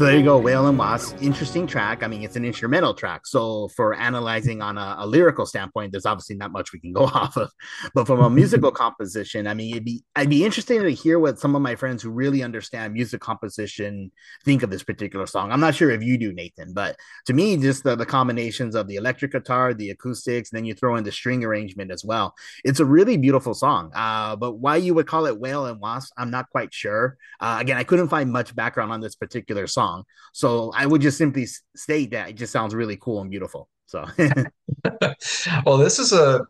so 0.00 0.06
you 0.20 0.26
go, 0.26 0.38
Whale 0.38 0.66
and 0.66 0.78
Wasp. 0.78 1.16
Interesting 1.22 1.66
track. 1.66 2.02
I 2.02 2.06
mean, 2.06 2.22
it's 2.22 2.36
an 2.36 2.44
instrumental 2.44 2.94
track. 2.94 3.26
So 3.26 3.68
for 3.68 3.94
analyzing 3.94 4.60
on 4.60 4.76
a, 4.76 4.96
a, 4.98 5.06
lyrical 5.06 5.46
standpoint, 5.46 5.92
there's 5.92 6.04
obviously 6.04 6.36
not 6.36 6.52
much 6.52 6.72
we 6.72 6.78
can 6.78 6.92
go 6.92 7.04
off 7.14 7.36
of. 7.36 7.50
But 7.94 8.06
from 8.06 8.20
a 8.20 8.30
musical 8.40 8.70
composition, 8.70 9.46
I 9.46 9.54
mean, 9.54 9.72
it'd 9.72 9.84
be 9.84 10.02
I'd 10.14 10.28
be 10.28 10.44
interested 10.44 10.82
to 10.82 10.90
hear 10.90 11.18
what 11.18 11.38
some 11.38 11.56
of 11.56 11.62
my 11.62 11.74
friends 11.74 12.02
who 12.02 12.10
really 12.10 12.42
understand 12.42 12.92
music 12.92 13.20
composition 13.20 14.12
think 14.44 14.62
of 14.62 14.70
this 14.70 14.82
particular 14.82 15.26
song. 15.26 15.52
I'm 15.52 15.60
not 15.60 15.74
sure 15.74 15.90
if 15.90 16.02
you 16.02 16.18
do, 16.18 16.32
Nathan, 16.32 16.74
but 16.74 16.96
to 17.26 17.32
me, 17.32 17.56
just 17.56 17.84
the, 17.84 17.96
the 17.96 18.06
combinations 18.06 18.74
of 18.74 18.88
the 18.88 18.96
electric 18.96 19.32
guitar, 19.32 19.72
the 19.74 19.90
acoustics, 19.90 20.50
then 20.50 20.64
you 20.64 20.74
throw 20.74 20.96
in 20.96 21.04
the 21.04 21.12
string 21.12 21.44
arrangement 21.44 21.90
as 21.90 22.04
well. 22.04 22.34
It's 22.64 22.80
a 22.80 22.84
really 22.84 23.16
beautiful 23.16 23.54
song. 23.54 23.90
Uh, 23.94 24.36
but 24.36 24.58
why 24.58 24.76
you 24.76 24.92
would 24.94 25.06
call 25.06 25.26
it 25.26 25.40
Whale 25.40 25.66
and 25.66 25.80
Wasp, 25.80 26.12
I'm 26.18 26.30
not 26.30 26.50
quite 26.50 26.74
sure. 26.74 27.16
Uh, 27.40 27.56
again, 27.60 27.78
I 27.78 27.84
couldn't 27.84 28.08
find 28.08 28.30
much 28.30 28.54
background 28.54 28.92
on 28.92 29.00
this 29.00 29.14
particular 29.14 29.66
song 29.66 30.00
song. 30.00 30.04
So 30.32 30.72
I 30.74 30.86
would 30.86 31.00
just 31.00 31.18
simply 31.18 31.46
state 31.74 32.10
that 32.12 32.30
it 32.30 32.32
just 32.34 32.52
sounds 32.52 32.74
really 32.74 32.96
cool 32.96 33.20
and 33.20 33.30
beautiful. 33.30 33.68
So, 33.86 34.06
well, 35.66 35.76
this 35.76 35.98
is 35.98 36.12
a 36.12 36.42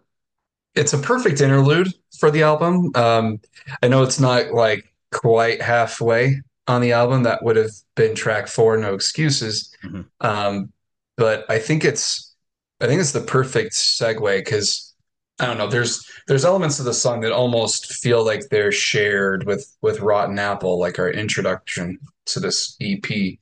it's 0.75 0.93
a 0.93 0.99
perfect 0.99 1.41
interlude 1.41 1.89
for 2.19 2.31
the 2.31 2.43
album. 2.43 2.91
Um, 2.95 3.41
I 3.83 3.89
know 3.89 4.03
it's 4.03 4.21
not 4.21 4.53
like 4.53 4.93
quite 5.11 5.63
halfway 5.63 6.41
on 6.67 6.81
the 6.81 6.93
album. 6.93 7.23
That 7.23 7.43
would 7.43 7.57
have 7.57 7.71
been 7.97 8.15
track 8.15 8.47
four, 8.47 8.77
no 8.77 8.95
excuses. 8.95 9.75
Mm-hmm. 9.85 10.03
Um, 10.21 10.73
but 11.17 11.45
I 11.51 11.59
think 11.59 11.85
it's 11.85 12.35
I 12.81 12.87
think 12.87 13.01
it's 13.01 13.13
the 13.13 13.21
perfect 13.21 13.73
segue 13.73 14.39
because 14.39 14.95
I 15.39 15.47
don't 15.47 15.59
know. 15.59 15.69
There's 15.69 16.05
there's 16.29 16.45
elements 16.45 16.79
of 16.79 16.85
the 16.85 16.95
song 16.95 17.21
that 17.21 17.33
almost 17.33 17.95
feel 17.95 18.25
like 18.25 18.43
they're 18.51 18.73
shared 18.73 19.45
with 19.45 19.67
with 19.81 20.01
Rotten 20.01 20.39
Apple, 20.39 20.79
like 20.79 20.99
our 20.99 21.11
introduction 21.11 21.99
to 22.27 22.41
this 22.41 22.77
EP, 22.81 23.39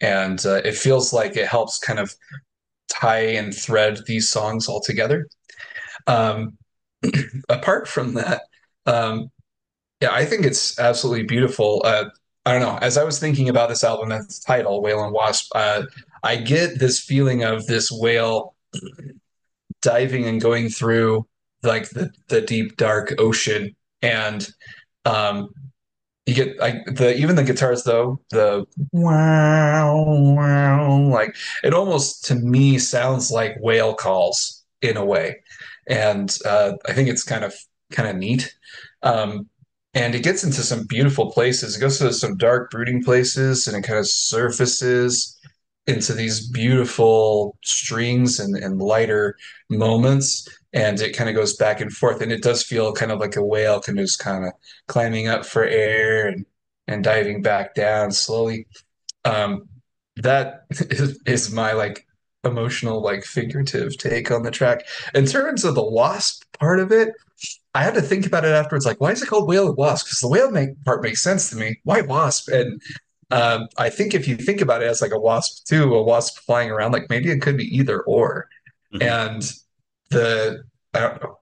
and 0.00 0.44
uh, 0.46 0.60
it 0.64 0.74
feels 0.74 1.12
like 1.12 1.36
it 1.36 1.46
helps 1.46 1.78
kind 1.78 1.98
of 1.98 2.14
tie 2.88 3.20
and 3.20 3.54
thread 3.54 4.00
these 4.06 4.28
songs 4.28 4.68
all 4.68 4.80
together. 4.80 5.28
Um, 6.06 6.58
apart 7.48 7.88
from 7.88 8.14
that, 8.14 8.42
um, 8.86 9.30
yeah, 10.00 10.12
I 10.12 10.24
think 10.24 10.46
it's 10.46 10.78
absolutely 10.78 11.24
beautiful. 11.24 11.82
Uh, 11.84 12.06
I 12.46 12.52
don't 12.52 12.62
know. 12.62 12.78
As 12.80 12.96
I 12.96 13.04
was 13.04 13.18
thinking 13.18 13.48
about 13.48 13.68
this 13.68 13.84
album, 13.84 14.12
its 14.12 14.38
title, 14.40 14.82
Whale 14.82 15.04
and 15.04 15.12
Wasp, 15.12 15.50
uh, 15.54 15.82
I 16.22 16.36
get 16.36 16.78
this 16.78 16.98
feeling 16.98 17.44
of 17.44 17.66
this 17.66 17.90
whale 17.90 18.54
diving 19.82 20.26
and 20.26 20.40
going 20.40 20.68
through 20.68 21.26
like 21.62 21.90
the 21.90 22.10
the 22.28 22.40
deep 22.40 22.76
dark 22.76 23.14
ocean 23.18 23.74
and 24.02 24.48
um 25.04 25.50
you 26.30 26.36
get 26.36 26.58
like 26.60 26.84
the 26.86 27.16
even 27.16 27.34
the 27.34 27.42
guitars 27.42 27.82
though 27.82 28.20
the 28.30 28.64
wow 28.92 30.04
wow 30.06 30.96
like 31.08 31.34
it 31.64 31.74
almost 31.74 32.24
to 32.24 32.36
me 32.36 32.78
sounds 32.78 33.32
like 33.32 33.56
whale 33.60 33.94
calls 33.94 34.64
in 34.80 34.96
a 34.96 35.04
way. 35.04 35.42
And 35.88 36.34
uh, 36.46 36.72
i 36.86 36.92
think 36.92 37.08
it's 37.08 37.24
kind 37.24 37.44
of 37.44 37.54
kind 37.90 38.08
of 38.08 38.16
neat. 38.16 38.54
Um, 39.02 39.48
and 39.92 40.14
it 40.14 40.22
gets 40.22 40.44
into 40.44 40.62
some 40.62 40.86
beautiful 40.86 41.32
places. 41.32 41.76
It 41.76 41.80
goes 41.80 41.98
to 41.98 42.12
some 42.12 42.36
dark 42.36 42.70
brooding 42.70 43.02
places 43.02 43.66
and 43.66 43.76
it 43.76 43.86
kind 43.86 43.98
of 43.98 44.06
surfaces 44.08 45.36
into 45.88 46.12
these 46.12 46.48
beautiful 46.48 47.58
strings 47.64 48.38
and, 48.38 48.54
and 48.54 48.80
lighter 48.80 49.36
moments 49.68 50.46
and 50.72 51.00
it 51.00 51.16
kind 51.16 51.28
of 51.28 51.36
goes 51.36 51.56
back 51.56 51.80
and 51.80 51.92
forth 51.92 52.20
and 52.20 52.30
it 52.30 52.42
does 52.42 52.62
feel 52.62 52.92
kind 52.92 53.10
of 53.10 53.18
like 53.18 53.36
a 53.36 53.44
whale 53.44 53.80
canoe's 53.80 54.16
kind 54.16 54.44
of 54.44 54.52
climbing 54.86 55.28
up 55.28 55.44
for 55.44 55.64
air 55.64 56.28
and 56.28 56.46
and 56.86 57.04
diving 57.04 57.42
back 57.42 57.74
down 57.74 58.10
slowly. 58.10 58.66
Um 59.24 59.68
that 60.16 60.64
is, 60.70 61.20
is 61.26 61.52
my 61.52 61.72
like 61.72 62.06
emotional 62.44 63.02
like 63.02 63.24
figurative 63.24 63.96
take 63.98 64.30
on 64.30 64.42
the 64.42 64.50
track. 64.50 64.86
In 65.14 65.26
terms 65.26 65.64
of 65.64 65.74
the 65.74 65.84
wasp 65.84 66.42
part 66.58 66.80
of 66.80 66.92
it 66.92 67.14
i 67.74 67.82
had 67.82 67.94
to 67.94 68.02
think 68.02 68.26
about 68.26 68.44
it 68.44 68.52
afterwards 68.52 68.84
like 68.84 69.00
why 69.00 69.10
is 69.10 69.22
it 69.22 69.26
called 69.26 69.48
whale 69.48 69.68
and 69.68 69.76
wasp 69.76 70.06
because 70.06 70.20
the 70.20 70.28
whale 70.28 70.50
make, 70.50 70.70
part 70.84 71.02
makes 71.02 71.22
sense 71.22 71.50
to 71.50 71.56
me. 71.56 71.80
Why 71.84 72.02
wasp? 72.02 72.48
And 72.48 72.80
um, 73.30 73.68
i 73.78 73.88
think 73.88 74.14
if 74.14 74.28
you 74.28 74.36
think 74.36 74.60
about 74.60 74.82
it 74.82 74.86
as 74.88 75.00
like 75.00 75.12
a 75.12 75.18
wasp 75.18 75.66
too 75.66 75.94
a 75.94 76.02
wasp 76.02 76.38
flying 76.40 76.70
around 76.70 76.92
like 76.92 77.08
maybe 77.08 77.30
it 77.30 77.40
could 77.40 77.56
be 77.56 77.64
either 77.76 78.02
or. 78.02 78.48
Mm-hmm. 78.92 79.02
and 79.02 79.52
the 80.10 80.62
know 80.94 81.38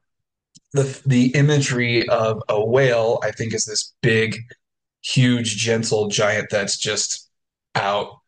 the 0.73 1.01
the 1.07 1.27
imagery 1.35 2.09
of 2.09 2.43
a 2.49 2.65
whale. 2.65 3.21
I 3.23 3.31
think 3.33 3.55
is 3.55 3.65
this 3.65 3.95
big, 4.03 4.39
huge, 5.03 5.57
gentle 5.57 6.09
giant 6.09 6.49
that's 6.51 6.79
just 6.79 7.31
out 7.75 8.19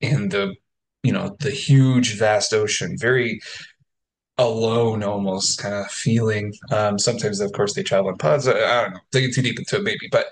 in 0.00 0.28
the 0.30 0.54
you 1.02 1.12
know 1.12 1.36
the 1.40 1.50
huge 1.50 2.18
vast 2.18 2.52
ocean. 2.52 2.96
Very 2.98 3.40
alone 4.38 5.02
almost 5.02 5.58
kind 5.58 5.74
of 5.74 5.90
feeling. 5.90 6.52
Um 6.70 6.98
sometimes 6.98 7.40
of 7.40 7.52
course 7.52 7.74
they 7.74 7.82
travel 7.82 8.10
in 8.10 8.16
pods. 8.18 8.46
I, 8.46 8.52
I 8.52 8.82
don't 8.82 8.94
know. 8.94 9.00
Digging 9.10 9.32
too 9.32 9.42
deep 9.42 9.58
into 9.58 9.76
it 9.76 9.82
maybe 9.82 10.08
but 10.10 10.26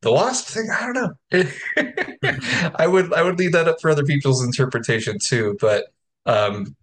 the 0.00 0.12
wasp 0.12 0.46
thing 0.46 0.68
i 0.70 0.86
don't 0.86 0.94
know. 0.94 2.72
I 2.76 2.86
would 2.86 3.12
i 3.12 3.22
would 3.22 3.38
leave 3.38 3.52
that 3.52 3.68
up 3.68 3.80
for 3.80 3.90
other 3.90 4.04
people's 4.04 4.44
interpretation 4.44 5.18
too 5.18 5.56
but 5.60 5.86
um 6.26 6.76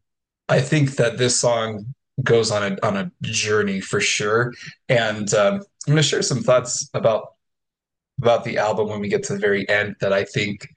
i 0.50 0.60
think 0.60 0.98
that 0.98 1.18
this 1.18 1.40
song 1.40 1.95
goes 2.24 2.52
on 2.52 2.64
a 2.64 2.86
on 2.86 2.98
a 2.98 3.12
journey 3.22 3.82
for 3.82 4.00
sure 4.00 4.54
and 4.90 5.34
um, 5.34 5.56
i'm 5.56 5.94
going 5.94 5.98
to 5.98 6.04
share 6.04 6.22
some 6.22 6.42
thoughts 6.42 6.90
about 6.94 7.28
about 8.20 8.44
the 8.44 8.58
album 8.58 8.88
when 8.88 9.02
we 9.02 9.10
get 9.10 9.24
to 9.24 9.34
the 9.34 9.40
very 9.40 9.68
end 9.70 9.96
that 10.00 10.14
i 10.14 10.24
think 10.24 10.68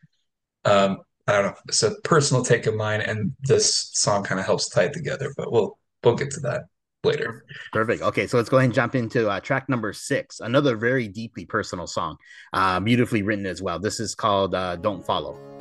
um 0.64 0.99
I 1.28 1.32
don't 1.32 1.45
know. 1.45 1.55
It's 1.68 1.82
a 1.82 1.95
personal 2.05 2.43
take 2.43 2.66
of 2.66 2.74
mine, 2.74 3.03
and 3.03 3.32
this 3.43 3.91
song 3.93 4.24
kind 4.24 4.41
of 4.41 4.47
helps 4.47 4.70
tie 4.70 4.84
it 4.84 4.95
together. 4.95 5.34
But 5.36 5.53
we'll 5.53 5.78
we'll 6.03 6.16
get 6.16 6.30
to 6.32 6.41
that 6.41 6.64
later. 7.05 7.45
Perfect. 7.72 8.03
Okay, 8.03 8.26
so 8.26 8.39
let's 8.39 8.49
go 8.49 8.57
ahead 8.57 8.64
and 8.64 8.74
jump 8.74 8.95
into 8.95 9.28
uh, 9.28 9.39
track 9.39 9.68
number 9.68 9.93
six, 9.93 10.41
another 10.41 10.74
very 10.76 11.07
deeply 11.07 11.45
personal 11.45 11.86
song, 11.86 12.16
uh, 12.55 12.80
beautifully 12.80 13.22
written 13.22 13.45
as 13.45 13.61
well. 13.61 13.78
This 13.78 14.01
is 14.01 14.14
called 14.14 14.55
uh, 14.55 14.76
"Don't 14.76 15.05
Follow." 15.05 15.58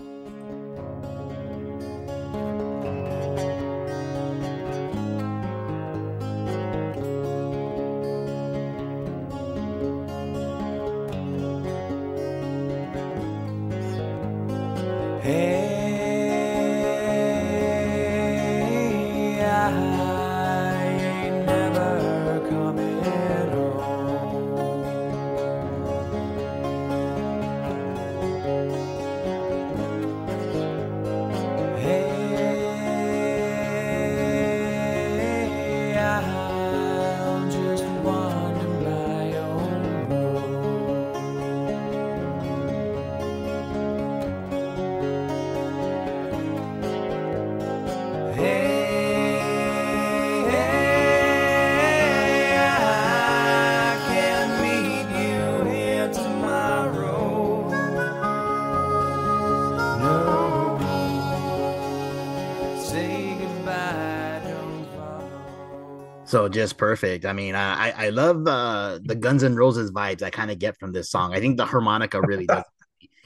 So 66.27 66.49
just 66.49 66.77
perfect. 66.77 67.25
I 67.25 67.31
mean, 67.31 67.55
I 67.55 67.91
I 67.91 68.09
love 68.09 68.45
uh, 68.47 68.99
the 69.01 69.15
Guns 69.15 69.43
N' 69.43 69.55
Roses 69.55 69.91
vibes 69.91 70.21
I 70.21 70.29
kind 70.29 70.51
of 70.51 70.59
get 70.59 70.77
from 70.77 70.91
this 70.91 71.09
song. 71.09 71.33
I 71.33 71.39
think 71.39 71.55
the 71.57 71.65
harmonica 71.65 72.21
really 72.21 72.47
does. 72.47 72.65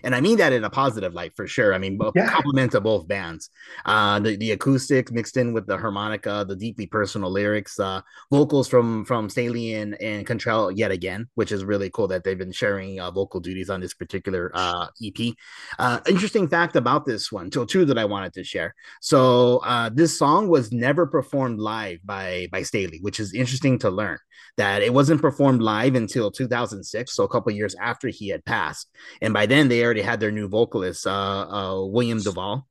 And 0.04 0.16
I 0.16 0.22
mean 0.22 0.38
that 0.38 0.54
in 0.54 0.64
a 0.64 0.70
positive 0.70 1.14
light 1.14 1.34
for 1.36 1.48
sure. 1.48 1.74
I 1.74 1.78
mean, 1.78 1.98
both 1.98 2.14
Yeah. 2.16 2.30
compliment 2.30 2.72
to 2.74 2.82
both 2.82 3.08
bands. 3.08 3.50
Uh, 3.86 4.20
the 4.20 4.36
the 4.38 4.52
acoustics 4.52 5.12
mixed 5.12 5.38
in 5.38 5.54
with 5.54 5.68
the 5.68 5.78
harmonica, 5.78 6.46
the 6.48 6.56
deeply 6.56 6.88
personal 6.88 7.32
lyrics, 7.32 7.80
uh, 7.80 8.02
vocals 8.32 8.68
from 8.68 9.06
from 9.06 9.30
Staley 9.30 9.74
and, 9.76 10.00
and 10.02 10.26
Cantrell 10.26 10.72
yet 10.72 10.92
again, 10.92 11.28
which 11.36 11.52
is 11.52 11.64
really 11.64 11.90
cool 11.90 12.08
that 12.08 12.24
they've 12.24 12.38
been 12.38 12.52
sharing 12.52 13.00
uh, 13.00 13.12
vocal 13.12 13.40
duties 13.40 13.70
on 13.70 13.80
this 13.82 13.94
particular 13.94 14.52
uh, 14.54 14.88
EP. 15.04 15.36
Uh, 15.80 16.00
interesting 16.08 16.48
fact 16.48 16.76
about 16.76 17.06
this 17.06 17.32
one, 17.32 17.52
so 17.52 17.66
two 17.66 17.86
that 17.86 17.98
I 17.98 18.06
wanted 18.06 18.34
to 18.34 18.44
share. 18.44 18.76
So 19.02 19.58
uh, 19.60 19.90
this 19.94 20.18
song 20.18 20.48
was 20.48 20.72
never 20.72 21.06
performed 21.08 21.60
live 21.60 22.00
by 22.04 22.48
by 22.52 22.64
Staley, 22.64 23.00
which 23.02 23.20
is 23.20 23.34
interesting 23.34 23.80
to 23.80 23.90
learn 23.90 24.18
that 24.58 24.82
it 24.82 24.94
wasn't 24.94 25.22
performed 25.22 25.62
live 25.62 25.96
until 25.96 26.30
2006, 26.30 27.14
so 27.16 27.24
a 27.24 27.28
couple 27.30 27.52
years 27.54 27.76
after 27.76 28.10
he 28.10 28.28
had 28.30 28.44
passed, 28.46 28.90
and 29.22 29.34
by 29.34 29.46
then 29.46 29.70
they 29.70 29.84
already 29.92 30.02
had 30.02 30.22
their 30.22 30.32
new 30.32 30.48
vocalist, 30.48 31.06
uh, 31.06 31.12
uh, 31.12 31.86
William 31.86 32.18
DuVall. 32.18 32.64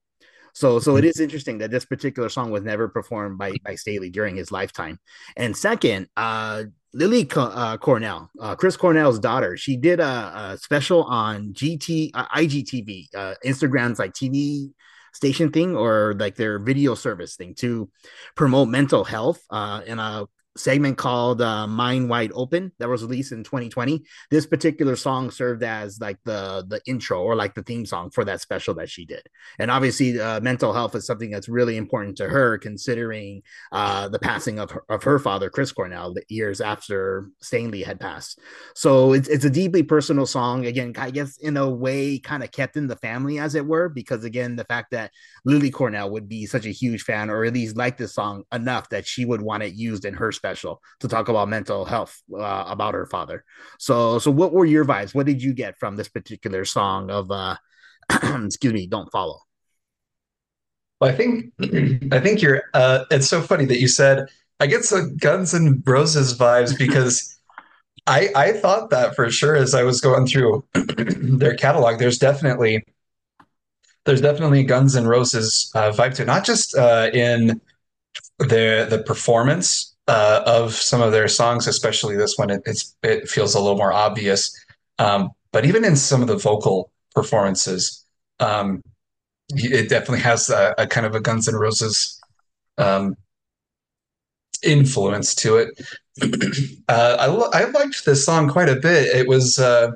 So, 0.54 0.80
so 0.80 0.96
it 0.96 1.04
is 1.04 1.20
interesting 1.20 1.58
that 1.58 1.70
this 1.70 1.84
particular 1.84 2.30
song 2.30 2.50
was 2.50 2.64
never 2.64 2.88
performed 2.88 3.36
by 3.36 3.52
by 3.62 3.74
Staley 3.74 4.08
during 4.08 4.36
his 4.36 4.50
lifetime. 4.50 4.98
And 5.36 5.54
second, 5.54 6.08
uh, 6.16 6.64
Lily 6.94 7.26
Co- 7.26 7.42
uh, 7.42 7.76
Cornell, 7.76 8.30
uh, 8.40 8.56
Chris 8.56 8.76
Cornell's 8.76 9.20
daughter, 9.20 9.56
she 9.56 9.76
did 9.76 10.00
a, 10.00 10.04
a 10.52 10.58
special 10.58 11.04
on 11.04 11.52
GT 11.52 12.10
uh, 12.14 12.26
IGTV, 12.28 13.14
uh, 13.14 13.34
Instagram's 13.44 13.98
like 13.98 14.12
TV 14.12 14.70
station 15.12 15.52
thing 15.52 15.76
or 15.76 16.14
like 16.18 16.36
their 16.36 16.58
video 16.58 16.94
service 16.94 17.36
thing 17.36 17.54
to 17.56 17.90
promote 18.34 18.68
mental 18.68 19.04
health 19.04 19.40
uh, 19.50 19.82
in 19.86 19.98
a 19.98 20.24
segment 20.56 20.98
called 20.98 21.40
uh, 21.40 21.66
Mind 21.66 22.08
Wide 22.08 22.32
Open 22.34 22.72
that 22.78 22.88
was 22.88 23.02
released 23.02 23.32
in 23.32 23.44
2020. 23.44 24.02
This 24.30 24.46
particular 24.46 24.96
song 24.96 25.30
served 25.30 25.62
as 25.62 26.00
like 26.00 26.18
the 26.24 26.64
the 26.66 26.80
intro 26.86 27.22
or 27.22 27.36
like 27.36 27.54
the 27.54 27.62
theme 27.62 27.86
song 27.86 28.10
for 28.10 28.24
that 28.24 28.40
special 28.40 28.74
that 28.74 28.90
she 28.90 29.04
did. 29.04 29.22
And 29.58 29.70
obviously, 29.70 30.20
uh, 30.20 30.40
mental 30.40 30.72
health 30.72 30.94
is 30.94 31.06
something 31.06 31.30
that's 31.30 31.48
really 31.48 31.76
important 31.76 32.16
to 32.18 32.28
her, 32.28 32.58
considering 32.58 33.42
uh, 33.72 34.08
the 34.08 34.18
passing 34.18 34.58
of 34.58 34.70
her, 34.72 34.84
of 34.88 35.04
her 35.04 35.18
father, 35.18 35.50
Chris 35.50 35.72
Cornell, 35.72 36.14
the 36.14 36.24
years 36.28 36.60
after 36.60 37.30
Staley 37.40 37.82
had 37.82 38.00
passed. 38.00 38.40
So 38.74 39.12
it's 39.12 39.28
it's 39.28 39.44
a 39.44 39.50
deeply 39.50 39.82
personal 39.82 40.26
song. 40.26 40.66
Again, 40.66 40.94
I 40.98 41.10
guess 41.10 41.36
in 41.38 41.56
a 41.56 41.68
way, 41.68 42.18
kind 42.18 42.42
of 42.42 42.50
kept 42.50 42.76
in 42.76 42.88
the 42.88 42.96
family, 42.96 43.38
as 43.38 43.54
it 43.54 43.66
were, 43.66 43.88
because 43.88 44.24
again, 44.24 44.56
the 44.56 44.64
fact 44.64 44.90
that 44.90 45.12
Lily 45.44 45.70
Cornell 45.70 46.10
would 46.10 46.28
be 46.28 46.46
such 46.46 46.66
a 46.66 46.70
huge 46.70 47.02
fan, 47.02 47.30
or 47.30 47.44
at 47.44 47.54
least 47.54 47.76
like 47.76 47.96
this 47.96 48.14
song 48.14 48.44
enough 48.52 48.88
that 48.90 49.06
she 49.06 49.24
would 49.24 49.42
want 49.42 49.62
it 49.62 49.74
used 49.74 50.04
in 50.04 50.14
her 50.14 50.32
special 50.40 50.80
to 51.00 51.08
talk 51.08 51.28
about 51.28 51.48
mental 51.48 51.84
health 51.84 52.22
uh, 52.34 52.64
about 52.66 52.94
her 52.94 53.04
father. 53.04 53.44
So, 53.78 54.18
so 54.18 54.30
what 54.30 54.52
were 54.52 54.64
your 54.64 54.86
vibes? 54.86 55.14
What 55.14 55.26
did 55.26 55.42
you 55.42 55.52
get 55.52 55.78
from 55.78 55.96
this 55.96 56.08
particular 56.08 56.64
song 56.64 57.10
of, 57.10 57.30
uh, 57.30 57.56
excuse 58.44 58.72
me, 58.72 58.86
"Don't 58.86 59.12
Follow"? 59.12 59.40
Well, 60.98 61.10
I 61.10 61.14
think 61.14 61.52
I 62.12 62.20
think 62.20 62.40
you're. 62.40 62.62
Uh, 62.72 63.04
it's 63.10 63.28
so 63.28 63.42
funny 63.42 63.66
that 63.66 63.80
you 63.80 63.88
said 63.88 64.26
I 64.60 64.66
get 64.66 64.84
some 64.84 65.16
Guns 65.18 65.52
N' 65.54 65.82
Roses 65.84 66.36
vibes 66.38 66.76
because 66.76 67.38
I 68.06 68.30
I 68.34 68.52
thought 68.52 68.88
that 68.90 69.14
for 69.14 69.30
sure 69.30 69.56
as 69.56 69.74
I 69.74 69.82
was 69.82 70.00
going 70.00 70.26
through 70.26 70.64
their 70.74 71.54
catalog. 71.54 71.98
There's 71.98 72.18
definitely 72.18 72.82
there's 74.04 74.22
definitely 74.22 74.64
Guns 74.64 74.96
N' 74.96 75.06
Roses 75.06 75.70
uh, 75.74 75.92
vibe 75.92 76.14
to 76.14 76.22
it, 76.22 76.26
not 76.26 76.44
just 76.44 76.74
uh, 76.76 77.10
in 77.12 77.60
the 78.38 78.86
the 78.88 79.02
performance 79.06 79.89
uh, 80.08 80.42
of 80.46 80.74
some 80.74 81.02
of 81.02 81.12
their 81.12 81.28
songs, 81.28 81.66
especially 81.66 82.16
this 82.16 82.36
one. 82.36 82.50
It, 82.50 82.62
it 83.02 83.28
feels 83.28 83.54
a 83.54 83.60
little 83.60 83.76
more 83.76 83.92
obvious, 83.92 84.52
um, 84.98 85.30
but 85.52 85.64
even 85.64 85.84
in 85.84 85.96
some 85.96 86.22
of 86.22 86.28
the 86.28 86.36
vocal 86.36 86.90
performances. 87.14 88.04
Um, 88.38 88.82
it 89.54 89.88
definitely 89.88 90.20
has 90.20 90.48
a, 90.50 90.74
a 90.78 90.86
kind 90.86 91.06
of 91.06 91.14
a 91.14 91.20
Guns 91.20 91.48
N' 91.48 91.54
Roses 91.54 92.20
um, 92.78 93.16
influence 94.62 95.34
to 95.36 95.56
it. 95.56 95.80
uh, 96.88 97.16
I, 97.18 97.26
lo- 97.26 97.50
I 97.52 97.64
liked 97.64 98.04
this 98.04 98.24
song 98.24 98.48
quite 98.48 98.68
a 98.68 98.76
bit. 98.76 99.14
It 99.14 99.28
was 99.28 99.58
uh, 99.58 99.92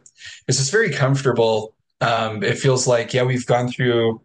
it's 0.48 0.58
just 0.58 0.72
very 0.72 0.90
comfortable. 0.90 1.74
Um, 2.00 2.42
it 2.42 2.58
feels 2.58 2.86
like 2.86 3.14
yeah, 3.14 3.22
we've 3.22 3.46
gone 3.46 3.68
through 3.68 4.20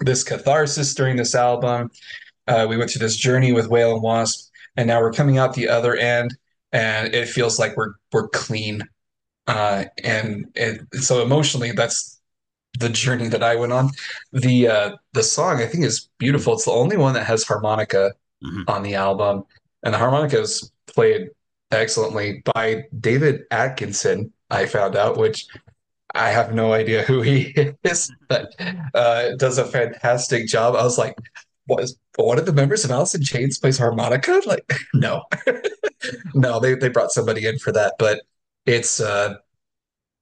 this 0.00 0.24
catharsis 0.24 0.94
during 0.94 1.16
this 1.16 1.34
album. 1.34 1.90
Uh, 2.46 2.66
we 2.68 2.76
went 2.76 2.90
through 2.90 3.00
this 3.00 3.16
journey 3.16 3.52
with 3.52 3.68
Whale 3.68 3.94
and 3.94 4.02
Wasp, 4.02 4.43
and 4.76 4.86
now 4.86 5.00
we're 5.00 5.12
coming 5.12 5.38
out 5.38 5.54
the 5.54 5.68
other 5.68 5.94
end, 5.96 6.36
and 6.72 7.14
it 7.14 7.28
feels 7.28 7.58
like 7.58 7.76
we're 7.76 7.94
we're 8.12 8.28
clean. 8.28 8.82
Uh, 9.46 9.84
and 10.02 10.46
it, 10.54 10.80
so 11.02 11.22
emotionally, 11.22 11.72
that's 11.72 12.20
the 12.78 12.88
journey 12.88 13.28
that 13.28 13.42
I 13.42 13.56
went 13.56 13.72
on. 13.72 13.90
The 14.32 14.68
uh 14.68 14.96
the 15.12 15.22
song 15.22 15.60
I 15.60 15.66
think 15.66 15.84
is 15.84 16.08
beautiful. 16.18 16.54
It's 16.54 16.64
the 16.64 16.72
only 16.72 16.96
one 16.96 17.14
that 17.14 17.26
has 17.26 17.44
harmonica 17.44 18.12
Mhm. 18.42 18.64
on 18.68 18.82
the 18.82 18.94
album, 18.94 19.44
and 19.84 19.94
the 19.94 19.98
harmonica 19.98 20.40
is 20.40 20.70
played 20.86 21.28
excellently 21.70 22.42
by 22.54 22.84
David 23.00 23.44
Atkinson. 23.50 24.32
I 24.50 24.66
found 24.66 24.96
out, 24.96 25.16
which 25.16 25.46
I 26.14 26.30
have 26.30 26.54
no 26.54 26.72
idea 26.72 27.02
who 27.02 27.22
he 27.22 27.54
is, 27.84 28.12
but 28.28 28.54
uh, 28.94 29.30
does 29.38 29.58
a 29.58 29.64
fantastic 29.64 30.46
job. 30.46 30.74
I 30.76 30.82
was 30.84 30.98
like, 30.98 31.16
"What 31.66 31.82
is 31.82 31.96
one 32.16 32.38
of 32.38 32.46
the 32.46 32.52
members 32.52 32.84
of 32.84 32.90
Alice 32.90 33.14
in 33.14 33.22
Chains 33.22 33.58
plays 33.58 33.78
harmonica?" 33.78 34.40
Like, 34.46 34.70
no, 34.94 35.24
no, 36.34 36.60
they 36.60 36.74
they 36.74 36.88
brought 36.88 37.12
somebody 37.12 37.46
in 37.46 37.58
for 37.58 37.72
that, 37.72 37.94
but 37.98 38.20
it's 38.66 39.00
uh, 39.00 39.34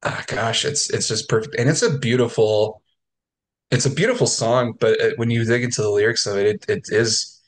ah, 0.03 0.24
gosh, 0.26 0.64
it's 0.64 0.90
it's 0.90 1.09
just 1.09 1.28
perfect, 1.28 1.57
and 1.59 1.68
it's 1.68 1.82
a 1.82 1.99
beautiful 1.99 2.82
it's 3.72 3.86
a 3.86 3.90
beautiful 3.90 4.26
song, 4.26 4.74
but 4.78 5.01
it, 5.01 5.18
when 5.18 5.30
you 5.30 5.45
dig 5.45 5.64
into 5.64 5.80
the 5.82 5.90
lyrics 5.90 6.26
of 6.26 6.36
it, 6.36 6.47
it, 6.47 6.64
it 6.68 6.82
is 6.90 7.40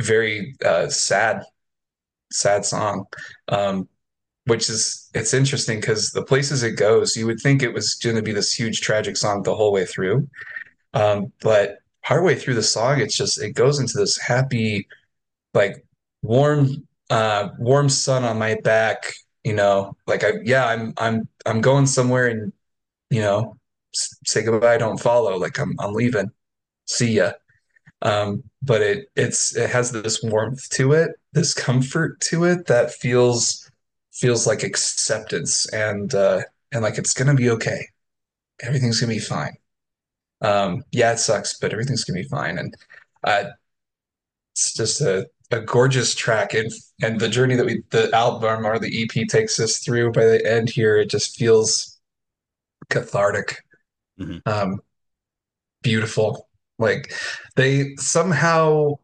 very 0.00 0.54
uh, 0.64 0.88
sad, 0.88 1.42
sad 2.32 2.64
song. 2.64 3.06
Um, 3.48 3.88
which 4.46 4.70
is 4.70 5.10
it's 5.14 5.34
interesting 5.34 5.78
because 5.78 6.10
the 6.10 6.24
places 6.24 6.62
it 6.62 6.72
goes, 6.72 7.14
you 7.16 7.26
would 7.26 7.38
think 7.38 7.62
it 7.62 7.74
was 7.74 7.94
going 7.94 8.16
to 8.16 8.22
be 8.22 8.32
this 8.32 8.52
huge 8.52 8.80
tragic 8.80 9.14
song 9.16 9.42
the 9.42 9.54
whole 9.54 9.72
way 9.72 9.84
through, 9.84 10.26
um, 10.94 11.30
but 11.42 11.76
partway 12.08 12.34
through 12.34 12.54
the 12.54 12.62
song, 12.62 13.00
it's 13.00 13.16
just 13.16 13.40
it 13.40 13.52
goes 13.52 13.78
into 13.78 13.98
this 13.98 14.16
happy, 14.18 14.88
like 15.52 15.84
warm, 16.22 16.88
uh, 17.10 17.50
warm 17.58 17.90
sun 17.90 18.24
on 18.24 18.38
my 18.38 18.56
back. 18.64 19.12
You 19.44 19.54
know, 19.54 19.94
like 20.06 20.24
I 20.24 20.32
yeah, 20.42 20.66
I'm 20.66 20.94
I'm 20.96 21.28
I'm 21.46 21.60
going 21.60 21.86
somewhere 21.86 22.26
and 22.28 22.52
you 23.10 23.20
know, 23.20 23.58
say 23.92 24.42
goodbye, 24.42 24.78
don't 24.78 24.98
follow. 25.00 25.36
Like 25.36 25.58
I'm 25.60 25.74
I'm 25.78 25.92
leaving. 25.92 26.30
See 26.86 27.12
ya. 27.14 27.32
Um, 28.02 28.42
but 28.62 28.82
it 28.82 29.08
it's 29.16 29.54
it 29.56 29.70
has 29.70 29.92
this 29.92 30.22
warmth 30.22 30.68
to 30.70 30.92
it, 30.92 31.10
this 31.34 31.52
comfort 31.54 32.20
to 32.30 32.44
it 32.44 32.66
that 32.68 32.92
feels 32.94 33.70
feels 34.12 34.46
like 34.46 34.62
acceptance 34.62 35.66
and 35.72 36.14
uh 36.14 36.40
and 36.72 36.82
like 36.82 36.98
it's 36.98 37.12
gonna 37.12 37.34
be 37.34 37.50
okay. 37.50 37.86
Everything's 38.62 39.00
gonna 39.00 39.12
be 39.12 39.18
fine. 39.20 39.56
Um, 40.40 40.84
yeah, 40.92 41.12
it 41.12 41.18
sucks, 41.18 41.58
but 41.58 41.72
everything's 41.72 42.04
gonna 42.04 42.20
be 42.22 42.28
fine. 42.28 42.58
And 42.58 42.74
uh 43.24 43.44
it's 44.54 44.74
just 44.74 45.00
a 45.00 45.26
a 45.50 45.60
gorgeous 45.60 46.14
track 46.14 46.52
and 46.52 46.70
and 47.02 47.18
the 47.20 47.28
journey 47.28 47.56
that 47.56 47.64
we 47.64 47.82
the 47.90 48.14
album 48.14 48.66
or 48.66 48.78
the 48.78 49.02
EP 49.02 49.24
takes 49.28 49.58
us 49.60 49.78
through 49.78 50.12
by 50.12 50.24
the 50.26 50.44
end 50.50 50.68
here, 50.68 50.98
it 50.98 51.10
just 51.10 51.36
feels 51.36 51.98
cathartic. 52.90 53.62
Mhm. 54.20 54.42
Um, 54.46 54.80
beautiful. 55.82 56.48
Like 56.78 57.12
they 57.56 57.94
somehow 57.96 58.98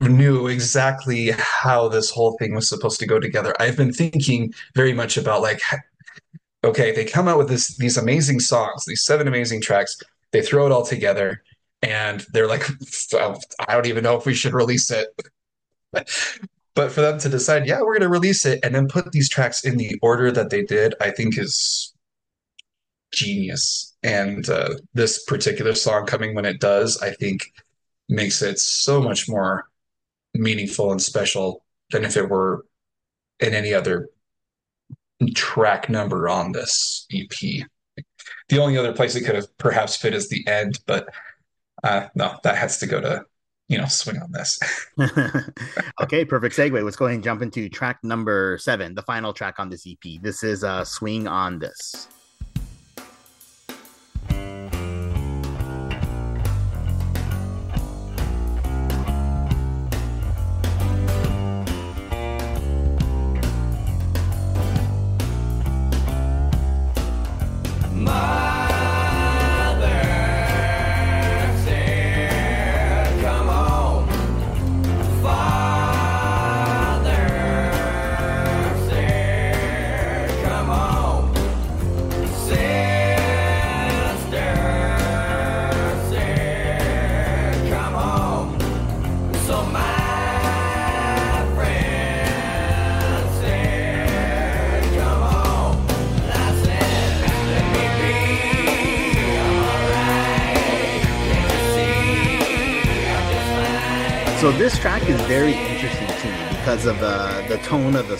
knew 0.00 0.48
exactly 0.48 1.30
how 1.38 1.88
this 1.88 2.10
whole 2.10 2.36
thing 2.38 2.54
was 2.54 2.68
supposed 2.68 3.00
to 3.00 3.06
go 3.06 3.18
together. 3.18 3.54
I've 3.60 3.76
been 3.76 3.92
thinking 3.92 4.52
very 4.74 4.92
much 4.92 5.16
about 5.16 5.42
like, 5.42 5.60
okay, 6.64 6.92
they 6.92 7.04
come 7.04 7.28
out 7.28 7.38
with 7.38 7.48
this 7.48 7.76
these 7.76 7.96
amazing 7.96 8.40
songs, 8.40 8.84
these 8.84 9.04
seven 9.04 9.28
amazing 9.28 9.62
tracks. 9.62 9.96
They 10.32 10.42
throw 10.42 10.66
it 10.66 10.72
all 10.72 10.84
together, 10.84 11.42
and 11.82 12.24
they're 12.32 12.48
like, 12.48 12.64
I 13.14 13.74
don't 13.74 13.86
even 13.86 14.04
know 14.04 14.16
if 14.16 14.26
we 14.26 14.34
should 14.34 14.54
release 14.54 14.90
it. 14.90 15.08
But 15.92 16.92
for 16.92 17.00
them 17.00 17.18
to 17.20 17.28
decide, 17.30 17.66
yeah, 17.66 17.80
we're 17.80 17.94
going 17.94 18.02
to 18.02 18.08
release 18.08 18.44
it, 18.44 18.60
and 18.62 18.74
then 18.74 18.86
put 18.86 19.10
these 19.12 19.30
tracks 19.30 19.64
in 19.64 19.78
the 19.78 19.98
order 20.02 20.30
that 20.30 20.50
they 20.50 20.62
did, 20.62 20.94
I 21.00 21.10
think 21.10 21.38
is 21.38 21.94
genius. 23.12 23.96
And 24.02 24.48
uh, 24.48 24.74
this 24.92 25.24
particular 25.24 25.74
song 25.74 26.06
coming 26.06 26.34
when 26.34 26.44
it 26.44 26.60
does, 26.60 27.00
I 27.00 27.12
think 27.12 27.50
makes 28.08 28.42
it 28.42 28.58
so 28.58 29.00
much 29.00 29.28
more 29.28 29.68
meaningful 30.34 30.92
and 30.92 31.00
special 31.00 31.64
than 31.90 32.04
if 32.04 32.16
it 32.16 32.28
were 32.28 32.64
in 33.40 33.54
any 33.54 33.72
other 33.72 34.10
track 35.34 35.88
number 35.88 36.28
on 36.28 36.52
this 36.52 37.06
EP. 37.12 37.66
The 38.48 38.58
only 38.58 38.76
other 38.76 38.92
place 38.92 39.14
it 39.16 39.22
could 39.22 39.34
have 39.34 39.56
perhaps 39.58 39.96
fit 39.96 40.14
is 40.14 40.28
the 40.28 40.46
end, 40.46 40.80
but 40.86 41.08
uh, 41.82 42.08
no, 42.14 42.38
that 42.42 42.56
has 42.56 42.78
to 42.78 42.86
go 42.86 43.00
to, 43.00 43.24
you 43.68 43.78
know, 43.78 43.86
swing 43.86 44.20
on 44.20 44.32
this. 44.32 44.58
okay, 46.02 46.24
perfect 46.24 46.56
segue. 46.56 46.84
Let's 46.84 46.96
go 46.96 47.06
ahead 47.06 47.16
and 47.16 47.24
jump 47.24 47.42
into 47.42 47.68
track 47.68 47.98
number 48.02 48.58
seven, 48.58 48.94
the 48.94 49.02
final 49.02 49.32
track 49.32 49.56
on 49.58 49.70
this 49.70 49.86
EP. 49.86 50.20
This 50.22 50.42
is 50.42 50.64
uh, 50.64 50.84
Swing 50.84 51.26
on 51.28 51.58
This. 51.58 52.08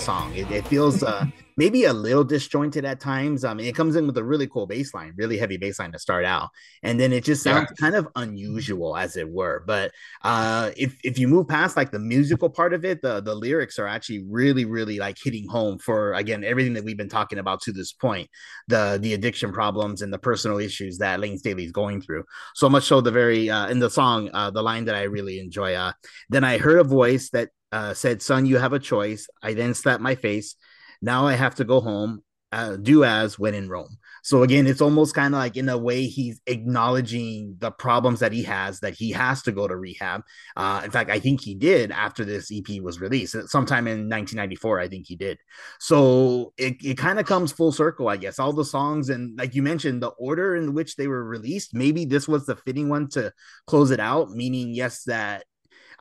Song. 0.06 0.32
It, 0.36 0.48
it 0.52 0.64
feels 0.68 1.02
uh, 1.02 1.26
maybe 1.56 1.82
a 1.82 1.92
little 1.92 2.22
disjointed 2.22 2.84
at 2.84 3.00
times. 3.00 3.44
I 3.44 3.54
mean, 3.54 3.66
it 3.66 3.74
comes 3.74 3.96
in 3.96 4.06
with 4.06 4.16
a 4.18 4.22
really 4.22 4.46
cool 4.46 4.64
bass 4.64 4.94
line, 4.94 5.12
really 5.16 5.36
heavy 5.36 5.56
bass 5.56 5.80
line 5.80 5.90
to 5.90 5.98
start 5.98 6.24
out, 6.24 6.50
and 6.84 7.00
then 7.00 7.12
it 7.12 7.24
just 7.24 7.42
sounds 7.42 7.68
kind 7.80 7.96
of 7.96 8.06
unusual, 8.14 8.96
as 8.96 9.16
it 9.16 9.28
were. 9.28 9.64
But 9.66 9.90
uh, 10.22 10.70
if 10.76 10.96
if 11.02 11.18
you 11.18 11.26
move 11.26 11.48
past 11.48 11.76
like 11.76 11.90
the 11.90 11.98
musical 11.98 12.48
part 12.48 12.72
of 12.72 12.84
it, 12.84 13.02
the 13.02 13.20
the 13.20 13.34
lyrics 13.34 13.80
are 13.80 13.88
actually 13.88 14.24
really 14.30 14.64
really 14.64 15.00
like 15.00 15.16
hitting 15.20 15.48
home 15.48 15.80
for 15.80 16.12
again 16.12 16.44
everything 16.44 16.74
that 16.74 16.84
we've 16.84 16.96
been 16.96 17.08
talking 17.08 17.40
about 17.40 17.60
to 17.62 17.72
this 17.72 17.92
point, 17.92 18.30
the 18.68 19.00
the 19.02 19.12
addiction 19.12 19.52
problems 19.52 20.02
and 20.02 20.12
the 20.12 20.20
personal 20.20 20.58
issues 20.58 20.98
that 20.98 21.18
Layne 21.18 21.36
Staley's 21.36 21.72
going 21.72 22.00
through. 22.00 22.22
So 22.54 22.68
much 22.68 22.84
so 22.84 23.00
the 23.00 23.10
very 23.10 23.50
uh, 23.50 23.66
in 23.66 23.80
the 23.80 23.90
song, 23.90 24.30
uh, 24.32 24.52
the 24.52 24.62
line 24.62 24.84
that 24.84 24.94
I 24.94 25.02
really 25.02 25.40
enjoy. 25.40 25.74
Uh, 25.74 25.94
then 26.28 26.44
I 26.44 26.58
heard 26.58 26.78
a 26.78 26.84
voice 26.84 27.30
that 27.30 27.48
uh, 27.76 27.92
said, 27.92 28.22
Son, 28.22 28.46
you 28.46 28.56
have 28.56 28.72
a 28.72 28.78
choice. 28.78 29.28
I 29.42 29.52
then 29.52 29.74
slapped 29.74 30.00
my 30.00 30.14
face. 30.14 30.56
Now 31.02 31.26
I 31.26 31.34
have 31.34 31.56
to 31.56 31.64
go 31.64 31.82
home, 31.82 32.22
uh, 32.50 32.76
do 32.76 33.04
as 33.04 33.38
when 33.38 33.52
in 33.52 33.68
Rome. 33.68 33.98
So 34.22 34.42
again, 34.42 34.66
it's 34.66 34.80
almost 34.80 35.14
kind 35.14 35.34
of 35.34 35.40
like 35.40 35.58
in 35.58 35.68
a 35.68 35.76
way 35.76 36.06
he's 36.06 36.40
acknowledging 36.46 37.56
the 37.58 37.70
problems 37.70 38.20
that 38.20 38.32
he 38.32 38.44
has, 38.44 38.80
that 38.80 38.94
he 38.94 39.10
has 39.10 39.42
to 39.42 39.52
go 39.52 39.68
to 39.68 39.76
rehab. 39.76 40.22
Uh, 40.56 40.80
in 40.86 40.90
fact, 40.90 41.10
I 41.10 41.20
think 41.20 41.42
he 41.42 41.54
did 41.54 41.90
after 41.92 42.24
this 42.24 42.50
EP 42.50 42.80
was 42.80 42.98
released, 42.98 43.36
sometime 43.50 43.86
in 43.86 44.08
1994. 44.08 44.80
I 44.80 44.88
think 44.88 45.06
he 45.06 45.14
did. 45.14 45.36
So 45.78 46.54
it, 46.56 46.76
it 46.82 46.96
kind 46.96 47.20
of 47.20 47.26
comes 47.26 47.52
full 47.52 47.72
circle, 47.72 48.08
I 48.08 48.16
guess. 48.16 48.38
All 48.38 48.54
the 48.54 48.64
songs 48.64 49.10
and 49.10 49.38
like 49.38 49.54
you 49.54 49.62
mentioned, 49.62 50.02
the 50.02 50.12
order 50.18 50.56
in 50.56 50.72
which 50.72 50.96
they 50.96 51.08
were 51.08 51.24
released, 51.24 51.74
maybe 51.74 52.06
this 52.06 52.26
was 52.26 52.46
the 52.46 52.56
fitting 52.56 52.88
one 52.88 53.10
to 53.10 53.34
close 53.66 53.90
it 53.90 54.00
out. 54.00 54.30
Meaning, 54.30 54.70
yes, 54.70 55.04
that 55.04 55.44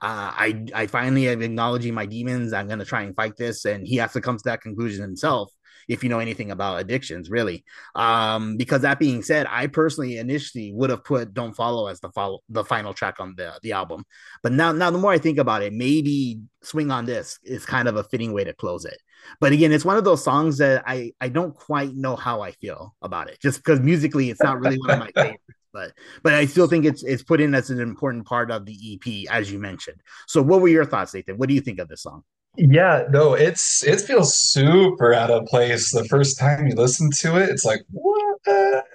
uh, 0.02 0.32
I 0.36 0.66
I 0.74 0.88
finally 0.88 1.30
am 1.30 1.41
acknowledging 1.41 1.93
my 1.93 2.06
demons. 2.06 2.54
I'm 2.54 2.68
gonna 2.68 2.86
try 2.86 3.04
and 3.04 3.16
fight 3.16 3.38
this, 3.38 3.66
and 3.66 3.88
he 3.88 3.98
has 3.98 4.14
to 4.14 4.22
come 4.22 4.38
to 4.38 4.43
that 4.46 4.62
conclusion 4.62 5.02
himself. 5.02 5.52
If 5.88 6.04
you 6.04 6.10
know 6.10 6.20
anything 6.20 6.50
about 6.50 6.80
addictions, 6.80 7.30
really, 7.30 7.64
um, 7.93 8.58
because 8.58 8.82
that 8.82 8.98
being 8.98 9.22
said, 9.22 9.46
I 9.50 9.68
personally 9.68 10.18
initially 10.18 10.74
would 10.74 10.89
have 10.89 11.04
put 11.04 11.34
"Don't 11.34 11.54
Follow" 11.54 11.88
as 11.88 12.00
the 12.00 12.10
follow 12.10 12.39
the 12.50 12.64
final 12.66 12.93
track 12.93 13.20
on 13.20 13.36
the 13.38 13.54
the 13.62 13.72
album, 13.74 14.04
but 14.43 14.52
now 14.52 14.72
now 14.72 14.89
the 14.91 14.98
more 14.98 15.12
I 15.12 15.20
think 15.20 15.38
about 15.38 15.62
it, 15.62 15.74
maybe 15.74 16.41
"Swing 16.64 16.91
on 16.91 17.06
This" 17.06 17.39
is 17.43 17.66
kind 17.66 17.88
of 17.88 17.96
a 17.96 18.04
fitting 18.04 18.34
way 18.34 18.43
to 18.43 18.54
close 18.54 18.84
it. 18.86 18.98
But 19.39 19.54
again, 19.54 19.72
it's 19.72 19.86
one 19.86 19.98
of 19.98 20.04
those 20.04 20.24
songs 20.24 20.58
that 20.58 20.84
I 20.88 21.14
I 21.22 21.30
don't 21.30 21.56
quite 21.56 21.96
know 21.96 22.16
how 22.16 22.41
I 22.41 22.52
feel 22.52 22.96
about 23.02 23.30
it, 23.30 23.39
just 23.39 23.60
because 23.60 23.80
musically 23.80 24.30
it's 24.30 24.41
not 24.41 24.60
really 24.60 24.78
one 24.80 24.89
of 24.91 25.00
my 25.00 25.12
favorites 25.16 25.41
but 25.76 25.91
but 26.23 26.34
I 26.34 26.45
still 26.45 26.67
think 26.67 26.86
it's 26.86 27.03
it's 27.03 27.21
put 27.21 27.41
in 27.41 27.53
as 27.53 27.69
an 27.69 27.80
important 27.80 28.26
part 28.26 28.49
of 28.49 28.65
the 28.65 28.78
EP, 28.93 29.32
as 29.32 29.51
you 29.51 29.59
mentioned. 29.59 30.01
So, 30.28 30.41
what 30.41 30.61
were 30.61 30.69
your 30.69 30.86
thoughts, 30.86 31.13
Nathan? 31.13 31.38
What 31.38 31.49
do 31.49 31.55
you 31.55 31.61
think 31.61 31.80
of 31.80 31.89
this 31.89 32.01
song? 32.01 32.23
Yeah, 32.57 33.03
no, 33.11 33.34
it's 33.34 33.84
it 33.84 33.99
feels 34.01 34.36
super 34.36 35.13
out 35.13 35.30
of 35.30 35.45
place 35.47 35.91
the 35.91 36.05
first 36.05 36.39
time 36.39 36.65
you 36.67 36.76
listen 36.76 37.11
to 37.19 37.36
it. 37.36 37.49
It's 37.49 37.65
like, 37.65 37.82
what? 37.91 38.39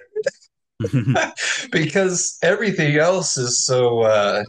Because 1.71 2.39
everything 2.41 2.97
else 2.97 3.37
is 3.37 3.63
so 3.63 4.01
uh, 4.01 4.43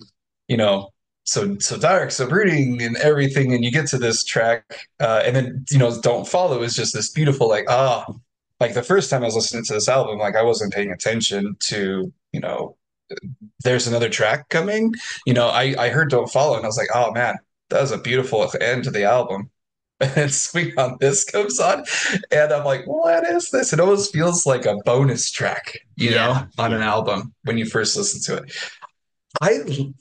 you 0.48 0.56
know, 0.56 0.88
so 1.24 1.56
so 1.58 1.78
dark, 1.78 2.10
so 2.10 2.26
brooding 2.26 2.82
and 2.82 2.96
everything, 2.96 3.52
and 3.54 3.62
you 3.64 3.70
get 3.70 3.86
to 3.88 3.98
this 3.98 4.24
track, 4.24 4.86
uh, 5.00 5.22
and 5.24 5.36
then 5.36 5.64
you 5.70 5.78
know, 5.78 6.00
Don't 6.00 6.26
Follow 6.26 6.62
is 6.62 6.74
just 6.74 6.94
this 6.94 7.10
beautiful, 7.10 7.48
like, 7.48 7.66
ah, 7.68 8.06
like 8.62 8.74
the 8.74 8.84
first 8.84 9.10
time 9.10 9.22
I 9.22 9.26
was 9.26 9.36
listening 9.36 9.64
to 9.66 9.74
this 9.74 9.90
album, 9.90 10.18
like 10.20 10.36
I 10.36 10.44
wasn't 10.44 10.74
paying 10.74 10.92
attention 10.92 11.56
to, 11.70 12.12
you 12.32 12.40
know, 12.40 12.76
there's 13.64 13.86
another 13.86 14.08
track 14.10 14.48
coming. 14.48 14.94
You 15.26 15.34
know, 15.34 15.48
I 15.48 15.74
I 15.78 15.90
heard 15.90 16.10
Don't 16.10 16.30
Follow 16.30 16.56
and 16.56 16.64
I 16.64 16.68
was 16.68 16.78
like, 16.78 16.88
oh 16.94 17.12
man, 17.12 17.36
that 17.70 17.80
was 17.80 17.92
a 17.92 17.98
beautiful 17.98 18.50
end 18.60 18.84
to 18.84 18.92
the 18.92 19.04
album. 19.04 19.50
and 20.00 20.10
then 20.12 20.30
Swing 20.30 20.72
on 20.78 20.98
This 21.00 21.24
comes 21.24 21.60
on, 21.60 21.84
and 22.32 22.52
I'm 22.52 22.64
like, 22.64 22.86
what 22.86 23.24
is 23.26 23.50
this? 23.50 23.72
It 23.72 23.80
almost 23.80 24.12
feels 24.12 24.46
like 24.46 24.66
a 24.66 24.76
bonus 24.84 25.30
track, 25.30 25.78
you 25.98 26.10
Yeah, 26.10 26.16
know, 26.16 26.48
on 26.58 26.74
an 26.74 26.82
album 26.82 27.34
when 27.44 27.58
you 27.58 27.66
first 27.66 27.96
listen 27.96 28.20
to 28.36 28.42
it. 28.42 28.52
I 29.42 29.92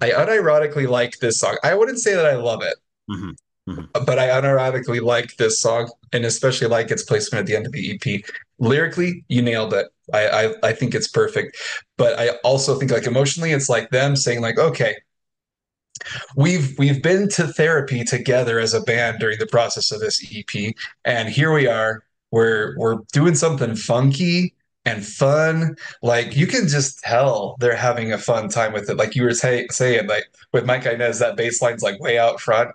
I 0.00 0.10
unironically 0.10 0.88
like 0.88 1.18
this 1.18 1.38
song. 1.40 1.58
I 1.62 1.74
wouldn't 1.74 1.98
say 2.00 2.14
that 2.14 2.26
I 2.26 2.36
love 2.36 2.62
it, 2.62 2.76
mm-hmm. 3.10 3.30
Mhm. 3.68 3.88
but 4.06 4.18
I 4.18 4.28
unironically 4.28 5.02
like 5.02 5.36
this 5.38 5.58
song, 5.60 5.90
and 6.12 6.24
especially 6.24 6.68
like 6.68 6.90
its 6.92 7.02
placement 7.02 7.40
at 7.40 7.46
the 7.46 7.56
end 7.56 7.66
of 7.66 7.72
the 7.72 7.90
EP. 7.90 8.24
Lyrically, 8.60 9.24
you 9.28 9.42
nailed 9.42 9.74
it. 9.74 9.86
I, 10.14 10.28
I 10.28 10.54
I 10.68 10.72
think 10.72 10.94
it's 10.94 11.08
perfect, 11.08 11.56
but 11.96 12.18
I 12.18 12.30
also 12.44 12.78
think 12.78 12.92
like 12.92 13.06
emotionally, 13.06 13.50
it's 13.52 13.68
like 13.68 13.90
them 13.90 14.14
saying 14.16 14.40
like, 14.40 14.58
okay, 14.58 14.94
we've 16.36 16.76
we've 16.78 17.02
been 17.02 17.28
to 17.30 17.46
therapy 17.48 18.04
together 18.04 18.58
as 18.58 18.74
a 18.74 18.80
band 18.82 19.18
during 19.18 19.38
the 19.38 19.46
process 19.46 19.90
of 19.90 20.00
this 20.00 20.24
EP, 20.32 20.74
and 21.04 21.28
here 21.28 21.52
we 21.52 21.66
are. 21.66 22.02
We're 22.30 22.74
we're 22.78 22.98
doing 23.12 23.34
something 23.34 23.76
funky 23.76 24.54
and 24.84 25.04
fun. 25.04 25.76
Like 26.02 26.36
you 26.36 26.46
can 26.46 26.68
just 26.68 27.00
tell 27.00 27.56
they're 27.60 27.76
having 27.76 28.12
a 28.12 28.18
fun 28.18 28.48
time 28.48 28.72
with 28.72 28.88
it. 28.90 28.96
Like 28.96 29.14
you 29.16 29.22
were 29.24 29.34
say, 29.34 29.66
saying, 29.70 30.06
like 30.08 30.24
with 30.52 30.64
Mike 30.66 30.86
Inez, 30.86 31.18
that 31.20 31.36
bass 31.36 31.62
line's 31.62 31.82
like 31.82 32.00
way 32.00 32.18
out 32.18 32.40
front, 32.40 32.70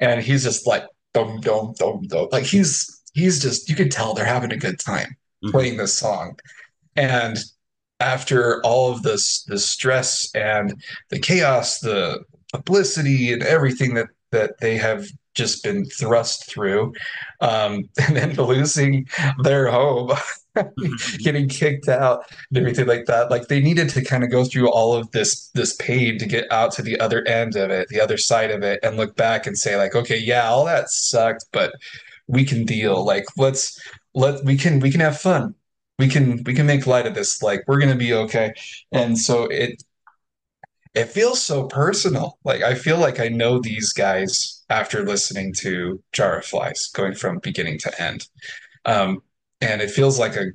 and 0.00 0.22
he's 0.22 0.42
just 0.44 0.66
like 0.66 0.84
dum 1.14 1.40
dum 1.40 1.74
dum 1.78 2.02
dum. 2.08 2.28
Like 2.32 2.44
he's 2.44 3.00
he's 3.14 3.40
just 3.40 3.68
you 3.68 3.74
can 3.76 3.88
tell 3.88 4.14
they're 4.14 4.24
having 4.24 4.52
a 4.52 4.56
good 4.56 4.78
time 4.80 5.16
Mhm. 5.44 5.52
playing 5.52 5.76
this 5.78 5.96
song. 5.96 6.38
And 6.96 7.38
after 8.00 8.60
all 8.64 8.90
of 8.92 9.02
this 9.02 9.44
the 9.44 9.58
stress 9.58 10.30
and 10.34 10.82
the 11.10 11.18
chaos, 11.18 11.78
the 11.80 12.24
publicity 12.52 13.32
and 13.32 13.42
everything 13.42 13.94
that 13.94 14.08
that 14.32 14.58
they 14.60 14.76
have 14.76 15.06
just 15.34 15.62
been 15.62 15.84
thrust 15.84 16.50
through, 16.50 16.92
um, 17.40 17.88
and 18.00 18.16
then 18.16 18.34
losing 18.34 19.06
their 19.42 19.70
home, 19.70 20.10
getting 21.18 21.48
kicked 21.48 21.88
out 21.88 22.24
and 22.50 22.58
everything 22.58 22.86
like 22.86 23.06
that. 23.06 23.30
Like 23.30 23.48
they 23.48 23.60
needed 23.60 23.88
to 23.90 24.04
kind 24.04 24.24
of 24.24 24.30
go 24.30 24.44
through 24.44 24.70
all 24.70 24.94
of 24.94 25.10
this 25.12 25.48
this 25.54 25.74
pain 25.76 26.18
to 26.18 26.26
get 26.26 26.50
out 26.50 26.72
to 26.72 26.82
the 26.82 26.98
other 27.00 27.26
end 27.26 27.56
of 27.56 27.70
it, 27.70 27.88
the 27.88 28.00
other 28.00 28.16
side 28.16 28.50
of 28.50 28.62
it, 28.62 28.80
and 28.82 28.96
look 28.96 29.16
back 29.16 29.46
and 29.46 29.56
say 29.56 29.76
like, 29.76 29.94
okay, 29.94 30.18
yeah, 30.18 30.48
all 30.48 30.64
that 30.64 30.90
sucked, 30.90 31.46
but 31.52 31.72
we 32.26 32.44
can 32.44 32.64
deal. 32.64 33.04
Like 33.04 33.24
let's 33.36 33.80
let 34.14 34.44
we 34.44 34.56
can 34.56 34.80
we 34.80 34.90
can 34.90 35.00
have 35.00 35.20
fun. 35.20 35.54
We 35.98 36.08
can 36.08 36.42
we 36.44 36.54
can 36.54 36.66
make 36.66 36.86
light 36.86 37.06
of 37.06 37.14
this. 37.14 37.42
Like 37.42 37.62
we're 37.66 37.80
gonna 37.80 37.96
be 37.96 38.14
okay. 38.14 38.52
And 38.92 39.18
so 39.18 39.44
it 39.44 39.82
it 40.94 41.06
feels 41.06 41.42
so 41.42 41.66
personal. 41.66 42.38
Like 42.44 42.62
I 42.62 42.74
feel 42.74 42.98
like 42.98 43.20
I 43.20 43.28
know 43.28 43.60
these 43.60 43.92
guys 43.92 44.59
after 44.70 45.04
listening 45.04 45.52
to 45.58 46.02
Jar 46.12 46.38
of 46.38 46.46
Flies, 46.46 46.88
going 46.94 47.14
from 47.14 47.38
beginning 47.38 47.78
to 47.80 48.02
end. 48.02 48.28
Um, 48.86 49.22
and 49.60 49.82
it 49.82 49.90
feels 49.90 50.18
like 50.18 50.36
a 50.36 50.46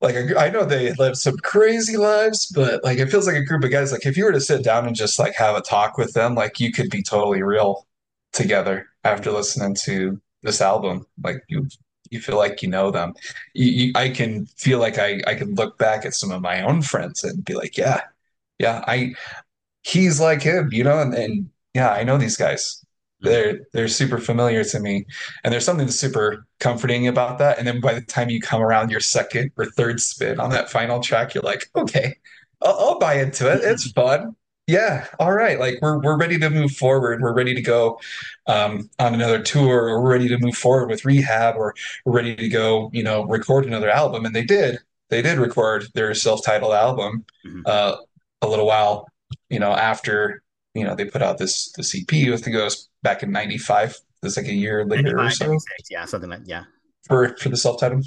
like 0.00 0.16
a, 0.16 0.38
I 0.38 0.50
know 0.50 0.64
they 0.64 0.92
live 0.94 1.16
some 1.16 1.36
crazy 1.38 1.96
lives, 1.96 2.46
but 2.54 2.82
like 2.82 2.98
it 2.98 3.10
feels 3.10 3.26
like 3.26 3.36
a 3.36 3.44
group 3.44 3.62
of 3.64 3.70
guys. 3.70 3.92
Like 3.92 4.06
if 4.06 4.16
you 4.16 4.24
were 4.24 4.32
to 4.32 4.40
sit 4.40 4.64
down 4.64 4.86
and 4.86 4.96
just 4.96 5.18
like 5.18 5.34
have 5.34 5.56
a 5.56 5.60
talk 5.60 5.98
with 5.98 6.12
them, 6.14 6.34
like 6.34 6.58
you 6.58 6.72
could 6.72 6.90
be 6.90 7.02
totally 7.02 7.42
real 7.42 7.86
together 8.32 8.86
after 9.04 9.30
listening 9.30 9.76
to 9.84 10.20
this 10.42 10.60
album. 10.60 11.06
Like 11.22 11.42
you 11.48 11.68
you 12.10 12.20
feel 12.20 12.36
like 12.36 12.62
you 12.62 12.68
know 12.68 12.90
them. 12.90 13.14
You, 13.54 13.66
you, 13.70 13.92
I 13.94 14.10
can 14.10 14.46
feel 14.46 14.78
like 14.80 14.98
I 14.98 15.20
I 15.26 15.34
can 15.34 15.54
look 15.54 15.78
back 15.78 16.04
at 16.04 16.14
some 16.14 16.32
of 16.32 16.42
my 16.42 16.62
own 16.62 16.82
friends 16.82 17.24
and 17.24 17.44
be 17.44 17.54
like, 17.54 17.76
yeah, 17.78 18.00
yeah, 18.58 18.84
I 18.86 19.14
he's 19.82 20.20
like 20.20 20.42
him, 20.42 20.70
you 20.72 20.84
know, 20.84 21.00
and, 21.00 21.14
and 21.14 21.50
yeah, 21.74 21.90
I 21.90 22.04
know 22.04 22.18
these 22.18 22.36
guys. 22.36 22.81
They're 23.22 23.60
they're 23.72 23.88
super 23.88 24.18
familiar 24.18 24.64
to 24.64 24.80
me, 24.80 25.06
and 25.44 25.52
there's 25.52 25.64
something 25.64 25.88
super 25.88 26.46
comforting 26.60 27.08
about 27.08 27.38
that. 27.38 27.58
And 27.58 27.66
then 27.66 27.80
by 27.80 27.94
the 27.94 28.02
time 28.02 28.30
you 28.30 28.40
come 28.40 28.60
around 28.62 28.90
your 28.90 29.00
second 29.00 29.52
or 29.56 29.66
third 29.66 30.00
spin 30.00 30.40
on 30.40 30.50
that 30.50 30.70
final 30.70 31.00
track, 31.00 31.34
you're 31.34 31.42
like, 31.42 31.66
okay, 31.76 32.16
I'll, 32.62 32.74
I'll 32.78 32.98
buy 32.98 33.14
into 33.14 33.50
it. 33.52 33.60
It's 33.62 33.90
fun. 33.92 34.36
Yeah, 34.68 35.06
all 35.18 35.32
right. 35.32 35.58
Like 35.58 35.78
we're 35.82 36.00
we're 36.00 36.16
ready 36.16 36.38
to 36.38 36.48
move 36.48 36.72
forward. 36.72 37.20
We're 37.20 37.34
ready 37.34 37.54
to 37.54 37.62
go 37.62 37.98
um, 38.46 38.88
on 38.98 39.12
another 39.14 39.42
tour, 39.42 39.88
or 39.88 40.02
we're 40.02 40.12
ready 40.12 40.28
to 40.28 40.38
move 40.38 40.56
forward 40.56 40.88
with 40.88 41.04
rehab, 41.04 41.56
or 41.56 41.74
we're 42.04 42.12
ready 42.14 42.36
to 42.36 42.48
go, 42.48 42.88
you 42.92 43.02
know, 43.02 43.24
record 43.24 43.66
another 43.66 43.90
album. 43.90 44.24
And 44.24 44.34
they 44.34 44.44
did. 44.44 44.78
They 45.10 45.20
did 45.20 45.38
record 45.38 45.86
their 45.94 46.14
self-titled 46.14 46.72
album 46.72 47.24
Mhm. 47.44 47.62
uh, 47.66 47.96
a 48.40 48.48
little 48.48 48.66
while, 48.66 49.08
you 49.50 49.58
know, 49.58 49.72
after 49.72 50.41
you 50.74 50.84
know 50.84 50.94
they 50.94 51.04
put 51.04 51.22
out 51.22 51.38
this 51.38 51.72
the 51.72 51.82
EP. 51.82 52.32
I 52.32 52.36
think 52.36 52.56
it 52.56 52.62
was 52.62 52.88
back 53.02 53.22
in 53.22 53.30
'95. 53.30 53.96
It's 54.22 54.36
like 54.36 54.46
a 54.46 54.54
year 54.54 54.84
later 54.84 55.18
or 55.18 55.30
so 55.30 55.46
96, 55.46 55.90
yeah, 55.90 56.04
something 56.04 56.30
like 56.30 56.42
yeah. 56.44 56.64
for 57.08 57.36
for 57.36 57.48
the 57.48 57.56
self-titled. 57.56 58.06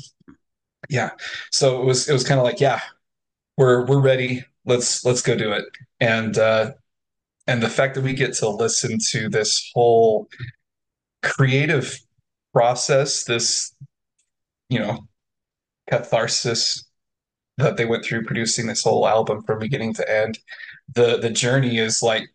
Yeah. 0.89 1.11
So 1.51 1.81
it 1.81 1.85
was 1.85 2.09
it 2.09 2.13
was 2.13 2.23
kind 2.23 2.39
of 2.39 2.45
like, 2.45 2.59
yeah, 2.59 2.81
we're 3.57 3.85
we're 3.85 4.01
ready. 4.01 4.43
Let's 4.65 5.03
let's 5.03 5.21
go 5.21 5.35
do 5.35 5.51
it. 5.51 5.65
And 5.99 6.37
uh 6.37 6.71
and 7.47 7.61
the 7.61 7.69
fact 7.69 7.95
that 7.95 8.03
we 8.03 8.13
get 8.13 8.33
to 8.35 8.49
listen 8.49 8.97
to 9.09 9.29
this 9.29 9.71
whole 9.73 10.29
creative 11.21 11.99
process, 12.53 13.25
this 13.25 13.75
you 14.69 14.79
know, 14.79 15.07
catharsis 15.89 16.85
that 17.57 17.77
they 17.77 17.85
went 17.85 18.03
through 18.03 18.25
producing 18.25 18.67
this 18.67 18.83
whole 18.83 19.07
album 19.07 19.43
from 19.43 19.59
beginning 19.59 19.93
to 19.95 20.09
end. 20.09 20.39
The 20.93 21.17
the 21.17 21.29
journey 21.29 21.77
is 21.77 22.01
like 22.01 22.29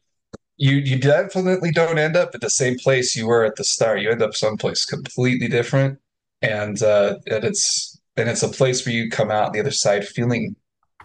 you 0.60 0.76
you 0.76 0.98
definitely 0.98 1.72
don't 1.72 1.98
end 1.98 2.16
up 2.16 2.34
at 2.34 2.42
the 2.42 2.50
same 2.50 2.76
place 2.76 3.16
you 3.16 3.26
were 3.26 3.44
at 3.44 3.56
the 3.56 3.64
start. 3.64 4.02
You 4.02 4.10
end 4.10 4.22
up 4.22 4.34
someplace 4.34 4.84
completely 4.84 5.48
different, 5.48 5.98
and 6.42 6.80
uh, 6.82 7.16
and 7.26 7.44
it's 7.44 7.98
and 8.18 8.28
it's 8.28 8.42
a 8.42 8.48
place 8.48 8.84
where 8.84 8.94
you 8.94 9.08
come 9.08 9.30
out 9.30 9.54
the 9.54 9.60
other 9.60 9.70
side 9.70 10.06
feeling 10.06 10.54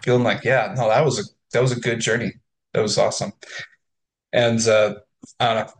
feeling 0.02 0.24
like 0.24 0.44
yeah, 0.44 0.74
no, 0.76 0.88
that 0.90 1.02
was 1.04 1.18
a 1.18 1.22
that 1.52 1.62
was 1.62 1.72
a 1.72 1.80
good 1.80 2.00
journey. 2.00 2.34
That 2.74 2.82
was 2.82 2.98
awesome. 2.98 3.32
And 4.34 4.60
uh, 4.68 4.96
I 5.40 5.54
know 5.54 5.70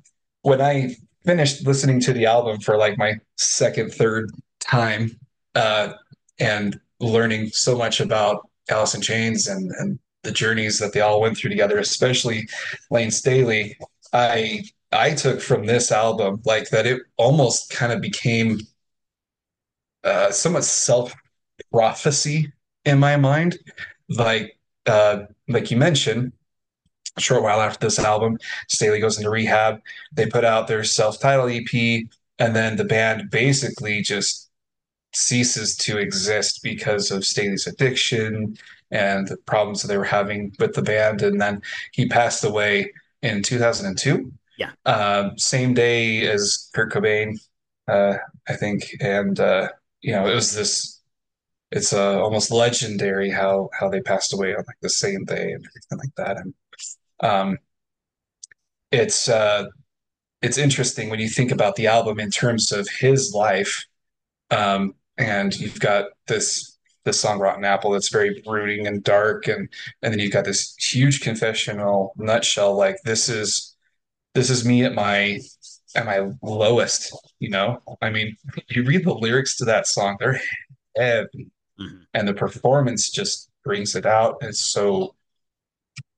when 0.41 0.63
I 0.63 0.97
finished 1.27 1.67
listening 1.67 2.01
to 2.01 2.15
the 2.15 2.25
album 2.25 2.61
for 2.61 2.79
like 2.79 2.97
my 2.97 3.21
second, 3.37 3.93
third 3.93 4.31
time, 4.59 5.21
uh, 5.55 5.93
and 6.41 6.81
learning 6.99 7.51
so 7.51 7.77
much 7.77 8.01
about 8.01 8.49
Alice 8.71 8.95
in 8.95 9.03
Chains 9.03 9.47
and 9.49 9.71
and 9.73 9.99
the 10.27 10.33
journeys 10.33 10.79
that 10.79 10.93
they 10.93 11.01
all 11.01 11.21
went 11.21 11.39
through 11.39 11.51
together, 11.51 11.79
especially 11.79 12.49
Layne 12.91 13.11
Staley, 13.11 13.79
I 14.13 14.65
I 14.93 15.15
took 15.15 15.41
from 15.41 15.65
this 15.65 15.91
album 15.91 16.43
like 16.45 16.69
that 16.71 16.87
it 16.87 17.03
almost 17.17 17.71
kind 17.71 17.93
of 17.93 18.01
became 18.01 18.59
uh, 20.05 20.31
somewhat 20.31 20.65
self 20.65 21.15
prophecy 21.73 22.53
in 22.85 22.99
my 22.99 23.17
mind. 23.17 23.59
Like 24.09 24.59
uh, 24.87 25.25
like 25.49 25.71
you 25.71 25.77
mentioned, 25.77 26.33
a 27.17 27.21
short 27.21 27.43
while 27.43 27.61
after 27.61 27.87
this 27.87 27.99
album, 27.99 28.39
Staley 28.69 29.01
goes 29.01 29.19
into 29.19 29.31
rehab. 29.31 29.81
They 30.13 30.27
put 30.27 30.45
out 30.45 30.69
their 30.69 30.85
self-titled 30.85 31.51
EP, 31.51 32.05
and 32.39 32.55
then 32.55 32.77
the 32.77 32.85
band 32.85 33.31
basically 33.31 34.03
just 34.03 34.51
ceases 35.15 35.77
to 35.77 35.99
exist 35.99 36.63
because 36.63 37.11
of 37.11 37.25
Staley's 37.25 37.67
addiction 37.67 38.57
and 38.97 39.29
the 39.29 39.37
problems 39.37 39.83
that 39.83 39.89
they 39.89 39.99
were 39.99 40.05
having 40.05 40.53
with 40.59 40.75
the 40.75 40.83
band. 40.83 41.21
And 41.21 41.39
then 41.39 41.61
he 41.93 42.09
passed 42.09 42.45
away 42.45 42.93
in 43.23 43.43
2002. 43.43 44.33
Yeah. 44.59 44.71
Um, 44.87 45.37
same 45.37 45.75
day 45.75 46.27
as 46.27 46.71
Kurt 46.75 46.93
Cobain, 46.93 47.39
uh, 47.89 48.15
I 48.49 48.55
think. 48.55 48.85
And 49.01 49.39
uh, 49.39 49.69
you 50.01 50.13
know, 50.13 50.27
it 50.27 50.35
was 50.35 50.55
this. 50.55 51.03
It's 51.73 51.93
uh, 51.93 52.23
almost 52.23 52.51
legendary 52.51 53.31
how 53.31 53.69
how 53.79 53.91
they 53.91 54.01
passed 54.01 54.33
away 54.33 54.55
on 54.55 54.65
like 54.67 54.81
the 54.81 54.89
same 54.89 55.25
day 55.25 55.53
and 55.53 55.65
everything 55.67 55.99
like 55.99 56.15
that. 56.17 56.37
And 56.39 56.55
um, 57.21 57.59
it's 58.91 59.29
uh, 59.29 59.67
it's 60.41 60.57
interesting 60.57 61.11
when 61.11 61.21
you 61.21 61.29
think 61.29 61.51
about 61.53 61.77
the 61.77 61.89
album 61.89 62.19
in 62.19 62.31
terms 62.31 62.73
of 62.73 62.89
his 62.89 63.35
life. 63.35 63.85
Um, 64.51 64.95
and 65.19 65.59
you've 65.59 65.81
got 65.81 66.07
this 66.29 66.76
this 67.07 67.19
song 67.21 67.39
Rotten 67.39 67.65
Apple 67.65 67.93
that's 67.93 68.11
very 68.11 68.43
brooding 68.45 68.87
and 68.87 69.03
dark, 69.03 69.49
and 69.49 69.69
and 70.03 70.13
then 70.13 70.19
you've 70.19 70.33
got 70.33 70.45
this 70.45 70.75
huge 70.77 71.23
confessional 71.23 72.13
nutshell 72.19 72.77
like 72.77 72.97
this 73.05 73.31
is 73.31 73.75
this 74.35 74.51
is 74.51 74.67
me 74.67 74.85
at 74.85 74.95
my 74.95 75.41
at 75.95 76.05
my 76.05 76.31
lowest, 76.43 77.17
you 77.39 77.49
know? 77.49 77.81
I 78.03 78.11
mean, 78.11 78.37
you 78.69 78.85
read 78.85 79.07
the 79.07 79.15
lyrics 79.15 79.57
to 79.57 79.65
that 79.65 79.87
song, 79.87 80.17
they're 80.21 80.39
heavy, 80.95 81.51
Mhm. 81.81 82.07
and 82.13 82.29
the 82.29 82.35
performance 82.35 83.09
just 83.11 83.49
brings 83.65 83.95
it 83.95 84.05
out. 84.05 84.37
It's 84.43 84.61
so 84.61 85.15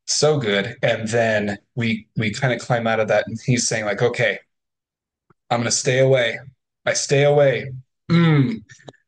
so 0.06 0.38
good. 0.38 0.76
And 0.82 1.06
then 1.08 1.58
we 1.74 2.08
we 2.16 2.32
kind 2.32 2.52
of 2.52 2.60
climb 2.60 2.86
out 2.86 2.98
of 3.00 3.08
that, 3.08 3.26
and 3.28 3.38
he's 3.44 3.68
saying 3.68 3.84
like, 3.84 4.02
okay, 4.02 4.38
I'm 5.50 5.60
gonna 5.60 5.70
stay 5.70 5.98
away. 6.00 6.38
I 6.86 6.94
stay 6.94 7.24
away. 7.24 7.72
Mm. 8.10 8.62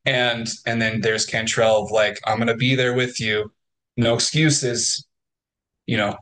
And 0.05 0.47
and 0.65 0.81
then 0.81 1.01
there's 1.01 1.25
Cantrell 1.25 1.83
of 1.83 1.91
like, 1.91 2.19
I'm 2.25 2.39
gonna 2.39 2.55
be 2.55 2.75
there 2.75 2.93
with 2.93 3.19
you. 3.19 3.51
No 3.97 4.15
excuses, 4.15 5.05
you 5.85 5.97
know. 5.97 6.17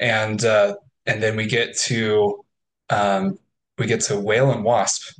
And 0.00 0.44
uh 0.44 0.76
and 1.06 1.22
then 1.22 1.36
we 1.36 1.46
get 1.46 1.76
to 1.78 2.44
um 2.90 3.38
we 3.78 3.86
get 3.86 4.00
to 4.02 4.18
Whale 4.18 4.52
and 4.52 4.64
Wasp. 4.64 5.18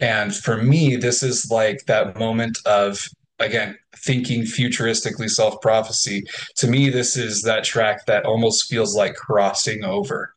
And 0.00 0.34
for 0.34 0.62
me, 0.62 0.96
this 0.96 1.22
is 1.22 1.50
like 1.50 1.84
that 1.86 2.18
moment 2.18 2.58
of, 2.64 3.06
again, 3.38 3.78
thinking 3.96 4.42
futuristically 4.42 5.28
self 5.28 5.60
prophecy. 5.60 6.24
To 6.56 6.66
me, 6.68 6.88
this 6.88 7.16
is 7.16 7.42
that 7.42 7.64
track 7.64 8.06
that 8.06 8.24
almost 8.24 8.68
feels 8.68 8.96
like 8.96 9.14
crossing 9.14 9.84
over 9.84 10.34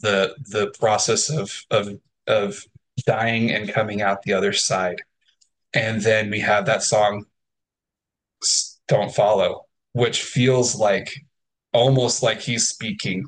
the 0.00 0.34
the 0.48 0.72
process 0.78 1.30
of 1.30 1.52
of 1.70 1.98
of 2.26 2.64
dying 3.06 3.50
and 3.50 3.68
coming 3.68 4.00
out 4.02 4.22
the 4.22 4.32
other 4.32 4.52
side. 4.52 5.02
And 5.74 6.00
then 6.00 6.30
we 6.30 6.40
have 6.40 6.66
that 6.66 6.82
song 6.82 7.26
Don't 8.88 9.14
Follow, 9.14 9.66
which 9.92 10.22
feels 10.22 10.76
like 10.76 11.12
almost 11.72 12.22
like 12.22 12.40
he's 12.40 12.68
speaking 12.68 13.24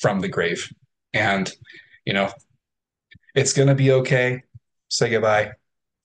from 0.00 0.20
the 0.20 0.28
grave. 0.28 0.72
And 1.12 1.52
you 2.04 2.12
know, 2.12 2.30
it's 3.34 3.52
gonna 3.52 3.74
be 3.74 3.92
okay. 3.92 4.42
Say 4.88 5.10
goodbye. 5.10 5.52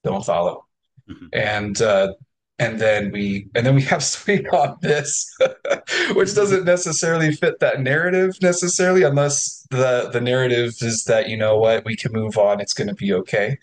Don't 0.04 0.26
follow. 0.26 0.66
Mhm. 1.10 1.30
And 1.34 1.82
uh 1.82 2.14
and 2.58 2.80
then 2.80 3.12
we 3.12 3.48
and 3.54 3.66
then 3.66 3.76
we 3.76 3.82
have 3.84 4.04
Swing 4.14 4.48
on 4.50 4.78
this, 4.82 5.30
which 6.14 6.34
doesn't 6.34 6.66
necessarily 6.66 7.32
fit 7.32 7.60
that 7.60 7.82
narrative 7.82 8.36
necessarily, 8.42 9.04
unless 9.04 9.66
the 9.70 10.10
the 10.12 10.22
narrative 10.22 10.74
is 10.82 11.04
that 11.06 11.30
you 11.30 11.38
know 11.38 11.58
what, 11.58 11.86
we 11.86 11.96
can 11.96 12.12
move 12.12 12.38
on, 12.38 12.60
it's 12.60 12.74
gonna 12.74 12.96
be 12.96 13.14
okay. 13.14 13.58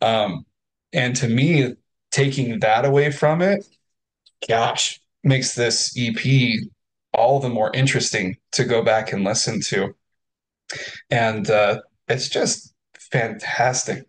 Um, 0.00 0.46
and 0.92 1.14
to 1.16 1.28
me, 1.28 1.74
taking 2.10 2.60
that 2.60 2.84
away 2.84 3.10
from 3.10 3.42
it, 3.42 3.64
gosh, 4.48 5.00
makes 5.22 5.54
this 5.54 5.94
EP 5.98 6.60
all 7.12 7.40
the 7.40 7.48
more 7.48 7.70
interesting 7.74 8.36
to 8.52 8.64
go 8.64 8.82
back 8.82 9.12
and 9.12 9.24
listen 9.24 9.60
to. 9.60 9.94
And 11.10 11.48
uh, 11.50 11.80
it's 12.08 12.28
just 12.28 12.74
fantastic 12.98 14.04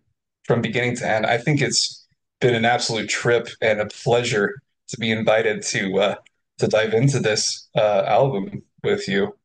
from 0.46 0.62
beginning 0.62 0.96
to 0.98 1.10
end. 1.10 1.26
I 1.26 1.38
think 1.38 1.62
it's 1.62 2.08
been 2.40 2.56
an 2.56 2.66
absolute 2.66 3.10
trip 3.10 3.48
and 3.62 3.80
a 3.80 3.88
pleasure 3.88 4.62
to 4.90 4.98
be 4.98 5.12
invited 5.12 5.62
to 5.64 6.00
uh, 6.00 6.16
to 6.60 6.68
dive 6.68 6.94
into 6.94 7.20
this 7.20 7.68
uh, 7.76 8.04
album 8.06 8.62
with 8.84 9.08
you. 9.08 9.36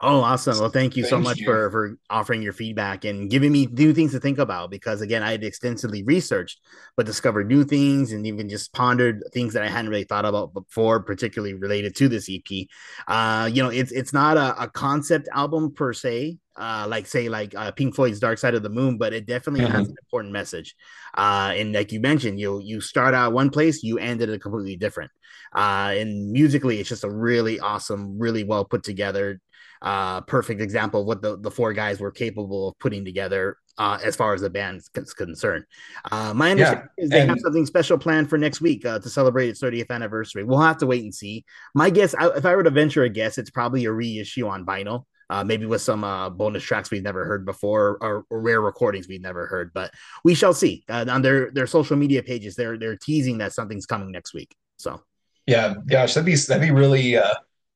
Oh, 0.00 0.20
awesome. 0.20 0.58
Well, 0.58 0.68
thank 0.70 0.96
you 0.96 1.04
so 1.04 1.18
Thank 1.18 1.20
much 1.20 1.40
you. 1.40 1.44
for 1.44 1.70
for 1.70 1.96
offering 2.10 2.42
your 2.42 2.52
feedback 2.52 3.04
and 3.04 3.30
giving 3.30 3.52
me 3.52 3.66
new 3.66 3.94
things 3.94 4.12
to 4.12 4.20
think 4.20 4.38
about 4.38 4.70
because 4.70 5.00
again, 5.00 5.22
I 5.22 5.30
had 5.32 5.44
extensively 5.44 6.02
researched 6.02 6.60
but 6.96 7.06
discovered 7.06 7.48
new 7.48 7.64
things 7.64 8.12
and 8.12 8.26
even 8.26 8.48
just 8.48 8.72
pondered 8.72 9.22
things 9.32 9.54
that 9.54 9.62
I 9.62 9.68
hadn't 9.68 9.90
really 9.90 10.04
thought 10.04 10.24
about 10.24 10.52
before, 10.52 11.00
particularly 11.02 11.54
related 11.54 11.94
to 11.96 12.08
this 12.08 12.28
EP. 12.28 12.68
Uh, 13.08 13.48
you 13.52 13.62
know, 13.62 13.70
it's 13.70 13.92
it's 13.92 14.12
not 14.12 14.36
a, 14.36 14.64
a 14.64 14.68
concept 14.68 15.28
album 15.32 15.72
per 15.72 15.92
se, 15.92 16.38
uh, 16.56 16.86
like 16.88 17.06
say 17.06 17.28
like 17.28 17.54
uh, 17.54 17.70
Pink 17.70 17.94
Floyd's 17.94 18.20
Dark 18.20 18.38
Side 18.38 18.54
of 18.54 18.62
the 18.62 18.68
Moon, 18.70 18.98
but 18.98 19.12
it 19.14 19.26
definitely 19.26 19.64
has 19.64 19.86
Mhm. 19.86 19.88
an 19.88 19.94
important 20.02 20.32
message. 20.32 20.74
Uh, 21.16 21.54
and 21.56 21.72
like 21.72 21.92
you 21.92 22.00
mentioned, 22.00 22.38
you 22.40 22.60
you 22.60 22.80
start 22.80 23.14
out 23.14 23.32
one 23.32 23.48
place, 23.50 23.82
you 23.82 23.98
end 23.98 24.20
it 24.20 24.28
a 24.28 24.38
completely 24.38 24.76
different. 24.76 25.10
Uh, 25.54 25.94
and 25.96 26.32
musically, 26.32 26.80
it's 26.80 26.88
just 26.88 27.04
a 27.04 27.10
really 27.10 27.60
awesome, 27.60 28.18
really 28.18 28.44
well 28.44 28.64
put 28.64 28.82
together 28.82 29.40
uh, 29.84 30.22
perfect 30.22 30.62
example 30.62 31.02
of 31.02 31.06
what 31.06 31.20
the, 31.20 31.38
the 31.38 31.50
four 31.50 31.74
guys 31.74 32.00
were 32.00 32.10
capable 32.10 32.68
of 32.68 32.78
putting 32.78 33.04
together 33.04 33.58
uh, 33.76 33.98
as 34.02 34.16
far 34.16 34.32
as 34.32 34.40
the 34.40 34.48
band's 34.48 34.88
con- 34.88 35.04
concerned. 35.16 35.64
Uh, 36.10 36.32
my 36.34 36.52
understanding 36.52 36.88
is 36.96 37.10
they 37.10 37.26
have 37.26 37.38
something 37.40 37.66
special 37.66 37.98
planned 37.98 38.30
for 38.30 38.38
next 38.38 38.62
week 38.62 38.86
uh, 38.86 38.98
to 38.98 39.10
celebrate 39.10 39.50
its 39.50 39.60
30th 39.60 39.90
anniversary. 39.90 40.42
We'll 40.42 40.60
have 40.60 40.78
to 40.78 40.86
wait 40.86 41.04
and 41.04 41.14
see. 41.14 41.44
My 41.74 41.90
guess, 41.90 42.14
I, 42.14 42.28
if 42.28 42.46
I 42.46 42.56
were 42.56 42.62
to 42.62 42.70
venture 42.70 43.02
a 43.02 43.10
guess, 43.10 43.36
it's 43.36 43.50
probably 43.50 43.84
a 43.84 43.92
reissue 43.92 44.48
on 44.48 44.64
vinyl. 44.64 45.04
Uh, 45.30 45.42
maybe 45.42 45.64
with 45.64 45.80
some 45.80 46.04
uh, 46.04 46.28
bonus 46.28 46.62
tracks 46.62 46.90
we've 46.90 47.02
never 47.02 47.24
heard 47.24 47.46
before 47.46 47.96
or, 48.00 48.24
or 48.28 48.40
rare 48.40 48.60
recordings 48.60 49.08
we've 49.08 49.22
never 49.22 49.46
heard, 49.46 49.70
but 49.72 49.90
we 50.22 50.34
shall 50.34 50.52
see. 50.52 50.84
Uh, 50.88 51.04
on 51.08 51.22
their 51.22 51.50
their 51.50 51.66
social 51.66 51.96
media 51.96 52.22
pages, 52.22 52.54
they're 52.56 52.76
they're 52.76 52.96
teasing 52.96 53.38
that 53.38 53.54
something's 53.54 53.86
coming 53.86 54.12
next 54.12 54.34
week. 54.34 54.54
So 54.76 55.00
Yeah, 55.46 55.74
gosh, 55.86 56.12
that'd 56.12 56.26
be 56.26 56.36
that'd 56.36 56.62
be 56.62 56.70
really 56.70 57.16
uh, 57.16 57.34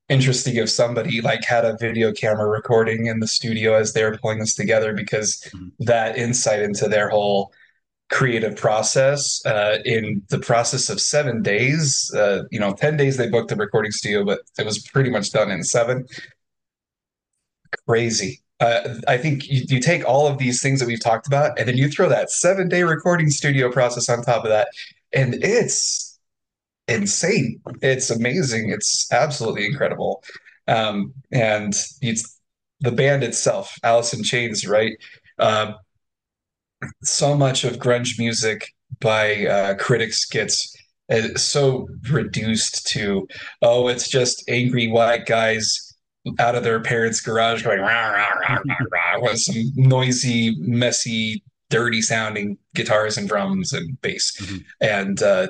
interesting 0.09 0.57
if 0.57 0.71
somebody 0.71 1.21
like 1.21 1.45
had 1.45 1.65
a 1.65 1.77
video 1.79 2.13
camera 2.13 2.49
recording 2.49 3.07
in 3.07 3.21
the 3.21 3.27
studio 3.27 3.75
as 3.75 3.93
they 3.93 4.03
were 4.05 4.17
pulling 4.19 4.39
this 4.39 4.55
together, 4.55 4.93
because 4.95 5.37
Mhm. 5.55 5.73
that 5.81 6.17
insight 6.17 6.61
into 6.63 6.89
their 6.89 7.09
whole 7.09 7.53
creative 8.11 8.57
process 8.57 9.45
uh, 9.45 9.79
in 9.85 10.23
the 10.31 10.39
process 10.39 10.89
of 10.89 10.99
seven 10.99 11.43
days, 11.43 12.11
uh, 12.17 12.43
you 12.51 12.59
know, 12.59 12.73
10 12.73 12.97
days 12.97 13.19
they 13.19 13.29
booked 13.29 13.51
the 13.51 13.57
recording 13.57 13.93
studio, 13.93 14.25
but 14.25 14.41
it 14.59 14.65
was 14.65 14.79
pretty 14.79 15.11
much 15.11 15.31
done 15.31 15.51
in 15.51 15.63
seven. 15.63 16.07
Crazy. 17.87 18.41
Uh, 18.61 18.95
I 19.07 19.19
think 19.19 19.49
you, 19.49 19.63
you 19.69 19.79
take 19.79 20.05
all 20.09 20.27
of 20.27 20.39
these 20.39 20.63
things 20.63 20.81
that 20.81 20.87
we've 20.87 21.01
talked 21.01 21.27
about, 21.27 21.59
and 21.59 21.69
then 21.69 21.77
you 21.77 21.89
throw 21.89 22.09
that 22.09 22.31
seven 22.31 22.69
day 22.69 22.83
recording 22.83 23.29
studio 23.31 23.71
process 23.71 24.09
on 24.09 24.23
top 24.23 24.43
of 24.43 24.49
that, 24.51 24.69
and 25.13 25.35
it's 25.45 26.08
insane. 26.89 27.61
It's 27.83 28.11
amazing. 28.11 28.71
It's 28.71 29.11
absolutely 29.13 29.67
incredible. 29.67 30.23
Um, 30.67 31.15
and 31.33 31.75
it's 32.01 32.41
the 32.81 32.93
band 32.93 33.23
itself, 33.25 33.75
Alice 33.83 34.13
in 34.13 34.23
Chains, 34.23 34.67
right? 34.67 34.93
Uh, 35.39 35.73
so 37.03 37.37
much 37.37 37.65
of 37.65 37.79
grunge 37.79 38.19
music 38.19 38.73
by 39.01 39.47
uh, 39.47 39.75
critics 39.75 40.25
gets 40.27 40.75
uh, 41.11 41.35
so 41.37 41.89
reduced 42.11 42.87
to, 42.89 43.27
oh, 43.63 43.89
it's 43.89 44.09
just 44.09 44.45
angry 44.49 44.89
white 44.89 45.27
guys 45.27 45.95
out 46.39 46.55
of 46.55 46.63
their 46.63 46.81
parents' 46.81 47.21
garage 47.21 47.63
going 47.63 47.81
rah, 47.81 48.11
rah, 48.11 48.29
rah, 48.49 48.59
rah, 48.67 48.77
rah, 48.93 49.21
with 49.21 49.39
some 49.39 49.73
noisy, 49.77 50.55
messy, 50.59 51.43
dirty 51.71 52.03
sounding 52.03 52.59
guitars 52.75 53.17
and 53.17 53.29
drums 53.29 53.73
and 53.73 54.01
bass. 54.01 54.37
Mhm. 54.41 54.65
And 54.81 55.23
uh, 55.23 55.49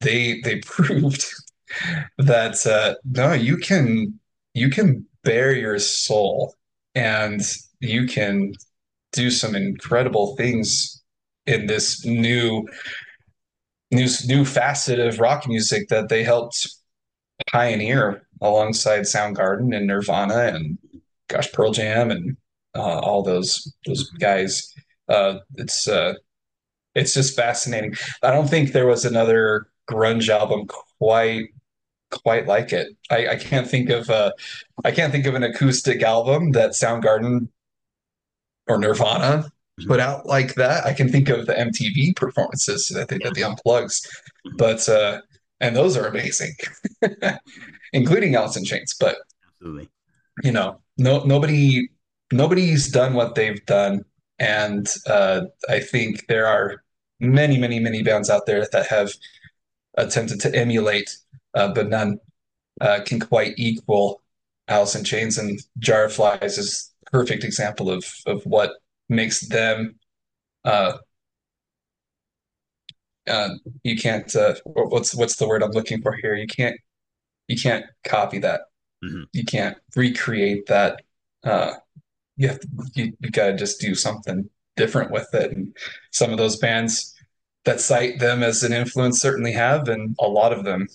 they 0.00 0.40
they 0.42 0.56
proved 0.64 1.26
that 2.18 2.66
uh, 2.66 2.94
no, 3.04 3.32
you 3.32 3.56
can 3.56 4.18
you 4.54 4.70
can 4.70 5.06
bare 5.24 5.54
your 5.54 5.78
soul 5.78 6.54
and 6.94 7.40
you 7.80 8.06
can 8.06 8.52
do 9.12 9.30
some 9.30 9.54
incredible 9.54 10.36
things 10.36 11.02
in 11.46 11.66
this 11.66 12.04
new 12.04 12.66
new 13.90 14.08
new 14.26 14.44
facet 14.44 14.98
of 14.98 15.20
rock 15.20 15.46
music 15.48 15.88
that 15.88 16.08
they 16.08 16.22
helped 16.22 16.68
pioneer 17.50 18.26
alongside 18.40 19.02
Soundgarden 19.02 19.74
and 19.76 19.86
Nirvana 19.86 20.52
and 20.54 20.78
gosh 21.28 21.50
Pearl 21.52 21.72
Jam 21.72 22.10
and 22.10 22.36
uh, 22.74 22.98
all 23.00 23.22
those 23.22 23.74
those 23.86 24.08
guys. 24.10 24.72
Uh, 25.08 25.38
it's 25.56 25.88
uh, 25.88 26.14
it's 26.94 27.14
just 27.14 27.36
fascinating. 27.36 27.94
I 28.22 28.30
don't 28.30 28.48
think 28.48 28.72
there 28.72 28.86
was 28.86 29.04
another 29.04 29.68
grunge 29.88 30.28
album 30.28 30.66
quite 30.98 31.48
quite 32.10 32.46
like 32.46 32.72
it. 32.72 32.88
I, 33.10 33.28
I 33.28 33.36
can't 33.36 33.68
think 33.68 33.90
of 33.90 34.10
uh, 34.10 34.32
I 34.84 34.90
can't 34.90 35.12
think 35.12 35.26
of 35.26 35.34
an 35.34 35.42
acoustic 35.42 36.02
album 36.02 36.52
that 36.52 36.70
Soundgarden 36.70 37.48
or 38.66 38.78
Nirvana 38.78 39.50
put 39.86 40.00
out 40.00 40.26
like 40.26 40.54
that. 40.54 40.86
I 40.86 40.92
can 40.92 41.08
think 41.08 41.28
of 41.28 41.46
the 41.46 41.54
MTV 41.54 42.16
performances 42.16 42.88
that 42.88 43.08
they 43.08 43.18
did 43.18 43.34
the 43.34 43.42
unplugs, 43.42 44.06
but 44.56 44.88
uh, 44.88 45.20
and 45.60 45.76
those 45.76 45.96
are 45.96 46.06
amazing, 46.06 46.54
including 47.92 48.34
Alice 48.34 48.56
in 48.56 48.64
Chains. 48.64 48.94
But 48.98 49.16
absolutely. 49.60 49.88
you 50.42 50.52
know, 50.52 50.80
no 50.96 51.24
nobody 51.24 51.88
nobody's 52.32 52.88
done 52.88 53.14
what 53.14 53.34
they've 53.34 53.64
done, 53.66 54.04
and 54.38 54.88
uh, 55.06 55.42
I 55.68 55.80
think 55.80 56.26
there 56.28 56.46
are 56.46 56.82
many, 57.20 57.58
many, 57.58 57.78
many 57.78 58.02
bands 58.02 58.30
out 58.30 58.46
there 58.46 58.66
that 58.72 58.86
have 58.86 59.12
attempted 59.96 60.40
to 60.40 60.54
emulate, 60.54 61.16
uh, 61.54 61.72
but 61.72 61.88
none 61.88 62.18
uh, 62.80 63.00
can 63.04 63.20
quite 63.20 63.54
equal 63.56 64.22
Alice 64.68 64.94
in 64.94 65.04
Chains 65.04 65.38
and 65.38 65.58
Jar 65.78 66.04
of 66.04 66.12
Flies 66.12 66.58
is 66.58 66.92
perfect 67.12 67.44
example 67.44 67.90
of 67.90 68.04
of 68.26 68.42
what 68.44 68.72
makes 69.08 69.46
them 69.48 69.94
uh 70.64 70.98
uh 73.28 73.50
you 73.82 73.96
can't 73.96 74.34
uh 74.34 74.54
what's 74.64 75.14
what's 75.14 75.36
the 75.36 75.46
word 75.48 75.62
I'm 75.62 75.70
looking 75.72 76.02
for 76.02 76.12
here? 76.20 76.34
You 76.34 76.46
can't 76.46 76.76
you 77.48 77.56
can't 77.56 77.86
copy 78.04 78.38
that. 78.40 78.62
Mhm. 79.04 79.26
you 79.32 79.44
can't 79.44 79.76
recreate 79.94 80.66
that 80.66 81.02
uh 81.44 81.74
you 82.36 82.48
have 82.48 82.60
to, 82.60 82.68
you, 82.94 83.12
you 83.20 83.30
gotta 83.30 83.54
just 83.54 83.80
do 83.80 83.94
something 83.94 84.48
different 84.76 85.10
with 85.10 85.32
it. 85.34 85.52
And 85.52 85.76
some 86.12 86.32
of 86.32 86.38
those 86.38 86.56
bands 86.56 87.14
that 87.66 87.80
cite 87.80 88.18
them 88.18 88.42
as 88.42 88.62
an 88.62 88.72
influence 88.72 89.20
certainly 89.20 89.52
have 89.52 89.88
and 89.88 90.16
a 90.20 90.26
lot 90.26 90.52
of 90.52 90.64
them 90.64 90.88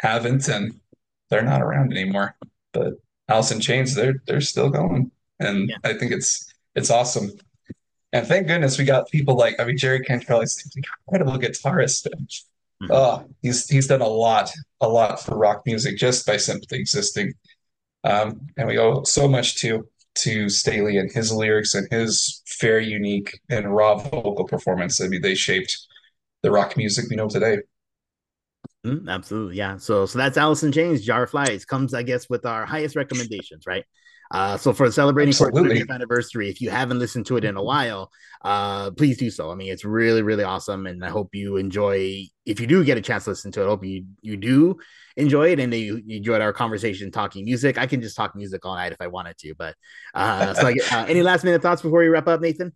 haven't 0.00 0.48
and 0.48 0.74
they're 1.30 1.42
not 1.44 1.62
around 1.62 1.92
anymore 1.92 2.34
but 2.72 2.94
Alice 3.28 3.52
in 3.52 3.60
Chains 3.60 3.94
they're 3.94 4.14
they're 4.26 4.40
still 4.40 4.68
going 4.70 5.10
and 5.38 5.68
Yeah. 5.70 5.76
I 5.84 5.94
think 5.94 6.10
it's 6.12 6.52
it's 6.74 6.90
awesome 6.90 7.30
and 8.12 8.26
thank 8.26 8.46
goodness 8.48 8.78
we 8.78 8.84
got 8.84 9.08
people 9.10 9.36
like 9.36 9.58
I 9.60 9.64
mean 9.64 9.76
Jerry 9.78 10.00
Cantrell 10.00 10.40
is 10.40 10.60
an 10.74 10.82
incredible 11.06 11.38
guitarist 11.38 12.06
Mhm. 12.82 12.88
oh 12.90 13.24
he's 13.42 13.68
he's 13.68 13.86
done 13.86 14.00
a 14.00 14.08
lot 14.08 14.50
a 14.80 14.88
lot 14.88 15.20
for 15.22 15.36
rock 15.38 15.62
music 15.66 15.96
just 15.96 16.26
by 16.26 16.36
simply 16.36 16.78
existing 16.80 17.32
um, 18.04 18.48
and 18.56 18.66
we 18.66 18.78
owe 18.78 19.04
so 19.04 19.28
much 19.28 19.56
to 19.60 19.86
to 20.16 20.48
Staley 20.48 20.98
and 20.98 21.10
his 21.12 21.30
lyrics 21.32 21.74
and 21.74 21.86
his 21.92 22.41
very 22.60 22.86
unique 22.86 23.40
and 23.48 23.74
raw 23.74 23.96
vocal 23.96 24.46
performance. 24.46 25.00
I 25.00 25.08
mean, 25.08 25.22
they 25.22 25.34
shaped 25.34 25.76
the 26.42 26.50
rock 26.50 26.76
music 26.76 27.06
we 27.08 27.16
know 27.16 27.28
today. 27.28 27.58
Mm, 28.86 29.08
absolutely, 29.08 29.56
yeah. 29.56 29.76
So, 29.76 30.06
so 30.06 30.18
that's 30.18 30.36
Alice 30.36 30.62
in 30.62 30.72
Chains, 30.72 31.02
Jar 31.02 31.24
of 31.24 31.30
Flies 31.30 31.64
comes, 31.64 31.94
I 31.94 32.02
guess, 32.02 32.28
with 32.28 32.44
our 32.44 32.66
highest 32.66 32.96
recommendations, 32.96 33.64
right? 33.66 33.84
Uh, 34.32 34.56
so 34.56 34.72
for 34.72 34.90
celebrating 34.90 35.28
its 35.28 35.40
30th 35.40 35.90
anniversary, 35.90 36.48
if 36.48 36.60
you 36.60 36.70
haven't 36.70 36.98
listened 36.98 37.26
to 37.26 37.36
it 37.36 37.44
in 37.44 37.56
a 37.56 37.62
while, 37.62 38.10
uh, 38.42 38.90
please 38.92 39.18
do 39.18 39.30
so. 39.30 39.50
I 39.50 39.54
mean, 39.54 39.70
it's 39.70 39.84
really, 39.84 40.22
really 40.22 40.42
awesome, 40.42 40.86
and 40.86 41.04
I 41.04 41.10
hope 41.10 41.34
you 41.34 41.58
enjoy. 41.58 42.24
If 42.46 42.58
you 42.58 42.66
do 42.66 42.82
get 42.82 42.96
a 42.96 43.02
chance 43.02 43.24
to 43.24 43.30
listen 43.30 43.52
to 43.52 43.60
it, 43.60 43.66
I 43.66 43.68
hope 43.68 43.84
you 43.84 44.06
you 44.22 44.38
do 44.38 44.78
enjoy 45.16 45.52
it 45.52 45.60
and 45.60 45.72
you, 45.74 46.00
you 46.04 46.16
enjoyed 46.18 46.40
our 46.40 46.52
conversation 46.52 47.10
talking 47.10 47.44
music. 47.44 47.78
I 47.78 47.86
can 47.86 48.00
just 48.00 48.16
talk 48.16 48.34
music 48.34 48.64
all 48.64 48.74
night 48.74 48.92
if 48.92 49.00
I 49.00 49.06
wanted 49.06 49.38
to, 49.38 49.54
but 49.54 49.74
uh, 50.14 50.54
so 50.54 50.72
get, 50.72 50.92
uh, 50.92 51.04
any 51.08 51.22
last 51.30 51.44
minute 51.44 51.62
thoughts 51.62 51.82
before 51.82 52.00
we 52.00 52.08
wrap 52.08 52.28
up, 52.28 52.40
Nathan? 52.40 52.72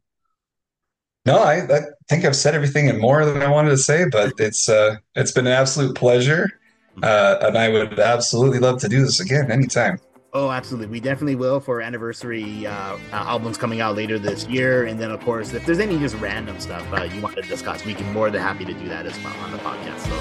No, 1.27 1.39
I, 1.39 1.57
I 1.65 1.81
think 2.09 2.25
I've 2.25 2.37
said 2.37 2.55
everything 2.55 2.89
and 2.89 3.01
more 3.01 3.25
than 3.25 3.43
I 3.43 3.51
wanted 3.51 3.71
to 3.71 3.79
say, 3.79 4.07
but 4.11 4.35
it's 4.39 4.69
uh, 4.69 4.97
it's 5.17 5.33
been 5.33 5.47
an 5.47 5.53
absolute 5.53 5.97
pleasure, 5.97 6.61
uh, 7.03 7.39
and 7.43 7.59
I 7.59 7.69
would 7.69 7.99
absolutely 7.99 8.61
love 8.61 8.81
to 8.81 8.89
do 8.89 9.03
this 9.03 9.21
again 9.21 9.51
anytime. 9.51 9.99
Oh, 10.39 10.51
absolutely. 10.51 10.89
We 10.89 11.01
definitely 11.01 11.35
will 11.35 11.61
for 11.61 11.81
anniversary 11.81 12.67
uh, 12.67 12.71
uh, 12.71 12.99
albums 13.11 13.57
coming 13.57 13.81
out 13.81 13.97
later 13.97 14.19
this 14.19 14.47
year. 14.47 14.85
And 14.85 15.01
then, 15.01 15.11
of 15.11 15.19
course, 15.21 15.55
if 15.55 15.65
there's 15.65 15.79
any 15.79 15.99
just 15.99 16.15
random 16.17 16.61
stuff 16.61 16.87
uh, 16.93 17.05
you 17.05 17.23
want 17.23 17.37
to 17.37 17.41
discuss, 17.41 17.87
we 17.87 17.95
can 17.95 18.13
more 18.13 18.29
than 18.29 18.43
happy 18.43 18.67
to 18.67 18.75
do 18.75 18.87
that 18.87 19.07
as 19.07 19.19
well 19.25 19.35
on 19.39 19.51
the 19.51 19.57
podcast. 19.57 19.99
So 20.01 20.15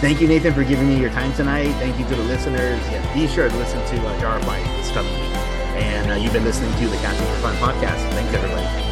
thank 0.00 0.20
you, 0.20 0.28
Nathan, 0.28 0.54
for 0.54 0.62
giving 0.62 0.86
me 0.88 1.00
your 1.00 1.10
time 1.10 1.34
tonight. 1.34 1.72
Thank 1.80 1.98
you 1.98 2.04
to 2.04 2.14
the 2.14 2.22
listeners. 2.22 2.80
Yeah, 2.92 3.12
be 3.12 3.26
sure 3.26 3.48
to 3.48 3.56
listen 3.56 3.84
to 3.84 4.06
uh, 4.06 4.20
Jar 4.20 4.36
of 4.38 4.44
Flies 4.44 4.64
this 4.76 4.92
coming 4.92 5.12
week. 5.12 5.36
And 5.74 6.12
uh, 6.12 6.14
you've 6.14 6.32
been 6.32 6.44
listening 6.44 6.72
to 6.78 6.86
the 6.86 6.96
Casting 6.98 7.26
for 7.26 7.34
Fun 7.40 7.56
podcast. 7.56 8.08
Thanks, 8.12 8.32
everybody. 8.34 8.85